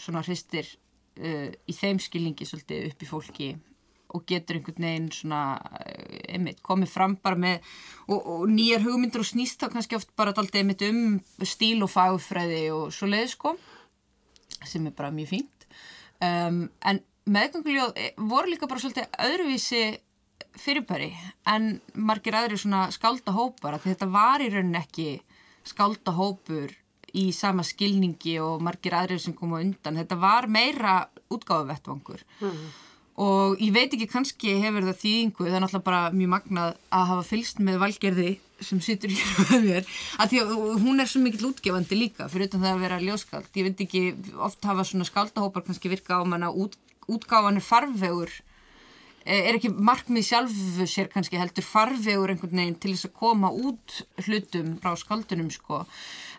svona 0.00 0.22
hristir 0.24 0.68
uh, 1.20 1.50
í 1.50 1.74
þeim 1.76 2.00
skilningi 2.00 2.48
svolítið 2.48 2.88
upp 2.90 3.04
í 3.04 3.10
fólki 3.10 3.50
og 4.10 4.24
getur 4.26 4.58
einhvern 4.58 4.86
veginn 4.86 5.10
svona 5.14 5.42
uh, 5.60 6.16
einmitt, 6.32 6.62
komið 6.66 6.94
fram 6.94 7.18
bara 7.22 7.38
með 7.38 7.60
og, 8.08 8.16
og 8.18 8.46
nýjar 8.50 8.86
hugmyndur 8.86 9.26
og 9.26 9.28
snýst 9.28 9.60
þá 9.60 9.68
kannski 9.74 9.98
oft 9.98 10.14
bara 10.18 10.32
alltaf 10.32 10.62
einmitt 10.62 10.86
um 10.88 11.20
stíl 11.44 11.84
og 11.84 11.92
fagfræði 11.92 12.64
og 12.74 12.88
svo 12.96 13.10
leiði 13.10 13.34
sko 13.34 13.54
sem 14.66 14.88
er 14.88 14.96
bara 14.96 15.12
mjög 15.14 15.30
fínt. 15.34 15.68
Um, 16.20 16.66
en 16.84 16.98
meðganguljóð 17.28 17.96
eh, 17.96 18.12
voru 18.16 18.52
líka 18.52 18.68
bara 18.70 18.82
svolítið 18.82 19.10
öðruvísi 19.26 19.82
fyrirbæri 20.60 21.10
en 21.48 21.72
margir 21.94 22.36
aðri 22.36 22.58
svona 22.58 22.88
skaldahópar 22.94 23.76
að 23.76 23.90
þetta 23.90 24.10
var 24.10 24.42
í 24.42 24.50
rauninni 24.52 24.80
ekki 24.80 25.08
skaldahópur 25.68 26.74
í 27.16 27.30
sama 27.34 27.64
skilningi 27.66 28.36
og 28.42 28.62
margir 28.62 28.94
aðri 28.96 29.18
sem 29.22 29.34
koma 29.36 29.60
undan, 29.62 29.98
þetta 29.98 30.18
var 30.20 30.46
meira 30.50 30.94
útgáðavettvangur 31.30 32.22
mm. 32.40 32.60
og 33.24 33.62
ég 33.62 33.72
veit 33.74 33.90
ekki 33.90 34.08
kannski 34.10 34.56
hefur 34.62 34.86
það 34.88 35.00
þýðingu, 35.02 35.48
það 35.48 35.56
er 35.56 35.64
náttúrulega 35.64 35.88
bara 35.88 36.02
mjög 36.14 36.32
magnað 36.36 36.78
að 37.00 37.08
hafa 37.12 37.26
fylst 37.32 37.62
með 37.66 37.80
valgerði 37.82 38.30
sem 38.60 38.82
sittur 38.84 39.14
hér 39.16 39.40
með 39.48 39.66
mér 39.66 39.90
að 40.20 40.32
því 40.32 40.42
að 40.42 40.54
hún 40.84 41.02
er 41.02 41.10
svo 41.10 41.24
mikill 41.24 41.50
útgefandi 41.50 41.98
líka 41.98 42.28
fyrir 42.30 42.50
utan 42.50 42.64
það 42.66 42.76
að 42.76 42.84
vera 42.84 43.02
ljóskald, 43.02 43.50
ég 43.56 43.68
veit 43.70 43.84
ekki 43.86 44.04
oft 44.38 44.70
hafa 44.70 44.86
svona 44.86 45.08
skaldahópar 45.08 45.66
kannski 45.66 45.92
virka 45.92 46.20
á 46.20 46.22
manna 46.22 46.52
út 46.52 46.78
útgáfan 47.16 47.60
er 47.60 47.66
farvegur 47.66 48.32
eh, 49.24 49.48
er 49.48 49.58
ekki 49.58 49.72
markmið 49.74 50.26
sjálfu 50.30 50.88
sér 50.88 51.10
kannski 51.12 51.40
heldur 51.40 51.66
farvegur 51.66 52.32
einhvern 52.32 52.62
veginn 52.62 52.80
til 52.82 52.94
þess 52.94 53.10
að 53.10 53.18
koma 53.20 53.52
út 53.52 54.00
hlutum 54.26 54.74
frá 54.82 54.96
skaldunum 54.98 55.52
sko. 55.54 55.84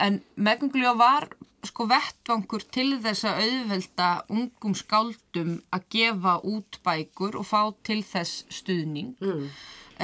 En 0.02 0.22
meðgöngulega 0.36 0.98
var 1.00 1.32
sko 1.68 1.86
vettvangur 1.90 2.64
til 2.74 2.96
þess 3.04 3.28
að 3.30 3.44
auðvelda 3.46 4.10
ungum 4.34 4.74
skáldum 4.78 5.56
að 5.74 5.88
gefa 5.94 6.38
út 6.48 6.80
bækur 6.86 7.38
og 7.40 7.48
fá 7.48 7.62
til 7.86 8.02
þess 8.06 8.46
stuðning. 8.50 9.14
Mm. 9.22 9.48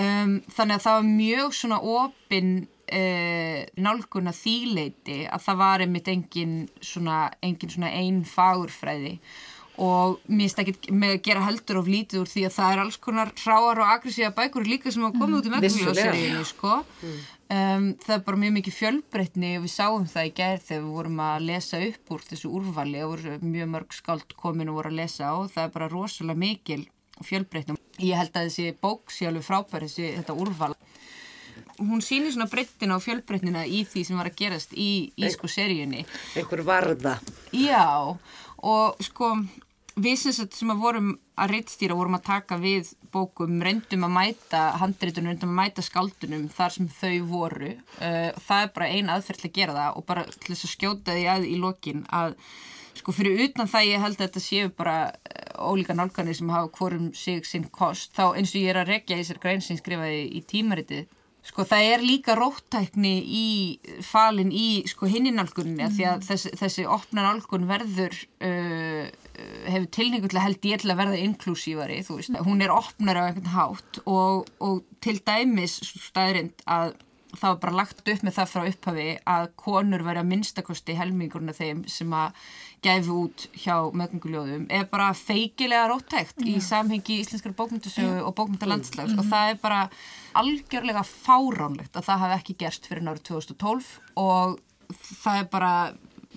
um, 0.04 0.34
þannig 0.54 0.78
að 0.78 0.86
það 0.86 0.98
var 1.00 1.08
mjög 1.10 1.56
svona 1.58 1.80
opinn 1.82 2.52
uh, 2.68 3.62
nálgun 3.82 4.32
að 4.32 4.42
þýleiti 4.44 5.20
að 5.26 5.46
það 5.48 5.62
var 5.64 5.86
einmitt 5.86 6.12
engin 6.14 6.58
svona, 6.82 7.20
engin 7.42 7.74
svona 7.74 7.94
einn 7.96 8.24
fagurfræði 8.28 9.18
og 9.78 10.18
mér 10.26 10.48
finnst 10.48 10.62
ekki 10.64 10.94
með 10.94 11.16
að 11.16 11.24
gera 11.28 11.46
heldur 11.46 11.80
of 11.82 11.90
lítið 11.92 12.22
úr 12.24 12.30
því 12.32 12.44
að 12.48 12.54
það 12.56 12.72
er 12.74 12.80
alls 12.82 13.00
konar 13.02 13.32
hráar 13.38 13.82
og 13.84 13.92
aggressíða 13.94 14.34
bækur 14.38 14.66
líka 14.66 14.94
sem 14.94 15.04
hafa 15.06 15.22
komið 15.22 15.38
út 15.38 15.50
í 15.50 15.52
meðgjóðseríinu 15.54 16.46
sko. 16.50 16.80
Mm. 17.04 17.20
Um, 17.48 17.86
það 18.04 18.16
er 18.18 18.24
bara 18.28 18.40
mjög 18.42 18.56
mikið 18.58 18.76
fjölbreytni 18.76 19.52
og 19.56 19.68
við 19.68 19.72
sáum 19.72 20.08
það 20.12 20.26
í 20.28 20.32
gerð 20.36 20.64
þegar 20.66 20.82
við 20.84 20.96
vorum 20.98 21.22
að 21.24 21.46
lesa 21.48 21.82
upp 21.86 22.14
úr 22.16 22.26
þessu 22.28 22.50
úrvali 22.58 23.04
og 23.06 23.28
mjög 23.46 23.70
mörg 23.76 23.94
skáld 23.96 24.34
komin 24.42 24.74
og 24.74 24.80
voru 24.82 24.92
að 24.92 24.98
lesa 25.04 25.30
og 25.38 25.52
það 25.54 25.64
er 25.64 25.76
bara 25.78 25.92
rosalega 25.94 26.42
mikil 26.42 26.82
fjölbreytni. 27.24 27.78
Ég 28.02 28.20
held 28.20 28.34
að 28.34 28.50
þessi 28.50 28.74
bók 28.82 29.14
sé 29.14 29.30
alveg 29.30 29.46
frábær 29.46 29.86
þessi 29.86 30.10
þetta 30.18 30.36
úrval. 30.42 30.74
Hún 31.78 32.02
sýnir 32.02 32.34
svona 32.34 32.50
breyttina 32.50 32.98
og 32.98 33.06
fjölbreytnina 33.06 33.64
í 33.70 33.84
því 33.88 34.04
sem 34.10 34.20
var 34.20 34.32
að 34.32 34.38
gerast 34.42 34.74
í, 34.74 35.14
í 35.14 35.32
sko 35.34 35.50
seríunni. 35.50 36.04
Einhver 36.38 36.66
varða. 36.66 37.16
Já 37.54 38.18
og 38.66 38.98
sko 39.06 39.36
við 39.98 40.20
sem, 40.22 40.70
að 40.72 40.82
vorum 40.82 41.10
að 41.38 41.52
reittstýra 41.54 41.98
vorum 41.98 42.18
að 42.18 42.26
taka 42.28 42.58
við 42.62 42.94
bókum 43.14 43.60
reyndum 43.64 44.06
að 44.08 44.16
mæta 44.16 44.62
handreitunum, 44.82 45.32
reyndum 45.32 45.54
að 45.54 45.60
mæta 45.60 45.86
skaldunum 45.86 46.48
þar 46.54 46.76
sem 46.76 46.88
þau 47.00 47.18
voru. 47.30 47.74
Uh, 47.98 48.32
það 48.48 48.64
er 48.64 48.74
bara 48.78 48.90
eina 48.94 49.18
aðferð 49.18 49.44
til 49.44 49.50
að 49.52 49.60
gera 49.60 49.78
það 49.78 50.00
og 50.00 50.08
bara 50.10 50.26
til 50.34 50.54
þess 50.54 50.68
að 50.68 50.74
skjóta 50.74 51.18
því 51.18 51.28
að 51.34 51.48
í 51.50 51.60
lokin 51.62 52.04
að 52.14 52.38
sko 52.98 53.14
fyrir 53.14 53.44
utan 53.46 53.70
það 53.70 53.90
ég 53.92 54.02
held 54.02 54.18
að 54.18 54.24
þetta 54.26 54.46
séu 54.48 54.72
bara 54.78 54.98
uh, 55.12 55.70
ólíka 55.70 55.98
nálganir 55.98 56.38
sem 56.38 56.54
hafa 56.54 56.74
hvorum 56.78 57.12
sig 57.18 57.46
sinn 57.46 57.70
kost 57.74 58.16
þá 58.18 58.32
eins 58.32 58.56
og 58.56 58.62
ég 58.62 58.74
er 58.74 58.82
að 58.82 58.94
rekja 58.94 59.18
í 59.18 59.24
þessar 59.24 59.44
grein 59.44 59.66
sem 59.66 59.80
skrifaði 59.80 60.26
í 60.38 60.44
tímaritið 60.50 61.06
Sko 61.48 61.64
það 61.68 61.90
er 61.94 62.04
líka 62.04 62.36
róttækni 62.38 63.14
í 63.24 63.48
falin 64.06 64.52
í 64.52 64.84
sko 64.90 65.08
hinninálgunni 65.10 65.86
mm. 65.86 65.96
því 65.96 66.08
að 66.12 66.28
þessi, 66.28 66.52
þessi 66.60 66.86
opnar 66.92 67.30
álgun 67.32 67.68
verður 67.70 68.18
uh, 68.44 69.08
hefur 69.68 69.90
tilningu 69.96 70.30
til 70.30 70.40
að 70.40 70.48
held 70.48 70.70
ég 70.70 70.84
til 70.84 70.92
að 70.92 71.02
verða 71.02 71.24
inklúsívari, 71.24 72.00
þú 72.06 72.20
veist, 72.20 72.40
hún 72.46 72.64
er 72.66 72.74
opnar 72.74 73.22
á 73.22 73.28
einhvern 73.28 73.54
hátt 73.54 74.00
og, 74.06 74.48
og 74.64 74.82
til 75.04 75.20
dæmis 75.24 75.80
staðrind 76.10 76.66
að 76.66 76.96
það 77.38 77.50
var 77.50 77.60
bara 77.64 77.78
lagt 77.82 78.08
upp 78.08 78.24
með 78.24 78.36
það 78.38 78.52
frá 78.52 78.64
upphafi 78.72 79.08
að 79.30 79.50
konur 79.60 80.06
verða 80.06 80.26
minnstakosti 80.28 80.96
helmingurna 80.98 81.56
þeim 81.56 81.84
sem 81.92 82.14
að 82.16 82.48
gæfi 82.86 83.10
út 83.14 83.48
hjá 83.58 83.76
mögunguljóðum 83.98 84.68
er 84.74 84.86
bara 84.92 85.10
feikilega 85.18 85.88
róttækt 85.90 86.44
í 86.46 86.58
samhengi 86.62 87.20
íslenskar 87.24 87.56
bókmyndasögu 87.58 88.22
og 88.22 88.36
bókmyndalandslags 88.38 89.12
mm 89.12 89.20
-hmm. 89.20 89.26
og 89.26 89.32
það 89.32 89.50
er 89.52 89.58
bara 89.62 89.90
algjörlega 90.34 91.04
fáránlegt 91.04 91.98
að 91.98 92.08
það 92.10 92.22
hafi 92.24 92.38
ekki 92.40 92.58
gerst 92.64 92.88
fyrir 92.88 93.04
nárið 93.04 93.24
2012 93.32 94.00
og 94.16 94.60
það 95.24 95.40
er 95.40 95.48
bara, 95.52 95.94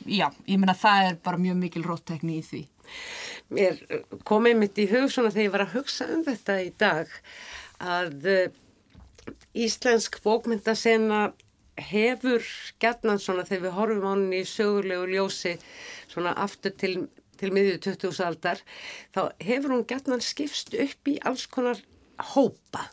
já, 0.07 0.28
ég 0.47 0.59
meina 0.59 0.74
það 0.74 1.11
er 1.11 1.18
bara 1.24 1.38
mjög 1.38 1.57
mikil 1.57 1.84
róttekni 1.84 2.38
í 2.38 2.43
því. 2.43 2.62
Mér 3.51 3.84
komið 4.24 4.57
mitt 4.57 4.78
í 4.78 4.88
hug 4.91 5.11
svona 5.12 5.30
þegar 5.30 5.45
ég 5.45 5.53
var 5.53 5.66
að 5.66 5.74
hugsa 5.74 6.09
um 6.14 6.24
þetta 6.24 6.62
í 6.62 6.72
dag 6.78 7.07
að 7.80 8.26
uh, 8.26 8.51
íslensk 9.55 10.20
bókmyndasena 10.24 11.32
hefur 11.79 12.45
gætnan 12.83 13.21
svona 13.23 13.47
þegar 13.49 13.66
við 13.66 13.77
horfum 13.79 14.07
á 14.07 14.12
henni 14.12 14.43
í 14.43 14.49
sögulegu 14.49 15.09
ljósi 15.11 15.57
svona 16.11 16.35
aftur 16.39 16.75
til, 16.81 16.95
til 17.41 17.53
miðju 17.55 17.79
20. 17.91 18.23
aldar 18.27 18.62
þá 19.14 19.23
hefur 19.45 19.77
hún 19.77 19.87
gætnan 19.89 20.25
skipst 20.25 20.75
upp 20.75 21.11
í 21.11 21.18
alls 21.27 21.47
konar 21.51 21.81
hópa 22.35 22.89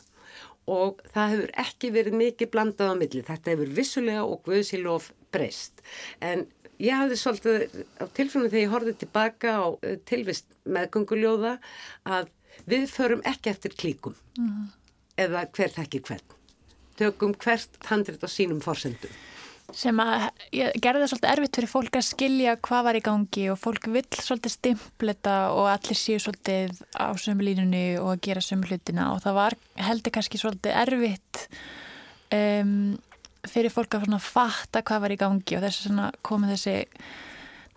og 0.68 1.02
það 1.14 1.34
hefur 1.34 1.52
ekki 1.64 1.90
verið 1.94 2.16
mikið 2.20 2.50
blandað 2.52 2.92
á 2.92 2.94
milli. 3.00 3.24
Þetta 3.24 3.54
hefur 3.54 3.74
vissulega 3.78 4.24
og 4.24 4.42
guðsilof 4.44 5.12
breyst 5.32 5.82
en 6.24 6.46
ég 6.78 6.94
hafði 6.94 7.20
svolítið 7.20 7.78
á 7.98 8.04
tilfellinu 8.16 8.50
þegar 8.52 8.64
ég 8.64 8.74
horfið 8.74 8.98
tilbaka 9.02 9.54
á 9.58 9.66
eh, 9.82 9.96
tilvist 10.08 10.48
meðgönguljóða 10.68 11.56
að 12.08 12.32
við 12.68 12.88
förum 12.92 13.24
ekki 13.28 13.52
eftir 13.52 13.76
klíkum 13.78 14.16
mm. 14.38 14.66
eða 15.24 15.46
hver 15.54 15.74
þekki 15.74 16.04
hvern 16.08 16.37
tökum 16.98 17.34
hvert 17.38 17.80
handrit 17.88 18.22
á 18.24 18.28
sínum 18.30 18.60
forsendum. 18.64 19.12
Sem 19.76 19.98
að 20.00 20.30
gerði 20.52 21.02
það 21.02 21.10
svolítið 21.10 21.30
erfitt 21.30 21.58
fyrir 21.58 21.70
fólk 21.70 21.96
að 21.98 22.06
skilja 22.06 22.54
hvað 22.64 22.86
var 22.86 22.96
í 22.96 23.02
gangi 23.04 23.42
og 23.52 23.58
fólk 23.60 23.88
vill 23.92 24.06
svolítið 24.16 24.54
stimpleta 24.54 25.34
og 25.52 25.68
allir 25.68 25.98
séu 25.98 26.22
svolítið 26.24 26.78
á 26.96 27.12
sömulínunni 27.20 27.82
og 28.00 28.14
að 28.14 28.22
gera 28.30 28.44
sömulutina 28.44 29.10
og 29.12 29.20
það 29.26 29.36
var 29.42 29.58
heldur 29.88 30.16
kannski 30.16 30.40
svolítið 30.40 30.78
erfitt 30.86 31.42
um, 32.32 32.96
fyrir 33.44 33.74
fólk 33.74 33.98
að 33.98 34.16
fatta 34.24 34.80
hvað 34.80 35.04
var 35.04 35.14
í 35.14 35.20
gangi 35.20 35.58
og 35.58 35.66
þess 35.66 35.90
að 35.92 36.16
koma 36.24 36.48
þessi 36.48 36.78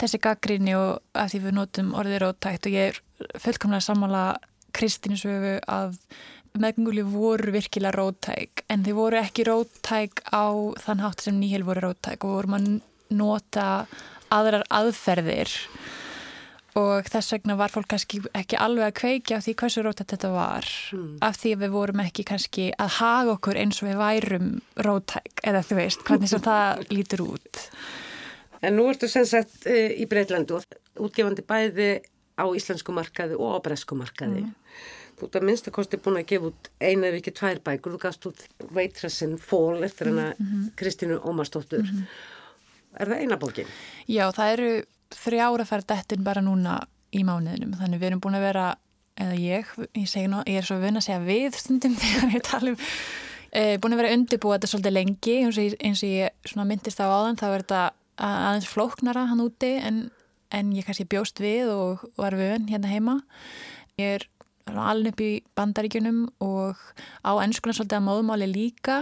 þessi 0.02 0.22
gaggrinni 0.22 0.76
og 0.78 1.02
að 1.14 1.34
því 1.34 1.42
við 1.44 1.58
notum 1.58 1.92
orðið 1.98 2.24
róttækt 2.24 2.68
og 2.68 2.78
ég 2.78 2.94
er 2.94 3.42
fullkomlega 3.42 3.86
sammála 3.86 4.24
Kristínu 4.72 5.20
sögu 5.20 5.58
að 5.70 5.98
meðgönguli 6.60 7.04
voru 7.08 7.54
virkilega 7.56 7.96
róttæk 7.96 8.66
en 8.72 8.84
þið 8.86 8.98
voru 8.98 9.20
ekki 9.22 9.48
róttæk 9.48 10.24
á 10.32 10.46
þann 10.84 11.04
hátt 11.06 11.24
sem 11.24 11.40
nýhel 11.40 11.64
voru 11.68 11.86
róttæk 11.88 12.26
og 12.28 12.38
vorum 12.38 12.58
að 12.58 12.70
nota 13.16 13.68
aðrar 14.32 14.66
aðferðir 14.72 15.52
og 16.80 17.08
þess 17.12 17.34
vegna 17.36 17.58
var 17.60 17.72
fólk 17.72 17.90
kannski 17.92 18.22
ekki 18.38 18.60
alveg 18.60 18.88
að 18.88 18.98
kveikja 19.02 19.40
á 19.40 19.44
því 19.44 19.56
hversu 19.60 19.84
róttækt 19.84 20.14
þetta 20.16 20.30
var 20.32 20.68
mm. 20.96 21.10
af 21.28 21.40
því 21.42 21.56
að 21.56 21.66
við 21.66 21.74
vorum 21.76 22.04
ekki 22.06 22.28
kannski 22.28 22.70
að 22.80 22.94
haga 23.00 23.36
okkur 23.36 23.60
eins 23.60 23.82
og 23.82 23.90
við 23.90 24.00
værum 24.00 24.54
róttæk 24.88 25.44
eða 25.52 25.66
þú 25.68 25.80
veist 25.82 26.06
hvernig 26.08 26.32
sem 26.32 26.46
það 26.48 26.86
lítur 26.96 27.28
út 27.28 27.66
En 28.62 28.76
nú 28.78 28.84
ertu 28.92 29.08
sem 29.10 29.26
sagt 29.26 29.64
uh, 29.66 29.90
í 29.90 30.06
Breitlandu 30.06 30.60
útgefandi 31.02 31.42
bæði 31.48 31.92
á 32.38 32.46
íslensku 32.46 32.94
markaði 32.94 33.38
og 33.40 33.58
á 33.58 33.60
bresku 33.66 33.98
markaði 33.98 34.46
mm. 34.46 34.52
Ert 35.22 35.38
að 35.38 35.48
minnstakosti 35.48 36.00
búin 36.02 36.20
að 36.20 36.30
gefa 36.32 36.50
út 36.52 36.70
eina 36.82 37.08
ef 37.08 37.18
ekki 37.20 37.34
tvær 37.38 37.60
bækur, 37.66 37.96
þú 37.96 38.02
gafst 38.02 38.28
út 38.30 38.46
Waitressinn 38.76 39.38
Fall 39.38 39.84
eftir 39.84 40.08
hana 40.12 40.34
mm 40.38 40.46
-hmm. 40.46 40.70
Kristínu 40.76 41.20
Ómarsdóttur. 41.20 41.84
Mm 41.84 41.98
-hmm. 41.98 42.06
Er 43.00 43.08
það 43.08 43.22
eina 43.24 43.38
bókin? 43.38 43.68
Já, 44.08 44.32
það 44.32 44.54
eru 44.54 44.84
þrjára 45.16 45.66
færð 45.66 45.86
dettin 45.88 46.24
bara 46.24 46.42
núna 46.42 46.82
í 47.12 47.24
mánuðinum, 47.24 47.76
þannig 47.80 48.00
við 48.00 48.08
erum 48.08 48.22
búin 48.22 48.36
að 48.36 48.48
vera, 48.48 48.76
eða 49.20 49.36
ég, 49.36 49.66
ég, 49.96 50.30
ná, 50.32 50.44
ég 50.48 50.58
er 50.58 50.68
svo 50.68 50.80
vun 50.80 51.00
að 51.00 51.06
segja 51.08 51.20
við 51.20 51.58
stundum 51.60 51.96
þegar 52.02 52.36
ég 52.36 52.46
tala 52.48 52.70
um, 52.70 52.78
e, 53.52 53.78
búin 53.78 53.94
að 53.94 54.02
vera 54.02 54.14
undirbúið 54.16 54.58
þetta 54.58 54.72
svolítið 54.72 54.98
lengi, 54.98 55.36
eins 55.44 55.58
og 55.58 55.64
ég, 55.64 55.76
eins 55.80 56.04
og 56.04 56.10
ég 56.10 56.68
myndist 56.68 57.04
á 57.04 57.06
áðan, 57.12 57.40
þá 57.40 57.48
er 57.50 57.64
þetta 57.64 57.92
aðeins 58.22 58.70
flóknara 58.70 59.26
hann 59.32 59.44
úti 59.44 59.72
en, 59.82 60.04
en 60.52 60.72
ég 60.76 60.88
kannski 60.88 61.08
bjóst 61.10 61.42
við 61.42 61.72
og 61.74 62.06
var 62.20 62.36
vun 62.38 62.68
hérna 62.70 62.92
heima. 62.92 63.22
Ég 64.00 64.20
er 64.20 64.28
alveg 64.70 65.14
upp 65.14 65.24
í 65.26 65.32
bandaríkunum 65.58 66.26
og 66.44 66.82
á 67.26 67.32
ennskunar 67.44 67.78
svolítið 67.78 68.00
að 68.00 68.08
móðmáli 68.10 68.50
líka 68.52 69.00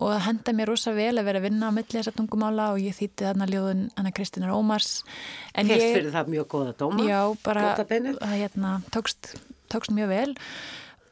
og 0.00 0.12
það 0.14 0.22
henda 0.26 0.54
mér 0.56 0.70
rosa 0.72 0.92
vel 0.96 1.12
að 1.20 1.26
vera 1.28 1.40
að 1.40 1.46
vinna 1.48 1.68
á 1.68 1.76
milli 1.76 1.98
þessar 1.98 2.16
tungumála 2.16 2.68
og 2.72 2.82
ég 2.82 2.96
þýtti 2.96 3.26
þarna 3.28 3.48
ljóðun 3.50 3.82
Anna 4.00 4.12
Kristínar 4.16 4.54
Ómars. 4.56 4.92
Fyrst 5.52 5.88
fyrir 5.96 6.12
það 6.14 6.30
mjög 6.32 6.46
góða 6.54 6.76
dóma 6.80 7.08
Já, 7.08 7.20
bara 7.44 7.72
það 7.76 8.38
hérna, 8.38 8.76
tókst, 8.94 9.34
tókst 9.72 9.92
mjög 9.92 10.14
vel. 10.14 10.30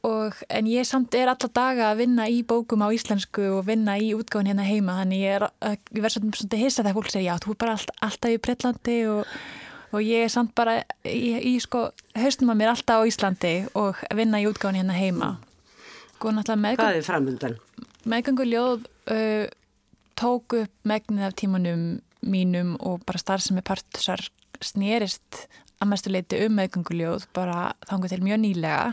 Og, 0.08 0.36
en 0.48 0.68
ég 0.70 0.86
samt 0.88 1.12
er 1.18 1.28
alla 1.28 1.48
daga 1.52 1.90
að 1.90 1.98
vinna 2.06 2.24
í 2.32 2.38
bókum 2.48 2.80
á 2.80 2.88
íslensku 2.88 3.50
og 3.58 3.66
vinna 3.68 3.98
í 4.00 4.14
útgáðin 4.16 4.54
hérna 4.54 4.64
heima. 4.64 4.96
Þannig 5.02 5.24
ég, 5.26 5.44
ég 5.92 6.00
verð 6.00 6.16
svolítið 6.16 6.62
hissa 6.62 6.80
þegar 6.80 6.96
fólk 6.96 7.10
segja 7.12 7.34
já, 7.34 7.42
þú 7.44 7.52
er 7.52 7.58
bara 7.60 7.74
all, 7.76 7.96
alltaf 8.08 8.32
í 8.32 8.38
Breitlandi 8.40 8.96
og 9.12 9.34
og 9.90 10.02
ég 10.04 10.26
er 10.26 10.32
samt 10.32 10.54
bara 10.58 10.80
í, 11.04 11.36
í 11.52 11.54
sko 11.62 11.88
haustum 12.18 12.52
að 12.52 12.60
mér 12.60 12.72
alltaf 12.74 13.02
á 13.02 13.08
Íslandi 13.08 13.54
og 13.78 14.00
vinna 14.16 14.42
í 14.42 14.48
útgáðin 14.50 14.82
hérna 14.82 14.98
heima 14.98 15.30
sko, 16.16 16.32
meðgang, 16.32 16.76
Hvað 16.80 17.00
er 17.00 17.06
framöndan? 17.06 17.56
Meðgangu 18.08 18.46
ljóð 18.48 18.86
uh, 19.12 19.46
tók 20.20 20.56
upp 20.60 20.88
megnið 20.88 21.30
af 21.30 21.36
tímanum 21.40 21.88
mínum 22.20 22.76
og 22.84 23.04
bara 23.08 23.20
starf 23.20 23.44
sem 23.44 23.58
er 23.60 23.66
partusar 23.66 24.22
snýrist 24.60 25.46
að 25.80 25.88
mestu 25.94 26.12
leiti 26.12 26.40
um 26.44 26.58
meðgangu 26.58 26.96
ljóð 26.96 27.24
bara 27.36 27.70
þangu 27.88 28.10
til 28.12 28.20
mjög 28.24 28.42
nýlega 28.42 28.90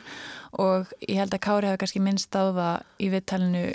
og 0.63 0.93
ég 1.03 1.19
held 1.19 1.35
að 1.35 1.43
Kári 1.43 1.69
hafi 1.69 1.81
kannski 1.83 2.03
minnst 2.03 2.37
á 2.39 2.43
það 2.55 3.03
í 3.03 3.09
viðtælinu 3.11 3.65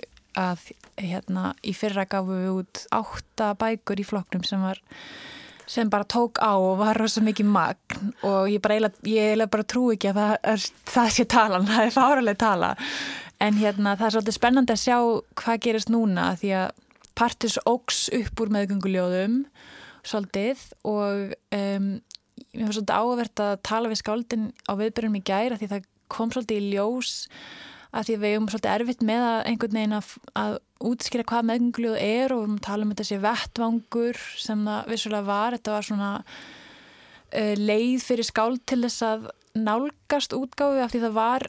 að 0.41 0.65
hérna 0.97 1.53
í 1.61 1.75
fyrra 1.77 2.07
gafu 2.09 2.39
við 2.39 2.51
út 2.63 2.83
átta 2.95 3.53
bækur 3.61 4.01
í 4.01 4.07
flokknum 4.09 4.47
sem 4.49 4.65
var 4.65 4.81
sem 5.67 5.91
bara 5.91 6.09
tók 6.09 6.41
á 6.43 6.53
og 6.55 6.79
var 6.81 6.99
rosa 6.99 7.23
mikið 7.25 7.49
magn 7.49 8.13
og 8.27 8.51
ég 8.51 8.63
bara 8.63 8.79
eiginlega 8.79 9.51
bara 9.53 9.67
trú 9.69 9.89
ekki 9.95 10.11
að 10.11 10.21
það, 10.21 10.37
er, 10.53 10.65
það 10.93 11.11
sé 11.17 11.27
talan, 11.31 11.69
það 11.71 11.85
er 11.85 11.97
fáraleg 11.97 12.41
tala. 12.41 12.73
En 13.43 13.59
hérna 13.59 13.97
það 13.99 14.07
er 14.07 14.15
svolítið 14.17 14.39
spennandi 14.39 14.75
að 14.75 14.83
sjá 14.85 14.99
hvað 15.43 15.63
gerist 15.67 15.93
núna 15.93 16.33
því 16.39 16.55
að 16.61 16.69
partis 17.19 17.59
ógs 17.69 18.07
upp 18.15 18.43
úr 18.43 18.53
meðgönguljóðum 18.55 19.43
svolítið 20.07 20.63
og 20.89 21.35
um, 21.55 21.89
mér 22.53 22.65
finnst 22.65 22.79
svolítið 22.79 22.95
áverðt 22.99 23.43
að 23.45 23.53
tala 23.69 23.91
við 23.91 24.01
skáldin 24.01 24.47
á 24.67 24.73
viðbyrjum 24.79 25.19
í 25.19 25.25
gæra 25.27 25.59
því 25.61 25.69
það 25.75 25.91
kom 26.13 26.33
svolítið 26.33 26.59
í 26.63 26.73
ljós 26.77 27.13
að 27.93 28.09
því 28.09 28.17
við 28.23 28.35
erum 28.35 28.49
svolítið 28.49 28.73
erfitt 28.73 29.05
með 29.05 29.27
að 29.29 29.39
einhvern 29.51 29.79
veginn 29.79 29.97
að, 29.99 30.11
að 30.41 30.55
útskýra 30.93 31.27
hvað 31.29 31.49
meðgöngljóð 31.51 31.99
er 32.01 32.35
og 32.35 32.45
við 32.47 32.59
tala 32.65 32.87
um 32.87 32.95
sé 33.05 33.19
vettvangur 33.23 34.21
sem 34.41 34.67
það 34.67 34.91
vissulega 34.93 35.29
var, 35.29 35.57
þetta 35.59 35.77
var 35.77 35.89
svona 35.89 36.11
uh, 36.23 37.55
leið 37.61 38.07
fyrir 38.07 38.29
skáld 38.29 38.63
til 38.67 38.81
þess 38.87 39.07
að 39.07 39.29
nálgast 39.59 40.33
útgáfi 40.37 40.81
af 40.81 40.95
því 40.95 41.05
það 41.05 41.19
var 41.19 41.49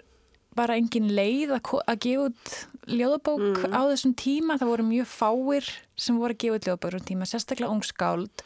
bara 0.53 0.77
engin 0.77 1.09
leið 1.15 1.55
að, 1.55 1.73
að 1.87 1.99
gefa 2.03 2.27
út 2.27 2.55
ljóðabók 2.83 3.43
mm. 3.63 3.73
á 3.73 3.81
þessum 3.93 4.15
tíma, 4.19 4.57
það 4.59 4.71
voru 4.73 4.85
mjög 4.89 5.09
fáir 5.09 5.69
sem 5.95 6.17
voru 6.19 6.35
að 6.35 6.41
gefa 6.43 6.57
út 6.59 6.67
ljóðabók 6.67 6.89
á 6.89 6.93
þessum 6.93 7.09
tíma, 7.09 7.29
sérstaklega 7.29 7.73
ungskáld 7.73 8.43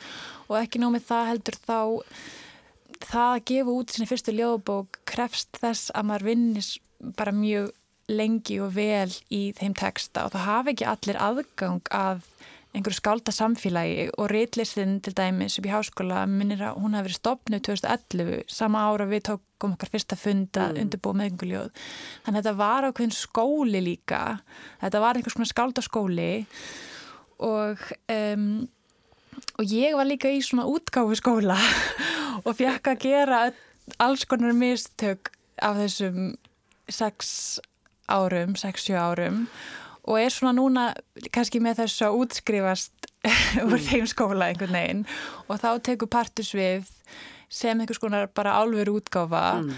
og 0.48 0.60
ekki 0.62 0.82
nómið 0.84 1.08
það 1.10 1.32
heldur 1.32 1.58
þá 1.66 1.80
það 3.08 3.32
að 3.34 3.44
gefa 3.52 3.76
út 3.82 3.94
sinni 3.94 4.10
fyrstu 4.10 4.36
ljóðabók 4.38 5.02
krefst 5.10 5.60
þess 5.62 5.92
að 5.98 6.08
maður 6.12 6.30
vinnis 6.30 6.72
bara 7.18 7.34
mjög 7.36 7.74
lengi 8.08 8.60
og 8.64 8.76
vel 8.78 9.10
í 9.34 9.52
þeim 9.58 9.76
texta 9.78 10.26
og 10.26 10.36
það 10.36 10.48
hafi 10.48 10.74
ekki 10.74 10.88
allir 10.88 11.20
aðgang 11.20 11.92
að 11.92 12.24
einhverju 12.76 13.00
skálda 13.00 13.34
samfélagi 13.34 14.08
og 14.20 14.30
reytlistin 14.32 14.98
til 15.04 15.14
dæmis 15.18 15.58
upp 15.58 15.68
í 15.68 15.72
háskóla 15.72 16.24
minnir 16.30 16.62
að 16.68 16.80
hún 16.84 16.96
hafi 16.98 17.08
verið 17.08 17.20
stopnud 17.20 17.66
2011 17.66 18.44
sama 18.52 18.84
ára 18.90 19.08
við 19.10 19.24
tókum 19.32 19.76
okkar 19.76 19.92
fyrsta 19.94 20.18
funda 20.20 20.68
mm. 20.70 20.82
undirbúið 20.84 21.20
meðinguljóð 21.22 21.70
þannig 22.26 22.34
að 22.34 22.40
þetta 22.40 22.56
var 22.62 22.90
ákveðin 22.90 23.16
skóli 23.18 23.84
líka 23.84 24.22
þetta 24.84 25.04
var 25.04 25.20
einhvers 25.20 25.38
konar 25.38 25.52
skáldaskóli 25.54 26.32
og 27.48 27.88
um, 28.14 28.50
og 29.58 29.72
ég 29.72 29.96
var 29.98 30.10
líka 30.10 30.32
í 30.34 30.44
svona 30.46 30.68
útgáfu 30.70 31.18
skóla 31.18 31.58
og 32.46 32.52
fekk 32.58 32.94
að 32.94 33.02
gera 33.08 33.42
alls 34.04 34.28
konar 34.30 34.56
mistök 34.58 35.32
af 35.64 35.80
þessum 35.80 36.36
sex 36.92 37.58
árum, 38.08 38.56
6-7 38.58 38.98
árum 38.98 39.46
og 40.08 40.20
er 40.22 40.32
svona 40.32 40.56
núna 40.56 40.88
kannski 41.36 41.60
með 41.64 41.82
þess 41.84 42.06
að 42.08 42.20
útskrifast 42.22 43.10
úr 43.66 43.76
mm. 43.76 43.88
þeim 43.90 44.10
skóla 44.10 44.52
einhvern 44.52 44.78
veginn 44.78 45.06
og 45.48 45.60
þá 45.62 45.70
tekur 45.84 46.12
partus 46.12 46.54
við 46.56 46.88
sem 47.52 47.80
einhvers 47.80 48.02
konar 48.02 48.30
bara 48.36 48.58
álfur 48.62 48.94
útgáfa 48.98 49.46
mm. 49.62 49.74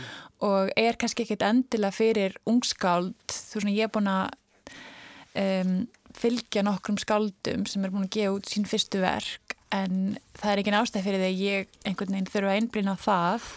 og 0.45 0.73
er 0.77 0.99
kannski 1.01 1.25
ekkit 1.25 1.45
endilega 1.45 1.95
fyrir 1.95 2.38
ungskáld 2.49 3.15
þú 3.30 3.63
veist, 3.63 3.73
ég 3.73 3.88
er 3.88 3.93
búin 3.93 4.11
að 4.11 4.36
um, 5.39 5.77
fylgja 6.19 6.65
nokkrum 6.65 6.99
skáldum 7.01 7.65
sem 7.69 7.86
er 7.86 7.93
búin 7.93 8.07
að 8.07 8.15
gefa 8.17 8.36
út 8.38 8.49
sín 8.49 8.67
fyrstu 8.69 9.01
verk 9.01 9.55
en 9.73 10.17
það 10.38 10.51
er 10.51 10.61
ekki 10.61 10.73
nástæð 10.73 11.05
fyrir 11.05 11.21
því 11.21 11.30
að 11.30 11.43
ég 11.45 11.75
einhvern 11.86 12.15
veginn 12.15 12.32
þurfa 12.34 12.53
að 12.53 12.59
einblýna 12.59 12.95
á 12.97 13.05
það 13.05 13.49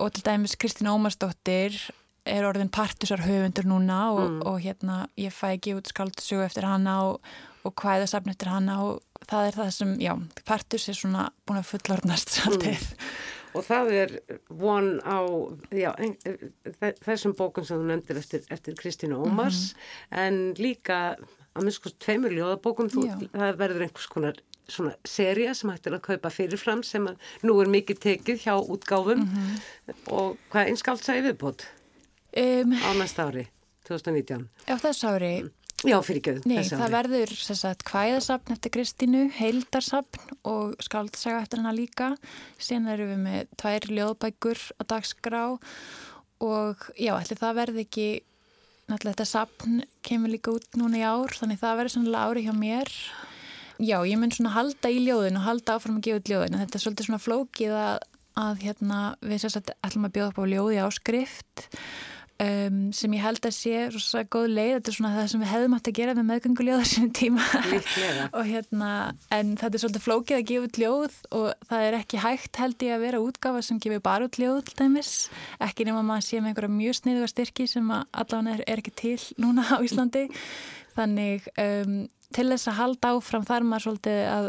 og 0.00 0.12
til 0.14 0.26
dæmis 0.26 0.56
Kristín 0.56 0.90
Ómarsdóttir 0.90 1.76
er 2.26 2.44
orðin 2.48 2.70
partusar 2.72 3.22
höfundur 3.24 3.64
núna 3.68 4.00
og, 4.12 4.30
Mm. 4.30 4.42
og 4.46 4.60
hérna 4.60 4.96
ég 5.18 5.32
fæ 5.32 5.56
ekki 5.56 5.74
út 5.78 5.88
skaldsögu 5.88 6.44
eftir 6.44 6.64
hana 6.68 6.98
og, 7.08 7.20
og 7.64 7.74
kvæðasafn 7.74 8.30
eftir 8.30 8.48
hana 8.48 8.82
og 8.84 9.02
það 9.26 9.46
er 9.46 9.58
það 9.58 9.70
sem, 9.72 9.94
já, 10.00 10.14
partus 10.44 10.88
er 10.88 10.94
svona 10.94 11.30
búin 11.46 11.60
að 11.60 11.70
fullornast 11.72 12.28
svolítið. 12.36 12.86
Og 13.54 13.64
það 13.66 13.88
er 13.92 14.12
von 14.48 15.00
á 15.02 15.18
já, 15.74 15.90
þessum 17.04 17.34
bókum 17.38 17.64
sem 17.66 17.80
þú 17.80 17.88
nefndir 17.88 18.20
eftir, 18.20 18.44
eftir 18.50 18.76
Kristínu 18.78 19.18
Ómars 19.26 19.74
en 20.12 20.54
líka 20.54 21.16
að 21.56 21.64
minnst 21.66 21.80
sko 21.80 21.90
tveimur 21.98 22.30
ljóðabókum 22.36 22.90
þú, 22.92 23.08
það 23.34 23.58
verður 23.58 23.86
einhvers 23.88 24.06
konar 24.12 24.38
svona 24.70 24.92
seria 25.04 25.50
sem 25.58 25.70
hættir 25.72 25.96
að 25.96 26.04
kaupa 26.06 26.30
fyrirfram 26.30 26.84
sem 26.86 27.08
að 27.10 27.16
nú 27.42 27.56
er 27.60 27.66
mikið 27.72 27.98
tekið 28.04 28.44
hjá 28.44 28.54
útgáfum 28.60 29.24
og 30.14 30.36
hvað 30.52 30.70
einskált 30.70 31.02
sæði 31.02 31.26
viðbót 31.32 31.66
Um, 32.30 32.76
á 32.78 32.90
næsta 32.94 33.26
ári 33.26 33.48
2019 33.88 34.46
já, 34.68 34.76
þess 34.78 35.06
ári, 35.08 35.32
Já, 35.80 35.96
fyrir 36.04 36.20
göð, 36.20 36.40
nei, 36.44 36.58
þessi 36.58 36.76
það 36.76 36.92
verður 36.92 37.30
sagt 37.40 37.84
kvæðasafn 37.88 38.52
eftir 38.52 38.72
Kristínu, 38.74 39.22
heildarsafn 39.32 40.34
og 40.48 40.74
skaldsaga 40.84 41.38
eftir 41.40 41.62
hana 41.62 41.72
líka. 41.72 42.10
Síðan 42.60 42.90
erum 42.92 43.12
við 43.14 43.22
með 43.22 43.54
tvær 43.62 43.86
ljóðbækur 43.88 44.60
á 44.76 44.82
dagskrá 44.92 45.44
og 46.44 46.84
já, 47.00 47.14
ætli 47.16 47.38
það 47.40 47.56
verði 47.62 47.86
ekki, 47.86 48.06
náttúrulega 48.92 49.14
þetta 49.14 49.28
safn 49.30 49.80
kemur 50.04 50.34
líka 50.34 50.52
út 50.52 50.68
núna 50.76 51.00
í 51.00 51.06
ár, 51.06 51.32
þannig 51.40 51.62
það 51.64 51.80
verður 51.80 51.96
sannlega 51.96 52.28
ári 52.28 52.44
hjá 52.44 52.54
mér. 52.60 52.94
Já, 53.80 53.96
ég 54.04 54.20
mun 54.20 54.36
svona 54.36 54.52
halda 54.58 54.92
í 54.92 55.00
ljóðin 55.06 55.40
og 55.40 55.48
halda 55.48 55.80
áfram 55.80 55.96
að 55.96 56.10
gefa 56.10 56.20
út 56.20 56.32
ljóðin, 56.34 56.60
þetta 56.60 56.76
er 56.76 56.84
svolítið 56.84 57.08
svona 57.08 57.24
flókið 57.24 57.76
að, 57.80 58.08
að 58.44 58.64
hérna, 58.66 59.02
við 59.24 59.44
sagt 59.48 59.72
ætlum 59.80 60.10
að 60.10 60.16
bjóða 60.18 60.32
upp 60.34 60.44
á 60.44 60.50
ljóði 60.52 60.80
áskrift 60.84 61.68
um, 62.40 62.78
sem 62.96 63.14
ég 63.16 63.22
held 63.24 63.46
að 63.46 63.54
sé 63.54 63.80
svo 63.94 64.22
góð 64.32 64.46
leið, 64.54 64.72
þetta 64.76 64.92
er 64.92 64.96
svona 64.96 65.12
það 65.16 65.28
sem 65.32 65.42
við 65.42 65.50
hefðum 65.52 65.74
átt 65.76 65.90
að 65.90 65.96
gera 65.98 66.14
með 66.18 66.28
meðgönguljóðar 66.30 66.88
sinni 66.90 67.14
tíma. 67.16 67.46
Og 68.36 68.48
hérna, 68.48 68.90
en 69.36 69.54
þetta 69.60 69.70
er 69.72 69.84
svolítið 69.84 70.06
flókið 70.06 70.38
að 70.38 70.46
gefa 70.50 70.68
út 70.68 70.80
ljóð 70.82 71.18
og 71.40 71.66
það 71.70 71.86
er 71.88 71.98
ekki 72.00 72.22
hægt 72.24 72.60
held 72.62 72.86
ég 72.86 72.96
að 72.96 73.04
vera 73.06 73.22
útgafa 73.24 73.64
sem 73.66 73.80
gefur 73.82 74.04
bara 74.04 74.28
út 74.28 74.40
ljóð 74.40 74.62
til 74.68 74.78
dæmis, 74.82 75.14
ekki 75.62 75.88
nema 75.88 76.04
maður 76.06 76.28
sé 76.28 76.40
með 76.40 76.52
einhverja 76.52 76.76
mjög 76.76 77.00
sniðuga 77.00 77.32
styrki 77.34 77.68
sem 77.70 77.92
allavega 77.94 78.56
er, 78.56 78.64
er 78.66 78.82
ekki 78.84 78.96
til 79.02 79.18
núna 79.40 79.66
á 79.66 79.76
Íslandi. 79.84 80.26
Þannig 80.96 81.46
um, 81.60 81.98
til 82.34 82.48
þess 82.50 82.70
að 82.70 82.80
halda 82.80 83.14
áfram 83.16 83.46
þar 83.46 83.66
maður 83.66 83.88
svolítið 83.88 84.22
að, 84.30 84.48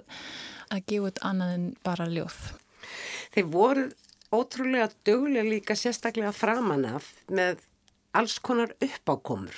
að 0.71 0.85
gefa 0.89 1.11
út 1.11 1.25
annað 1.31 1.57
en 1.57 1.67
bara 1.85 2.07
ljóð. 2.09 2.39
Þeir 3.31 3.51
voru 3.51 3.89
ótrúlega 4.31 4.87
duglega 5.05 5.43
líka 5.47 5.75
sérstaklega 5.75 6.31
framan 6.35 6.87
af 6.87 7.09
með 7.31 7.59
alls 8.17 8.37
konar 8.43 8.73
uppákomur. 8.81 9.57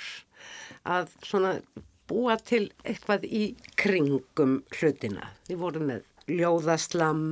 Að 0.84 1.12
svona 1.24 1.54
búa 2.10 2.36
til 2.40 2.66
eitthvað 2.84 3.24
í 3.28 3.44
kringum 3.80 4.60
hlutina. 4.76 5.30
Þeir 5.48 5.60
voru 5.62 5.82
með 5.88 6.04
ljóðaslam, 6.28 7.24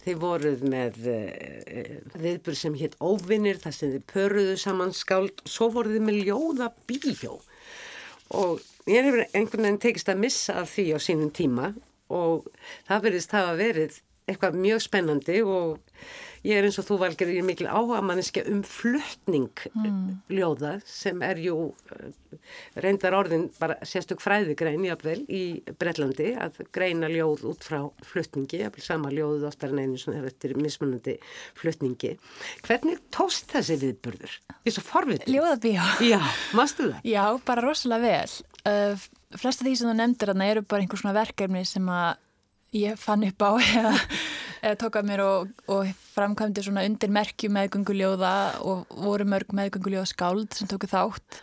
þeir 0.00 0.18
voruð 0.20 0.64
með 0.72 0.98
uh, 1.12 1.94
viðbur 2.20 2.56
sem 2.56 2.76
hétt 2.80 2.96
óvinnir, 3.00 3.60
þar 3.60 3.76
sem 3.76 3.94
þeir 3.94 4.08
pöruðu 4.12 4.56
saman 4.60 4.96
skáld, 4.96 5.44
svo 5.48 5.70
voruð 5.74 5.98
þeir 5.98 6.06
með 6.08 6.20
ljóðabíjó 6.28 7.38
og 8.30 8.60
ég 8.86 9.06
hefur 9.06 9.24
einhvern 9.34 9.66
veginn 9.66 9.80
tekist 9.82 10.10
að 10.10 10.22
missa 10.22 10.62
því 10.68 10.84
á 10.94 10.98
sínum 11.02 11.32
tíma 11.34 11.72
og 12.10 12.46
það 12.88 13.04
verðist 13.06 13.34
hafa 13.34 13.56
verið 13.58 13.98
eitthvað 14.28 14.58
mjög 14.60 14.82
spennandi 14.84 15.40
og 15.42 15.78
ég 16.46 16.56
er 16.56 16.64
eins 16.64 16.78
og 16.80 16.86
þú 16.88 16.96
valgir, 17.02 17.28
ég 17.28 17.42
er 17.42 17.44
mikil 17.44 17.66
áhuga 17.68 17.98
manneska 18.04 18.40
um 18.48 18.62
fluttning 18.64 19.50
Mm. 19.76 20.22
ljóða 20.30 20.80
sem 20.88 21.20
er 21.22 21.36
jú 21.36 21.74
eh, 21.92 22.38
reyndar 22.80 23.12
orðin 23.18 23.50
bara 23.58 23.76
sérstök 23.84 24.20
fræðigrein 24.24 24.84
jafnvel 24.86 25.24
í 25.28 25.60
Brellandi 25.78 26.30
að 26.40 26.60
greina 26.72 27.08
ljóð 27.12 27.44
út 27.50 27.64
frá 27.66 27.82
fluttningi, 28.06 28.62
jafnvel 28.62 28.82
sama 28.86 29.10
ljóð 29.12 29.44
oftar 29.50 29.74
en 29.74 29.82
einu 29.84 29.98
svona 30.00 30.24
eftir 30.26 30.56
mismunandi 30.56 31.18
fluttningi. 31.60 32.14
Hvernig 32.66 32.98
tóst 33.12 33.50
þessi 33.52 33.76
viðburður? 33.82 34.38
Er 34.64 34.72
svo 34.72 34.82
forvitin. 34.86 35.34
Ljóðabíó. 35.34 35.84
Já, 36.08 36.20
mástu 36.56 36.88
það? 36.90 37.04
Já, 37.04 37.24
bara 37.44 37.66
rosalega 37.66 38.00
vel. 38.00 38.32
Uh, 38.64 38.96
flesta 39.40 39.64
því 39.64 39.76
sem 39.76 39.88
þú 39.92 39.94
nefndir 40.00 40.32
þarna 40.32 40.50
eru 40.54 40.62
bara 40.62 40.84
einhver 40.84 41.00
svona 41.00 41.16
verkefni 41.20 41.64
sem 41.68 41.86
að 41.88 42.16
ég 42.76 42.98
fann 43.00 43.26
upp 43.26 43.42
á 43.42 43.50
eða, 43.80 43.92
eða 44.60 44.78
tók 44.82 44.98
að 45.00 45.10
mér 45.10 45.24
og, 45.24 45.52
og 45.70 45.92
framkvæmdi 46.14 46.64
svona 46.66 46.86
undir 46.88 47.12
merkju 47.12 47.50
meðgönguljóða 47.54 48.34
og 48.66 48.90
voru 49.04 49.26
mörg 49.28 49.54
meðgönguljóða 49.56 50.10
skáld 50.10 50.50
sem 50.56 50.70
tóku 50.70 50.90
þátt. 50.90 51.40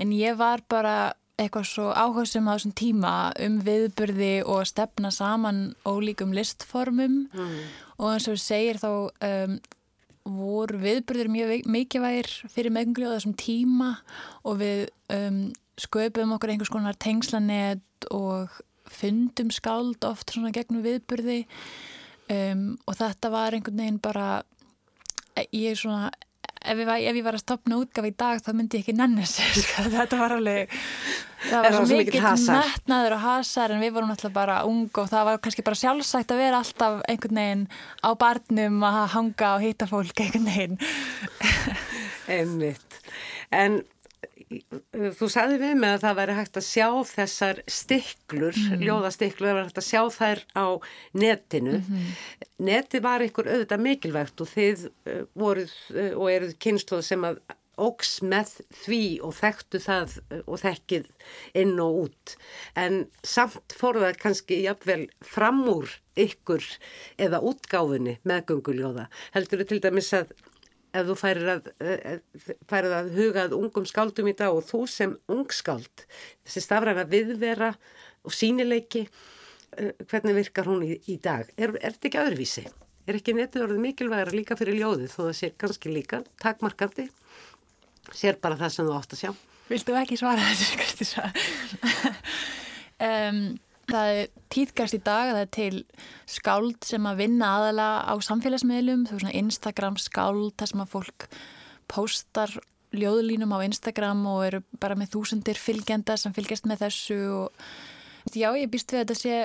En 0.00 0.14
ég 0.16 0.38
var 0.40 0.64
bara 0.70 1.12
eitthvað 1.40 1.68
svo 1.70 1.88
áhersum 1.96 2.48
á 2.48 2.54
þessum 2.54 2.76
tíma 2.76 3.14
um 3.40 3.58
viðburði 3.64 4.32
og 4.44 4.60
að 4.60 4.70
stefna 4.74 5.10
saman 5.14 5.60
ólíkum 5.88 6.34
listformum. 6.36 7.22
Og 7.96 8.08
eins 8.12 8.28
og 8.28 8.36
þú 8.36 8.42
segir 8.42 8.80
þá 8.80 8.90
um, 8.90 9.54
voru 10.30 10.80
viðburðir 10.82 11.30
mjög 11.32 11.68
mikilvægir 11.70 12.28
fyrir 12.52 12.74
meðgöngljóða 12.76 13.20
þessum 13.20 13.36
tíma. 13.40 13.94
Og 14.44 14.60
við 14.60 14.82
um, 15.16 15.40
sköpum 15.80 16.36
okkur 16.36 16.52
einhvers 16.52 16.72
konar 16.72 16.98
tengslanett 17.00 18.10
og 18.12 18.60
fundum 18.90 19.52
skáld 19.54 20.04
oft 20.08 20.34
svona 20.34 20.52
gegnum 20.54 20.84
viðburði 20.86 21.44
um, 22.30 22.64
og 22.86 22.98
þetta 22.98 23.32
var 23.32 23.56
einhvern 23.56 23.84
veginn 23.84 24.02
bara 24.02 24.32
ég 25.54 25.72
er 25.72 25.78
svona 25.78 26.10
ef 26.60 26.76
ég, 26.76 26.84
var, 26.84 26.98
ef 27.00 27.16
ég 27.16 27.24
var 27.24 27.36
að 27.38 27.44
stopna 27.44 27.78
útgaf 27.80 28.04
í 28.04 28.12
dag 28.20 28.40
þá 28.44 28.50
myndi 28.52 28.80
ég 28.80 28.84
ekki 28.84 28.96
nenni 28.98 29.24
sig 29.28 29.54
sko. 29.62 29.86
þetta 29.88 30.18
var 30.20 30.34
alveg 30.36 30.74
það 31.46 31.64
var 31.64 31.76
svo 31.78 32.24
hasar? 32.26 32.66
metnaður 32.66 33.16
og 33.16 33.22
hasar 33.24 33.74
en 33.74 33.84
við 33.84 33.94
vorum 33.96 34.12
alltaf 34.12 34.34
bara 34.34 34.58
ung 34.68 34.90
og 34.90 35.08
það 35.08 35.30
var 35.30 35.40
kannski 35.44 35.64
bara 35.66 35.80
sjálfsagt 35.80 36.34
að 36.34 36.42
vera 36.44 36.60
alltaf 36.60 37.00
einhvern 37.08 37.40
veginn 37.40 37.64
á 38.04 38.10
barnum 38.20 38.84
að 38.90 39.00
hanga 39.14 39.54
og 39.54 39.64
hitta 39.64 39.88
fólk 39.90 40.24
einhvern 40.26 40.50
veginn 40.50 40.78
Einmitt. 42.30 43.00
En 43.50 43.80
þú 44.50 45.28
sagði 45.30 45.60
við 45.60 45.76
mig 45.78 45.94
að 45.94 46.02
það 46.04 46.16
væri 46.18 46.34
hægt 46.38 46.58
að 46.58 46.66
sjá 46.66 46.86
þessar 47.10 47.60
stiklur, 47.70 48.56
mm. 48.58 48.82
ljóðastiklur, 48.82 49.46
það 49.46 49.56
væri 49.58 49.68
hægt 49.68 49.80
að 49.82 49.86
sjá 49.86 50.02
þær 50.16 50.42
á 50.58 50.66
netinu. 51.22 51.78
Neti 52.70 53.02
var 53.04 53.24
ykkur 53.26 53.50
auðvitað 53.52 53.86
mikilvægt 53.86 54.42
og 54.42 54.50
þið 54.50 54.84
uh, 54.90 55.22
voruð 55.38 55.72
uh, 55.94 56.12
og 56.16 56.26
eruð 56.34 56.58
kynstóð 56.62 57.06
sem 57.06 57.26
að 57.30 57.40
óks 57.80 58.18
með 58.26 58.58
því 58.82 59.04
og 59.24 59.36
þekktu 59.38 59.80
það 59.86 60.18
uh, 60.18 60.42
og 60.42 60.62
þekkið 60.64 61.08
inn 61.62 61.74
og 61.80 62.02
út. 62.08 62.36
En 62.74 63.04
samt 63.22 63.78
fór 63.78 64.02
það 64.02 64.20
kannski 64.26 64.62
jafnvel 64.66 65.06
fram 65.24 65.62
úr 65.70 65.94
ykkur 66.20 66.66
eða 67.22 67.38
útgáfunni 67.46 68.18
meðgönguljóða. 68.26 69.06
Heldur 69.36 69.62
þið 69.62 69.70
til 69.70 69.84
dæmis 69.86 70.10
að 70.18 70.34
ef 70.90 71.06
þú 71.06 71.16
færir 71.18 71.50
að, 71.54 71.68
eh, 71.80 72.18
færir 72.70 72.94
að 72.96 73.10
hugað 73.14 73.56
ungum 73.56 73.86
skáldum 73.86 74.30
í 74.30 74.36
dag 74.36 74.54
og 74.54 74.64
þú 74.66 74.82
sem 74.90 75.16
ungskáld, 75.30 76.06
þessi 76.46 76.62
stafræna 76.64 77.06
viðvera 77.10 77.74
og 78.24 78.34
sínileiki, 78.34 79.06
eh, 79.76 79.92
hvernig 80.04 80.34
virkar 80.40 80.66
hún 80.70 80.82
í, 80.86 80.98
í 81.08 81.20
dag? 81.20 81.50
Er, 81.56 81.76
er 81.80 81.94
þetta 81.94 82.10
ekki 82.10 82.22
öðruvísi? 82.24 82.66
Er 83.06 83.14
ekki 83.18 83.34
netið 83.34 83.64
orðið 83.66 83.84
mikilvægara 83.86 84.34
líka 84.34 84.58
fyrir 84.58 84.78
ljóðið 84.78 85.14
þó 85.14 85.22
það 85.28 85.36
sé 85.38 85.52
kannski 85.58 85.94
líka 85.94 86.24
takmarkandi? 86.42 87.08
Sér 88.10 88.40
bara 88.40 88.58
það 88.58 88.74
sem 88.74 88.86
þú 88.86 88.98
átt 88.98 89.14
að 89.14 89.22
sjá. 89.22 89.32
Viltu 89.70 89.94
ekki 89.94 90.18
svara 90.18 90.42
þessu, 90.42 90.78
Kristisa? 90.80 91.30
um, 92.98 93.58
það 93.90 94.10
er 94.16 94.32
tíðgast 94.54 94.96
í 94.96 95.02
dag 95.04 95.30
að 95.30 95.36
það 95.36 95.44
er 95.44 95.52
til 95.56 95.84
skáld 96.30 96.88
sem 96.88 97.06
að 97.10 97.22
vinna 97.24 97.52
aðalega 97.58 98.02
á 98.10 98.14
samfélagsmiðlum, 98.26 99.06
þú 99.06 99.16
veist 99.16 99.24
svona 99.26 99.38
Instagram 99.42 100.00
skáld, 100.00 100.52
þar 100.58 100.72
sem 100.72 100.84
að 100.84 100.92
fólk 100.94 101.28
póstar 101.90 102.58
ljóðlínum 102.96 103.54
á 103.54 103.58
Instagram 103.66 104.24
og 104.30 104.42
eru 104.48 104.60
bara 104.82 104.98
með 104.98 105.14
þúsundir 105.14 105.58
fylgjenda 105.60 106.16
sem 106.18 106.34
fylgjast 106.34 106.66
með 106.66 106.84
þessu 106.86 107.18
og 107.36 107.64
já, 108.34 108.50
ég 108.58 108.70
býst 108.70 108.90
við 108.92 109.00
að 109.00 109.04
þetta 109.04 109.18
sé 109.20 109.36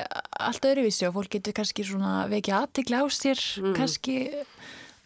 allt 0.49 0.67
öðruvísi 0.69 1.07
og 1.07 1.15
fólk 1.19 1.31
getur 1.37 1.55
kannski 1.57 1.85
svona 1.85 2.25
vekja 2.31 2.63
aðtikla 2.63 3.03
á 3.03 3.05
sér, 3.13 3.41
kannski 3.77 4.17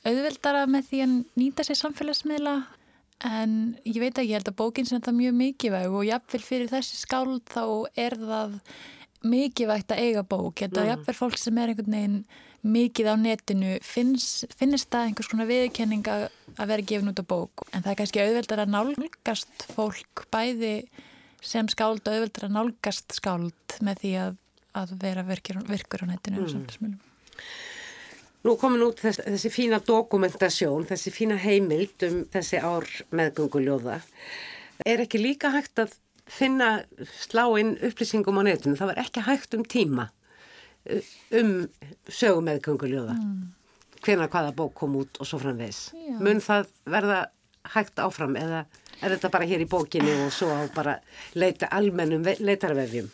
auðveldara 0.07 0.65
með 0.71 0.91
því 0.91 1.01
að 1.05 1.15
nýta 1.39 1.65
sér 1.67 1.79
samfélagsmiðla. 1.83 2.55
En 3.27 3.55
ég 3.83 3.99
veit 3.99 4.13
ekki, 4.13 4.29
ég 4.31 4.39
held 4.39 4.47
að 4.47 4.59
bókin 4.61 4.87
sem 4.87 5.01
það 5.03 5.17
mjög 5.17 5.33
mikilvæg 5.41 5.95
og 5.99 6.05
jafnvel 6.07 6.39
fyrir 6.39 6.69
þessi 6.71 7.01
skáld 7.01 7.41
þá 7.51 7.65
er 7.99 8.15
það 8.15 8.53
mikilvægt 9.23 9.91
að 9.91 9.99
eiga 10.05 10.23
bók, 10.23 10.59
held 10.59 10.73
að 10.77 10.85
Mhm. 10.85 10.91
jafnvel 10.93 11.15
fólk 11.15 11.37
sem 11.37 11.57
er 11.57 11.67
einhvern 11.73 11.91
veginn 11.91 12.25
mikið 12.63 13.07
á 13.07 13.15
netinu 13.15 13.79
finns, 13.81 14.45
finnist 14.57 14.89
það 14.89 15.07
einhvers 15.07 15.29
konar 15.31 15.47
viðkenning 15.47 16.03
að 16.03 16.67
vera 16.67 16.81
gefin 16.81 17.07
út 17.11 17.19
á 17.19 17.25
bók 17.25 17.63
en 17.73 17.83
það 17.83 17.91
er 17.91 17.95
kannski 17.95 18.19
auðveldar 18.23 18.63
að 18.65 18.73
nálgast 18.75 19.65
fólk 19.75 20.25
bæði 20.31 20.87
sem 21.41 21.67
skáld 21.67 22.03
og 22.07 22.13
auðveldar 22.13 22.49
að 22.49 22.55
nálgast 22.57 23.15
skáld 23.15 23.79
með 23.81 23.99
því 24.03 24.11
að, 24.19 24.35
að 24.75 24.89
vera 24.99 25.23
virkir, 25.23 25.55
virkur 25.67 26.03
á 26.03 26.07
netinu 26.11 26.43
Mm. 26.79 26.99
Nú 28.45 28.55
komin 28.57 28.81
út 28.85 28.99
þess, 29.03 29.19
þessi 29.25 29.49
fína 29.51 29.79
dokumentasjón, 29.83 30.85
þessi 30.87 31.11
fína 31.11 31.35
heimild 31.37 32.03
um 32.07 32.21
þessi 32.31 32.61
ár 32.63 32.85
meðgönguljóða. 33.11 34.01
Er 34.85 35.01
ekki 35.03 35.19
líka 35.19 35.51
hægt 35.51 35.75
að 35.75 35.91
finna 36.29 36.69
sláinn 37.19 37.75
upplýsingum 37.89 38.39
á 38.39 38.43
netinu? 38.47 38.77
Það 38.79 38.91
var 38.93 39.01
ekki 39.03 39.25
hægt 39.27 39.57
um 39.57 39.65
tíma 39.65 40.09
uh, 40.89 41.13
um 41.39 41.53
sögum 42.07 42.47
meðgönguljóða. 42.49 43.17
Mm. 43.17 43.47
Hvena 44.05 44.29
hvaða 44.31 44.55
bók 44.55 44.77
kom 44.79 44.95
út 45.01 45.19
og 45.19 45.27
svo 45.27 45.41
framvegs. 45.41 45.89
Mun 46.23 46.39
það 46.43 46.69
verða 46.87 47.23
hægt 47.73 47.99
áfram 47.99 48.37
eða 48.39 48.63
er 48.99 49.15
þetta 49.15 49.31
bara 49.33 49.47
hér 49.47 49.63
í 49.63 49.69
bókinni 49.69 50.13
og 50.25 50.33
svo 50.33 50.51
á 50.51 50.63
bara 50.75 50.99
leita 51.35 51.69
almennum 51.75 52.23
leitarvefjum? 52.23 53.09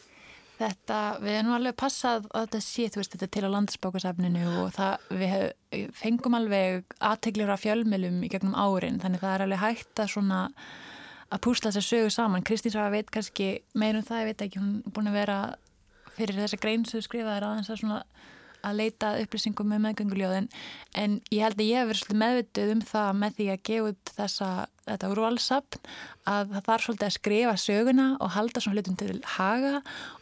Þetta, 0.55 0.97
við 1.19 1.33
erum 1.35 1.55
alveg 1.57 1.75
passað 1.75 2.29
að 2.29 2.45
þetta 2.45 2.59
sé, 2.63 2.85
þú 2.87 2.99
veist, 3.01 3.15
þetta 3.15 3.27
til 3.33 3.43
á 3.43 3.55
landsbókasafninu 3.57 4.43
og 4.61 4.69
það, 4.77 5.07
við 5.19 5.31
hef, 5.33 5.81
fengum 5.99 6.37
alveg 6.37 6.95
aðteglir 7.03 7.51
af 7.51 7.63
fjölmjölum 7.65 8.21
í 8.23 8.29
gegnum 8.31 8.55
árin, 8.55 9.01
þannig 9.01 9.23
það 9.23 9.33
er 9.33 9.43
alveg 9.45 9.63
hægt 9.65 9.99
að 9.99 10.13
svona 10.13 10.39
að 11.35 11.43
púsla 11.43 11.71
þess 11.71 11.83
að 11.83 11.89
sögu 11.89 12.13
saman. 12.15 12.45
Kristín 12.47 12.73
Svaga 12.73 12.93
veit 12.95 13.11
kannski 13.11 13.49
meirum 13.75 14.05
það, 14.07 14.23
ég 14.23 14.31
veit 14.31 14.45
ekki, 14.47 14.63
hún 14.63 14.79
er 14.79 14.95
búin 14.95 15.11
að 15.11 15.19
vera 15.19 15.39
fyrir 16.15 16.39
þessa 16.39 16.61
grein 16.63 16.87
sem 16.87 17.03
skrifaði 17.03 17.43
aðeins 17.43 17.73
að 17.75 18.05
að 18.65 18.79
leita 18.79 19.11
upplýsingum 19.21 19.69
með 19.69 19.83
meðgönguljóðin 19.85 20.47
en 20.97 21.19
ég 21.33 21.43
held 21.45 21.59
að 21.59 21.67
ég 21.67 21.81
hef 21.81 21.91
verið 21.91 22.19
meðvituð 22.21 22.73
um 22.73 22.83
það 22.89 23.09
með 23.21 23.37
því 23.37 23.47
að 23.53 23.63
gefa 23.69 23.91
út 23.91 24.13
þessa, 24.17 24.49
þetta 24.87 25.11
úrvalsapn 25.13 25.91
að 26.31 26.53
það 26.55 26.67
þarf 26.69 26.85
svolítið 26.85 27.07
að 27.07 27.15
skrifa 27.17 27.55
söguna 27.61 28.07
og 28.17 28.33
halda 28.35 28.63
svona 28.63 28.79
hlutum 28.79 28.99
til 29.01 29.17
haga 29.35 29.73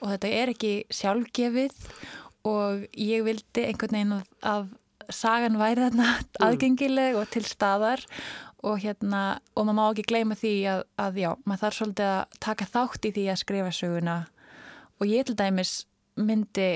og 0.02 0.06
þetta 0.12 0.34
er 0.42 0.54
ekki 0.54 0.74
sjálfgefið 1.00 1.90
og 2.50 2.88
ég 3.00 3.28
vildi 3.28 3.68
einhvern 3.70 3.98
veginn 3.98 4.18
að, 4.18 4.26
að 4.44 5.14
sagan 5.14 5.60
væri 5.60 5.86
þarna 5.88 6.10
mm. 6.18 6.42
aðgengileg 6.48 7.20
og 7.20 7.30
til 7.32 7.46
staðar 7.48 8.04
og 8.64 8.80
hérna, 8.80 9.22
og 9.56 9.68
maður 9.68 9.78
má 9.80 9.84
ekki 9.90 10.08
gleyma 10.08 10.38
því 10.40 10.54
að, 10.72 10.84
að 11.04 11.20
já, 11.24 11.30
maður 11.44 11.64
þarf 11.66 11.80
svolítið 11.80 12.12
að 12.14 12.38
taka 12.48 12.70
þátt 12.74 13.08
í 13.10 13.14
því 13.18 13.26
að 13.34 13.42
skrifa 13.44 13.74
söguna 13.76 14.18
og 15.00 15.10
ég 15.10 15.28
til 15.28 15.38
dæmis 15.40 15.74
myndi 16.16 16.70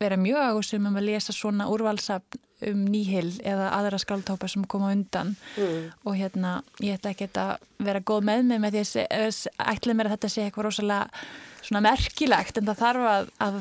vera 0.00 0.18
mjög 0.20 0.50
áhersum 0.50 0.90
um 0.90 0.98
að 1.00 1.08
lesa 1.08 1.32
svona 1.32 1.70
úrvalsafn 1.72 2.42
um 2.66 2.84
nýhil 2.88 3.34
eða 3.44 3.68
aðra 3.76 3.98
skaldtópa 4.00 4.48
sem 4.48 4.64
koma 4.64 4.88
undan 4.94 5.34
mm. 5.56 5.90
og 6.08 6.16
hérna 6.16 6.60
ég 6.80 6.96
ætla 6.96 7.12
ekki 7.12 7.28
að 7.36 7.66
vera 7.84 8.00
góð 8.00 8.24
með 8.30 8.46
mig 8.48 8.62
með 8.62 8.78
því 8.78 9.04
að 9.04 9.40
ætla 9.74 9.96
mér 9.96 10.08
að 10.08 10.14
þetta 10.16 10.30
sé 10.32 10.44
eitthvað 10.46 10.68
rosalega 10.68 11.26
svona 11.66 11.82
merkilegt 11.84 12.60
en 12.60 12.68
það 12.70 12.80
þarf 12.80 13.08
að, 13.10 13.28
að, 13.44 13.58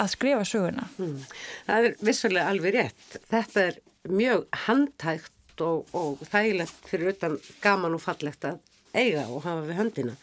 að 0.00 0.10
skrifa 0.14 0.46
söguna. 0.48 0.86
Mm. 0.96 1.18
Það 1.66 1.88
er 1.88 1.98
vissulega 2.08 2.52
alveg 2.54 2.76
rétt. 2.78 3.18
Þetta 3.28 3.64
er 3.66 3.78
mjög 4.08 4.46
handtækt 4.64 5.34
og, 5.64 5.88
og 5.96 6.22
þægilegt 6.28 6.88
fyrir 6.88 7.12
utan 7.14 7.38
gaman 7.62 7.96
og 7.96 8.02
fallegt 8.02 8.46
að 8.48 8.60
eiga 8.94 9.26
og 9.28 9.42
hafa 9.44 9.66
við 9.66 9.80
höndina. 9.80 10.14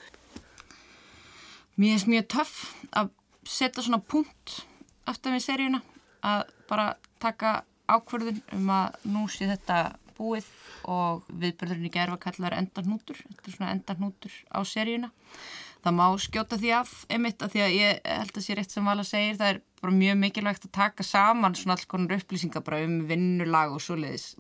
Mér 1.76 1.96
finnst 1.96 2.12
mjög 2.12 2.28
töff 2.32 2.56
að 2.96 3.12
setja 3.46 3.84
svona 3.84 4.00
punkt 4.00 4.62
aftur 5.10 5.36
við 5.36 5.46
seríuna 5.46 5.82
að 6.26 6.48
bara 6.70 6.88
taka 7.22 7.62
ákverðun 7.86 8.42
um 8.56 8.72
að 8.74 8.98
nú 9.12 9.26
sé 9.30 9.50
þetta 9.50 9.98
búið 10.16 10.48
og 10.90 11.26
viðbörðurinn 11.28 11.90
í 11.90 11.94
gerfa 11.94 12.18
kallar 12.24 12.56
endarnútur, 12.58 13.20
þetta 13.20 13.50
er 13.50 13.58
svona 13.58 13.74
endarnútur 13.76 14.36
á 14.50 14.60
seríuna. 14.64 15.12
Það 15.86 15.94
má 16.00 16.06
skjóta 16.18 16.58
því 16.58 16.70
af 16.80 16.92
einmitt 17.14 17.44
að 17.46 17.52
því 17.54 17.62
að 17.62 17.76
ég 17.76 18.08
held 18.10 18.38
að 18.40 18.44
sé 18.46 18.56
rétt 18.58 18.72
sem 18.74 18.88
Vala 18.90 19.04
segir, 19.06 19.36
það 19.38 19.52
er 19.52 19.60
bara 19.84 19.94
mjög 19.94 20.16
mikilvægt 20.18 20.64
að 20.66 20.72
taka 20.74 21.06
saman 21.06 21.54
svona 21.54 21.76
alls 21.76 21.86
konar 21.86 22.16
upplýsingar 22.16 22.64
bara 22.66 22.80
um 22.88 22.96
vinnulag 23.06 23.76
og 23.76 23.84
svoleiðis. 23.86 24.32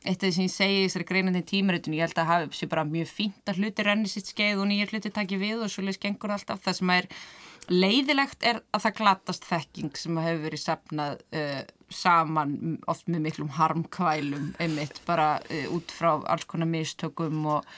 Eitt 0.00 0.22
af 0.22 0.30
því 0.30 0.32
sem 0.32 0.46
ég 0.46 0.54
segi 0.54 0.78
í 0.78 0.86
þessari 0.86 1.08
greinandi 1.10 1.42
tímaritun, 1.50 1.96
ég 1.98 2.06
held 2.06 2.22
að 2.22 2.30
hafa 2.30 2.56
sé 2.56 2.68
bara 2.72 2.86
mjög 2.88 3.10
fínt 3.12 3.52
að 3.52 3.60
hluti 3.60 3.84
renni 3.84 4.08
sitt 4.08 4.32
skeið 4.32 4.62
og 4.62 4.70
nýjar 4.70 4.94
hluti 4.94 5.12
taki 5.12 5.40
við 5.42 5.66
og 5.66 5.74
svoleiðis 5.74 6.00
gengur 6.06 6.32
alltaf. 6.38 6.64
Það 6.64 6.78
sem 6.80 6.94
er 6.96 7.10
leiðilegt 7.68 8.48
er 8.48 8.62
að 8.72 8.86
það 8.86 8.96
glatast 9.02 9.46
þekking 9.48 10.00
sem 10.00 10.24
hefur 10.24 10.42
verið 10.46 10.64
safnað 10.64 11.20
uh, 11.36 11.60
saman 11.92 12.56
oft 12.88 13.12
með 13.12 13.26
miklum 13.28 13.52
harmkvælum 13.58 14.50
einmitt 14.56 15.04
bara 15.04 15.34
uh, 15.44 15.68
út 15.76 15.92
frá 15.92 16.14
alls 16.16 16.48
konar 16.48 16.68
mistökum 16.72 17.44
og, 17.58 17.68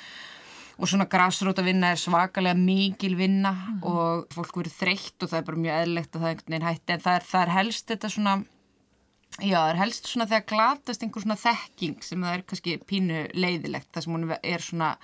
og 0.77 0.89
svona 0.89 1.07
græsróta 1.09 1.65
vinna 1.65 1.95
er 1.95 2.01
svakalega 2.01 2.55
mikil 2.55 3.17
vinna 3.17 3.53
mm 3.53 3.81
-hmm. 3.81 3.87
og 3.87 4.27
fólk 4.35 4.57
verið 4.57 4.79
þreytt 4.81 5.23
og 5.23 5.29
það 5.31 5.39
er 5.39 5.49
bara 5.49 5.65
mjög 5.65 5.81
eðlegt 5.83 6.17
að 6.17 6.21
það 6.21 6.29
er 6.29 6.35
einhvern 6.35 6.53
veginn 6.53 6.69
hætti 6.69 6.93
en 6.93 7.01
það 7.01 7.17
er, 7.17 7.25
það 7.33 7.43
er 7.43 7.57
helst 7.59 7.89
þetta 7.91 8.09
svona 8.09 8.45
Já, 9.37 9.59
það 9.61 9.71
er 9.71 9.77
helst 9.77 10.07
svona 10.09 10.27
þegar 10.27 10.45
glatast 10.49 11.03
einhver 11.03 11.23
svona 11.23 11.37
þekking 11.37 12.03
sem 12.03 12.23
það 12.23 12.35
er 12.35 12.43
kannski 12.43 12.79
pínu 12.89 13.19
leiðilegt 13.35 13.91
það 13.93 14.03
sem 14.03 14.13
hún 14.13 14.37
er 14.43 14.61
svona 14.65 14.97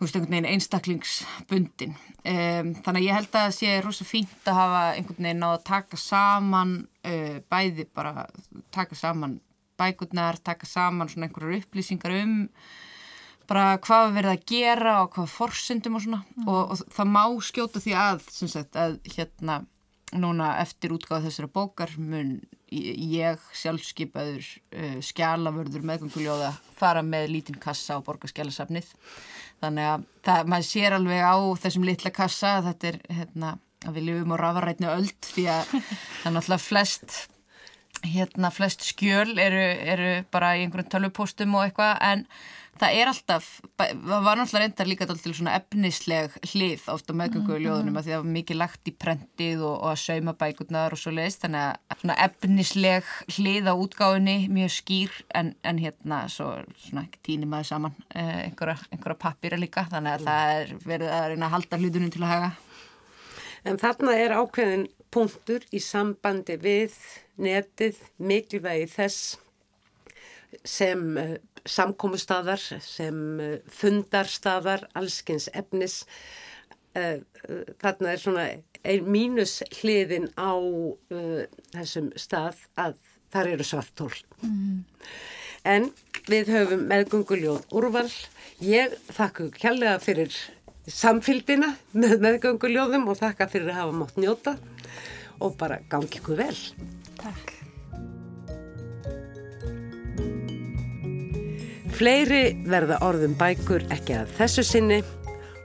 þú 0.00 0.06
veist, 0.06 0.16
einhvern 0.16 0.32
veginn 0.32 0.48
einstaklingsbundin. 0.48 1.94
Um, 2.24 2.70
þannig 2.80 3.02
að 3.02 3.04
ég 3.04 3.16
held 3.18 3.28
að 3.28 3.44
það 3.44 3.56
sé 3.58 3.80
rosa 3.84 4.04
fínt 4.08 4.48
að 4.48 4.56
hafa 4.56 4.80
einhvern 4.96 5.26
veginn 5.28 5.44
á 5.44 5.50
að 5.52 5.64
taka 5.68 5.96
saman 6.00 6.72
uh, 7.04 7.36
bæði 7.52 7.86
bara, 7.94 8.26
taka 8.72 8.96
saman 8.96 9.40
bækurnar, 9.78 10.40
taka 10.42 10.66
saman 10.66 11.08
svona 11.12 11.28
einhverjar 11.28 11.60
upplýsingar 11.60 12.16
um 12.24 12.48
bara 13.50 13.66
hvað 13.82 14.14
verður 14.14 14.36
að 14.36 14.46
gera 14.52 14.94
og 15.02 15.12
hvað 15.16 15.34
forsendum 15.34 15.98
og 15.98 16.04
svona 16.04 16.22
mm. 16.22 16.46
og, 16.46 16.72
og 16.74 16.94
það 16.94 17.12
má 17.16 17.24
skjóta 17.42 17.82
því 17.82 17.96
að, 17.98 18.24
sagt, 18.38 18.78
að 18.78 18.98
hérna 19.16 19.60
núna 20.10 20.54
eftir 20.62 20.94
útgáð 20.94 21.28
þessara 21.28 21.50
bókar 21.54 21.92
mun 21.98 22.38
ég 22.70 23.42
sjálfskeipaður 23.58 24.46
uh, 24.46 24.98
skjálavörður 25.02 25.86
meðganguljóða 25.86 26.52
fara 26.78 27.02
með 27.06 27.32
lítinn 27.34 27.58
kassa 27.62 27.98
á 27.98 28.04
borgarskjálasafnið 28.06 28.92
þannig 29.60 29.88
að 29.90 30.06
það, 30.26 30.52
maður 30.52 30.68
sér 30.70 30.96
alveg 30.96 31.26
á 31.26 31.36
þessum 31.64 31.88
litla 31.88 32.14
kassa 32.14 32.54
að 32.58 32.70
þetta 32.70 32.90
er 32.92 33.00
hérna, 33.18 33.52
að 33.86 33.98
við 33.98 34.08
lifum 34.08 34.34
á 34.34 34.42
rafarætni 34.44 34.90
öll 34.92 35.10
því 35.26 35.46
að 35.50 35.74
það 36.20 36.30
er 36.30 36.36
náttúrulega 36.36 36.66
flest 36.68 37.18
hérna 38.00 38.52
flest 38.54 38.86
skjöl 38.86 39.34
eru, 39.42 39.66
eru 39.92 40.10
bara 40.32 40.54
í 40.56 40.64
einhverjum 40.64 40.92
tölvupóstum 40.94 41.58
og 41.58 41.66
eitthvað 41.66 41.98
en 42.06 42.24
það 42.80 42.96
er 42.96 43.10
alltaf, 43.10 43.48
það 43.76 44.24
var 44.24 44.38
náttúrulega 44.38 44.62
reyndar 44.64 44.88
líka 44.88 45.06
til 45.10 45.32
svona 45.36 45.56
efnisleg 45.58 46.36
hlið 46.52 46.86
ofta 46.92 47.16
meðgöngu 47.16 47.58
í 47.58 47.64
ljóðunum 47.66 47.98
að 47.98 48.06
því 48.06 48.12
að 48.12 48.16
það 48.16 48.22
var 48.22 48.34
mikið 48.36 48.58
lagt 48.60 48.90
í 48.90 48.94
prentið 49.04 49.64
og, 49.66 49.74
og 49.74 49.90
að 49.90 50.00
sauma 50.04 50.34
bækurnar 50.40 50.96
og 50.96 51.00
svo 51.00 51.12
leiðist 51.14 51.44
þannig 51.44 51.66
að 51.66 52.00
svona 52.02 52.16
efnisleg 52.26 53.10
hlið 53.36 53.68
á 53.68 53.74
útgáðunni 53.74 54.36
mjög 54.52 54.72
skýr 54.78 55.18
en, 55.40 55.52
en 55.66 55.82
hérna 55.82 56.22
svo 56.32 56.48
svona 56.86 57.04
ekki 57.06 57.22
týnir 57.28 57.52
maður 57.52 57.70
saman 57.74 57.98
eh, 58.14 58.46
einhverja, 58.46 58.78
einhverja 58.88 59.20
pappira 59.26 59.60
líka 59.60 59.84
þannig 59.92 60.16
að 60.16 60.26
það 60.30 60.54
er 60.56 60.74
verið 60.86 61.14
að 61.18 61.28
reyna 61.34 61.50
að 61.50 61.54
halda 61.56 61.82
hlutunum 61.82 62.14
til 62.14 62.24
að 62.24 62.34
haga. 62.34 62.50
En 63.68 63.76
þarna 63.76 64.16
er 64.16 64.32
ákveðin 64.40 64.88
punktur 65.12 65.66
í 65.74 65.82
sambandi 65.84 66.56
við 66.62 66.96
netið 67.40 68.00
mikilvægi 68.24 68.88
þess 68.94 69.36
sem 70.66 71.02
uh, 71.60 71.68
samkómustadar, 71.68 72.60
sem 72.80 73.40
uh, 73.40 73.56
fundarstadar, 73.68 74.86
allskins 74.98 75.48
efnis. 75.54 76.04
Uh, 76.96 77.20
þarna 77.80 78.14
er 78.14 78.22
svona 78.22 78.46
ein 78.80 79.06
mínus 79.06 79.60
hliðin 79.76 80.30
á 80.40 80.56
þessum 81.76 82.08
stað 82.16 82.62
að 82.80 82.96
þar 83.30 83.50
eru 83.52 83.66
svartól. 83.68 84.14
Mm. 84.40 84.80
En 85.68 85.90
við 86.30 86.50
höfum 86.54 86.86
meðgönguljóð 86.88 87.76
úrval. 87.76 88.08
Ég 88.64 88.96
þakku 89.12 89.50
kjallega 89.52 90.00
fyrir 90.02 90.32
samfylgdina 90.88 91.74
með 91.92 92.18
meðgönguljóðum 92.24 93.08
og 93.12 93.20
þakka 93.20 93.50
fyrir 93.52 93.72
að 93.74 93.80
hafa 93.82 93.98
mótt 94.00 94.20
njóta 94.20 94.56
og 95.40 95.56
bara 95.60 95.80
gangi 95.92 96.20
ykkur 96.20 96.40
vel. 96.40 96.56
Takk. 97.20 97.59
Fleiri 102.00 102.54
verða 102.64 102.96
orðum 103.04 103.34
bækur 103.36 103.82
ekki 103.92 104.14
að 104.16 104.30
þessu 104.38 104.62
sinni 104.64 104.96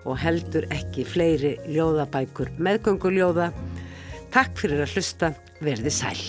og 0.03 0.17
heldur 0.19 0.65
ekki 0.75 1.05
fleiri 1.07 1.53
ljóðabækur 1.71 2.51
meðgönguljóða. 2.59 3.53
Takk 4.36 4.59
fyrir 4.59 4.83
að 4.83 4.97
hlusta, 4.97 5.31
verði 5.63 5.95
sæl. 5.95 6.19